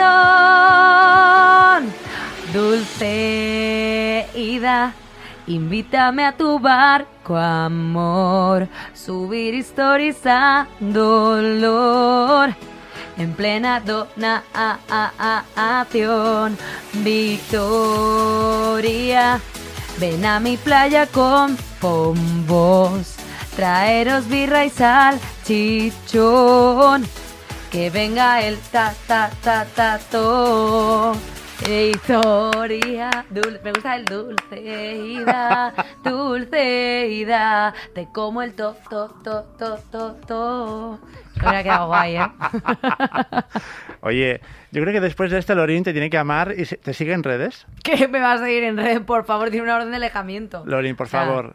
Dulce 2.55 4.27
ida, 4.35 4.95
invítame 5.47 6.25
a 6.25 6.33
tu 6.37 6.59
barco, 6.59 7.37
amor. 7.37 8.69
Subir 8.95 9.53
historias 9.55 10.25
a 10.25 10.67
dolor. 10.81 12.55
En 13.19 13.35
plena 13.35 13.81
donación, 13.81 14.17
Victoria. 17.05 17.69
Ven 19.99 20.25
a 20.25 20.41
mi 20.41 20.57
playa 20.57 21.07
con 21.07 21.59
pombos. 21.81 23.17
Traeros 23.57 24.29
birra 24.29 24.65
y 24.65 24.71
sal, 24.71 25.19
chichón. 25.45 27.05
Que 27.71 27.91
venga 27.91 28.41
el 28.41 28.57
ta 28.73 28.93
ta 29.07 29.31
ta 29.43 29.65
ta 29.67 29.99
to. 30.11 31.15
Victoria, 31.67 33.11
dul- 33.31 33.61
me 33.65 33.73
gusta 33.73 33.97
el 33.97 34.05
dulce 34.05 34.97
ida, 34.97 35.75
dulce 36.05 37.09
ida, 37.11 37.75
te 37.95 38.07
como 38.13 38.43
el 38.43 38.55
to 38.55 38.75
to 38.89 39.09
to 39.25 39.43
to 39.59 39.77
to 39.91 40.13
to. 40.27 40.99
Hubiera 41.41 41.63
quedado 41.63 41.87
guay, 41.89 42.17
¿eh? 42.17 42.27
Oye, 44.01 44.41
yo 44.71 44.83
creo 44.83 44.93
que 44.95 45.01
después 45.01 45.31
de 45.31 45.39
este 45.39 45.55
Lorín 45.55 45.85
te 45.85 45.93
tiene 45.93 46.11
que 46.11 46.19
amar 46.19 46.55
y 46.57 46.65
te 46.65 46.95
sigue 46.95 47.13
en 47.13 47.23
redes. 47.23 47.67
¿Qué 47.85 48.09
me 48.09 48.21
vas 48.21 48.41
a 48.41 48.45
seguir 48.45 48.63
en 48.65 48.77
red? 48.77 49.03
Por 49.03 49.25
favor, 49.25 49.51
tiene 49.51 49.65
una 49.65 49.77
orden 49.77 49.91
de 49.91 49.97
alejamiento. 49.97 50.63
Lorín, 50.65 50.97
por 50.97 51.07
O 51.07 51.11
sea, 51.11 51.25
favor. 51.25 51.55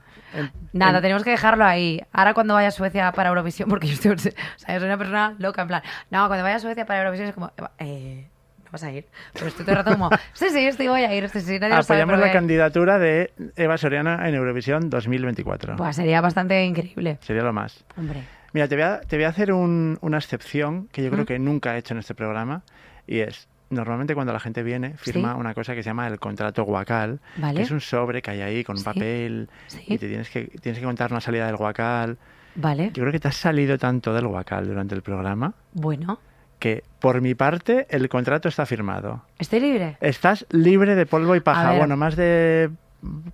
Nada, 0.74 0.98
en- 0.98 1.02
tenemos 1.02 1.24
que 1.24 1.32
dejarlo 1.32 1.66
ahí. 1.66 2.02
Ahora 2.12 2.34
cuando 2.34 2.54
vaya 2.54 2.70
a 2.70 2.72
Suecia 2.72 3.12
para 3.12 3.30
Eurovisión, 3.30 3.70
porque 3.70 3.88
yo 3.88 3.94
estoy, 3.94 4.12
o 4.14 4.18
sea, 4.18 4.74
yo 4.74 4.80
soy 4.80 4.88
una 4.88 4.98
persona 4.98 5.36
loca, 5.40 5.62
en 5.62 5.68
plan, 5.68 5.84
no, 6.12 6.28
cuando 6.28 6.44
vaya 6.44 6.56
a 6.56 6.60
Suecia 6.60 6.86
para 6.86 7.00
Eurovisión 7.00 7.30
es 7.30 7.34
como, 7.36 7.52
eh, 7.80 8.28
no 8.66 8.72
vas 8.72 8.84
a 8.84 8.92
ir. 8.92 9.06
Pero 9.34 9.48
estoy 9.48 9.66
todo 9.66 9.72
el 9.78 9.78
rato 9.84 9.92
como, 9.92 10.10
sí, 10.34 10.50
sí, 10.50 10.66
estoy, 10.66 10.88
voy 10.88 11.02
a 11.04 11.14
ir, 11.14 11.30
sí, 11.30 11.42
sí, 11.42 11.60
nadie 11.60 11.74
sabe, 11.74 11.84
Apoyamos 12.02 12.14
la 12.14 12.18
voy 12.20 12.26
a 12.30 12.32
ir". 12.32 12.34
candidatura 12.34 13.00
de 13.00 13.34
Eva 13.56 13.78
Soriano 13.78 14.26
en 14.26 14.34
Eurovisión 14.36 14.90
2024. 14.90 15.76
Buah, 15.76 15.94
sería 15.94 16.22
bastante 16.22 16.64
increíble. 16.66 17.18
Sería 17.22 17.44
lo 17.44 17.54
más. 17.54 17.84
Hombre. 17.98 18.24
Mira, 18.54 18.68
te 18.68 18.76
voy 18.76 18.84
a, 18.84 19.02
te 19.02 19.16
voy 19.16 19.26
a 19.26 19.30
hacer 19.30 19.52
un- 19.52 19.98
una 20.02 20.18
excepción 20.18 20.88
que 20.92 21.04
yo 21.04 21.10
creo 21.10 21.24
¿Mm? 21.24 21.28
que 21.28 21.40
nunca 21.40 21.76
he 21.76 21.80
hecho 21.80 21.94
en 21.96 22.00
este 22.00 22.14
programa 22.16 22.62
y 23.08 23.20
es, 23.20 23.48
normalmente 23.74 24.14
cuando 24.16 24.32
la 24.34 24.40
gente 24.40 24.64
viene 24.64 24.96
firma 24.98 25.34
Sí. 25.34 25.40
una 25.40 25.54
cosa 25.54 25.74
que 25.76 25.84
se 25.84 25.90
llama 25.90 26.08
el 26.08 26.20
contrato 26.20 26.64
guacal, 26.64 27.20
Vale. 27.38 27.56
que 27.58 27.62
es 27.64 27.72
un 27.72 27.82
sobre 27.82 28.22
que 28.22 28.32
hay 28.32 28.42
ahí 28.42 28.64
con 28.64 28.76
un 28.76 28.80
Sí. 28.80 28.86
papel 28.86 29.50
Sí. 29.68 29.84
y 29.88 29.98
te 29.98 30.08
tienes 30.08 30.30
que, 30.30 30.46
tienes 30.62 30.80
que 30.80 30.86
contar 30.86 31.12
una 31.12 31.22
salida 31.22 31.46
del 31.48 31.58
guacal. 31.58 32.18
Vale. 32.56 32.92
Yo 32.94 33.02
creo 33.04 33.12
que 33.12 33.20
te 33.20 33.28
has 33.28 33.36
salido 33.36 33.78
tanto 33.78 34.14
del 34.14 34.28
guacal 34.28 34.68
durante 34.68 34.94
el 34.96 35.02
programa 35.02 35.54
Bueno, 35.74 36.20
que 36.60 36.84
por 37.00 37.20
mi 37.20 37.34
parte 37.36 37.88
el 37.90 38.08
contrato 38.10 38.48
está 38.48 38.66
firmado. 38.66 39.24
estoy 39.40 39.60
libre. 39.60 39.98
Estás 40.02 40.46
libre 40.52 40.96
de 40.96 41.06
polvo 41.06 41.36
y 41.36 41.40
paja. 41.40 41.74
Bueno, 41.78 41.98
más 41.98 42.16
de 42.16 42.70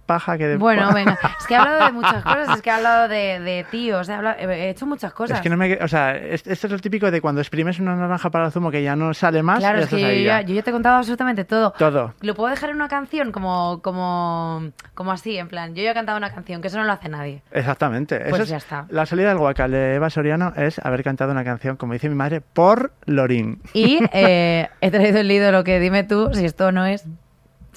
paja 0.06 0.38
que 0.38 0.48
de... 0.48 0.58
Bueno, 0.58 0.92
venga. 0.94 1.18
Es 1.40 1.46
que 1.48 1.54
he 1.54 1.58
hablado 1.58 1.86
de 1.86 1.92
muchas 1.92 2.24
cosas. 2.24 2.56
Es 2.56 2.62
que 2.62 2.70
he 2.70 2.74
hablado 2.74 3.08
de, 3.08 3.40
de 3.40 3.66
tíos. 3.70 4.10
He, 4.10 4.14
hablado- 4.14 4.38
he 4.40 4.70
hecho 4.70 4.86
muchas 4.86 5.14
cosas. 5.14 5.38
Es 5.38 5.44
que 5.44 5.50
no 5.50 5.58
me... 5.58 5.76
O 5.82 5.88
sea, 5.88 6.16
es- 6.16 6.46
esto 6.48 6.68
es 6.68 6.72
lo 6.74 6.80
típico 6.80 7.12
de 7.12 7.22
cuando 7.22 7.42
exprimes 7.42 7.80
una 7.80 7.96
naranja 7.96 8.30
para 8.30 8.46
el 8.48 8.52
zumo 8.52 8.72
que 8.72 8.82
ya 8.84 8.96
no 8.96 9.14
sale 9.14 9.44
más. 9.44 9.60
Claro, 9.60 9.80
es 9.80 9.88
que 9.90 10.00
yo 10.00 10.26
ya, 10.26 10.42
yo 10.42 10.54
ya 10.56 10.62
te 10.64 10.70
he 10.70 10.74
contado 10.74 10.98
absolutamente 10.98 11.46
todo. 11.46 11.72
Todo. 11.78 12.14
Lo 12.22 12.34
puedo 12.36 12.50
dejar 12.50 12.72
en 12.72 12.76
una 12.78 12.88
canción 12.88 13.32
como, 13.32 13.82
como, 13.82 14.72
como 14.96 15.12
así, 15.12 15.38
en 15.38 15.48
plan. 15.48 15.76
Yo 15.76 15.84
ya 15.84 15.92
he 15.92 15.94
cantado 15.94 16.18
una 16.18 16.32
canción, 16.32 16.62
que 16.62 16.68
eso 16.70 16.78
no 16.78 16.84
lo 16.86 16.92
hace 16.94 17.10
nadie. 17.10 17.44
Exactamente. 17.52 18.16
Eso 18.22 18.30
Pues 18.30 18.42
es- 18.44 18.50
ya 18.50 18.58
está. 18.58 18.86
La 18.90 19.06
salida 19.06 19.30
del 19.30 19.38
guacal 19.38 19.72
de 19.72 19.96
Eva 19.96 20.10
Soriano 20.10 20.54
es 20.56 20.80
haber 20.80 21.04
cantado 21.04 21.32
una 21.32 21.44
canción, 21.44 21.78
como 21.78 21.94
dice 21.94 22.10
mi 22.10 22.16
madre, 22.16 22.42
por 22.42 22.92
Lorín. 23.06 23.62
Y 23.74 24.00
eh, 24.14 24.70
he 24.82 24.92
traído 24.92 25.20
el 25.20 25.28
libro 25.28 25.52
lo 25.52 25.64
que 25.64 25.80
dime 25.80 26.04
tú, 26.04 26.30
si 26.34 26.46
esto 26.46 26.72
no 26.72 26.86
es 26.86 27.06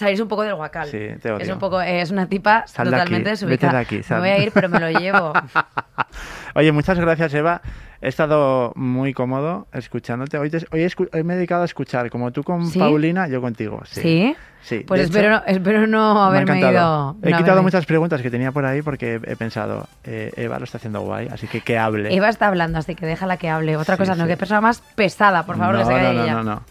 salirse 0.03 0.23
un 0.23 0.29
poco 0.29 0.43
del 0.43 0.55
guacal. 0.55 0.89
Sí, 0.89 1.09
te 1.21 1.31
odio. 1.33 1.39
Es 1.45 1.49
un 1.51 1.59
poco, 1.59 1.81
es 1.81 2.11
una 2.11 2.27
tipa 2.29 2.67
Sal 2.67 2.87
de 2.87 2.91
totalmente 2.93 3.31
aquí, 3.31 3.31
desubicada. 3.31 3.79
vete 3.81 3.95
de 3.95 4.01
aquí, 4.01 4.13
Me 4.15 4.19
voy 4.21 4.29
a 4.29 4.39
ir, 4.43 4.53
pero 4.53 4.69
me 4.69 4.79
lo 4.81 4.91
llevo. 4.91 5.33
Oye, 6.55 6.73
muchas 6.73 6.99
gracias, 6.99 7.33
Eva. 7.35 7.63
He 8.01 8.09
estado 8.09 8.73
muy 8.75 9.15
cómodo 9.15 9.69
escuchándote. 9.73 10.37
Hoy, 10.37 10.51
te- 10.51 10.67
hoy 10.73 10.83
he, 10.83 10.87
escu- 10.87 11.09
hoy 11.13 11.23
me 11.23 11.35
he 11.35 11.37
dedicado 11.37 11.63
a 11.63 11.65
escuchar, 11.65 12.11
como 12.11 12.33
tú 12.33 12.43
con 12.43 12.67
¿Sí? 12.67 12.79
Paulina, 12.79 13.29
yo 13.29 13.41
contigo. 13.41 13.81
Sí. 13.87 14.01
¿Sí? 14.01 14.37
Sí, 14.63 14.85
Pues 14.87 15.01
de 15.01 15.05
espero, 15.07 15.37
hecho, 15.37 15.45
no, 15.47 15.53
espero 15.53 15.87
no 15.87 16.15
me 16.15 16.21
ha 16.21 16.27
haberme 16.27 16.59
ido. 16.61 17.17
He 17.23 17.31
no 17.31 17.37
quitado 17.39 17.59
haberme- 17.59 17.63
muchas 17.63 17.87
preguntas 17.87 18.21
que 18.23 18.31
tenía 18.31 18.53
por 18.53 18.65
ahí 18.65 18.81
porque 18.83 19.15
he, 19.25 19.33
he 19.33 19.37
pensado, 19.37 19.89
eh, 20.05 20.33
Eva 20.37 20.59
lo 20.59 20.65
está 20.65 20.79
haciendo 20.79 21.01
guay, 21.01 21.29
así 21.33 21.47
que 21.49 21.61
que 21.63 21.79
hable. 21.79 22.15
Eva 22.15 22.29
está 22.29 22.49
hablando, 22.49 22.79
así 22.79 22.95
que 22.95 23.07
déjala 23.07 23.37
que 23.39 23.49
hable. 23.49 23.77
Otra 23.77 23.97
Sí, 23.97 24.01
cosa, 24.01 24.15
no, 24.15 24.27
que 24.27 24.37
persona 24.37 24.61
más 24.61 24.81
pesada, 24.95 25.45
por 25.47 25.57
favor, 25.57 25.75
no, 25.75 25.81
que 25.81 25.87
se 25.87 25.93
no, 25.93 26.13
no, 26.13 26.23
ella. 26.23 26.35
no, 26.35 26.43
no. 26.45 26.63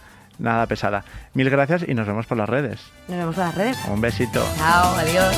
Nada 0.42 0.66
pesada. 0.66 1.06
Mil 1.34 1.50
gracias 1.50 1.86
y 1.88 1.94
nos 1.94 2.08
vemos 2.08 2.26
por 2.26 2.38
las 2.38 2.50
redes. 2.50 2.82
Nos 3.08 3.18
vemos 3.18 3.38
en 3.38 3.44
las 3.44 3.56
redes. 3.56 3.78
Un 3.88 4.02
besito. 4.02 4.44
Chao, 4.58 4.96
adiós. 4.96 5.36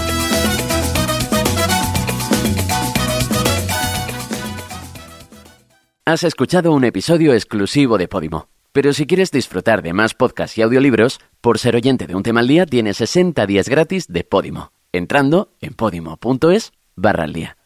Has 6.06 6.24
escuchado 6.24 6.74
un 6.74 6.84
episodio 6.86 7.34
exclusivo 7.34 7.98
de 7.98 8.08
Podimo. 8.08 8.48
Pero 8.72 8.92
si 8.92 9.06
quieres 9.06 9.30
disfrutar 9.30 9.84
de 9.84 9.94
más 9.94 10.16
podcasts 10.16 10.58
y 10.58 10.62
audiolibros, 10.62 11.20
por 11.42 11.60
ser 11.60 11.76
oyente 11.76 12.08
de 12.08 12.16
un 12.16 12.24
tema 12.24 12.40
al 12.40 12.48
día, 12.48 12.66
tienes 12.66 12.98
60 12.98 13.46
días 13.46 13.70
gratis 13.70 14.08
de 14.08 14.24
Podimo, 14.24 14.72
entrando 14.92 15.54
en 15.62 15.74
podimo.es 15.74 16.72
barra 16.96 17.26
al 17.26 17.34
día. 17.34 17.58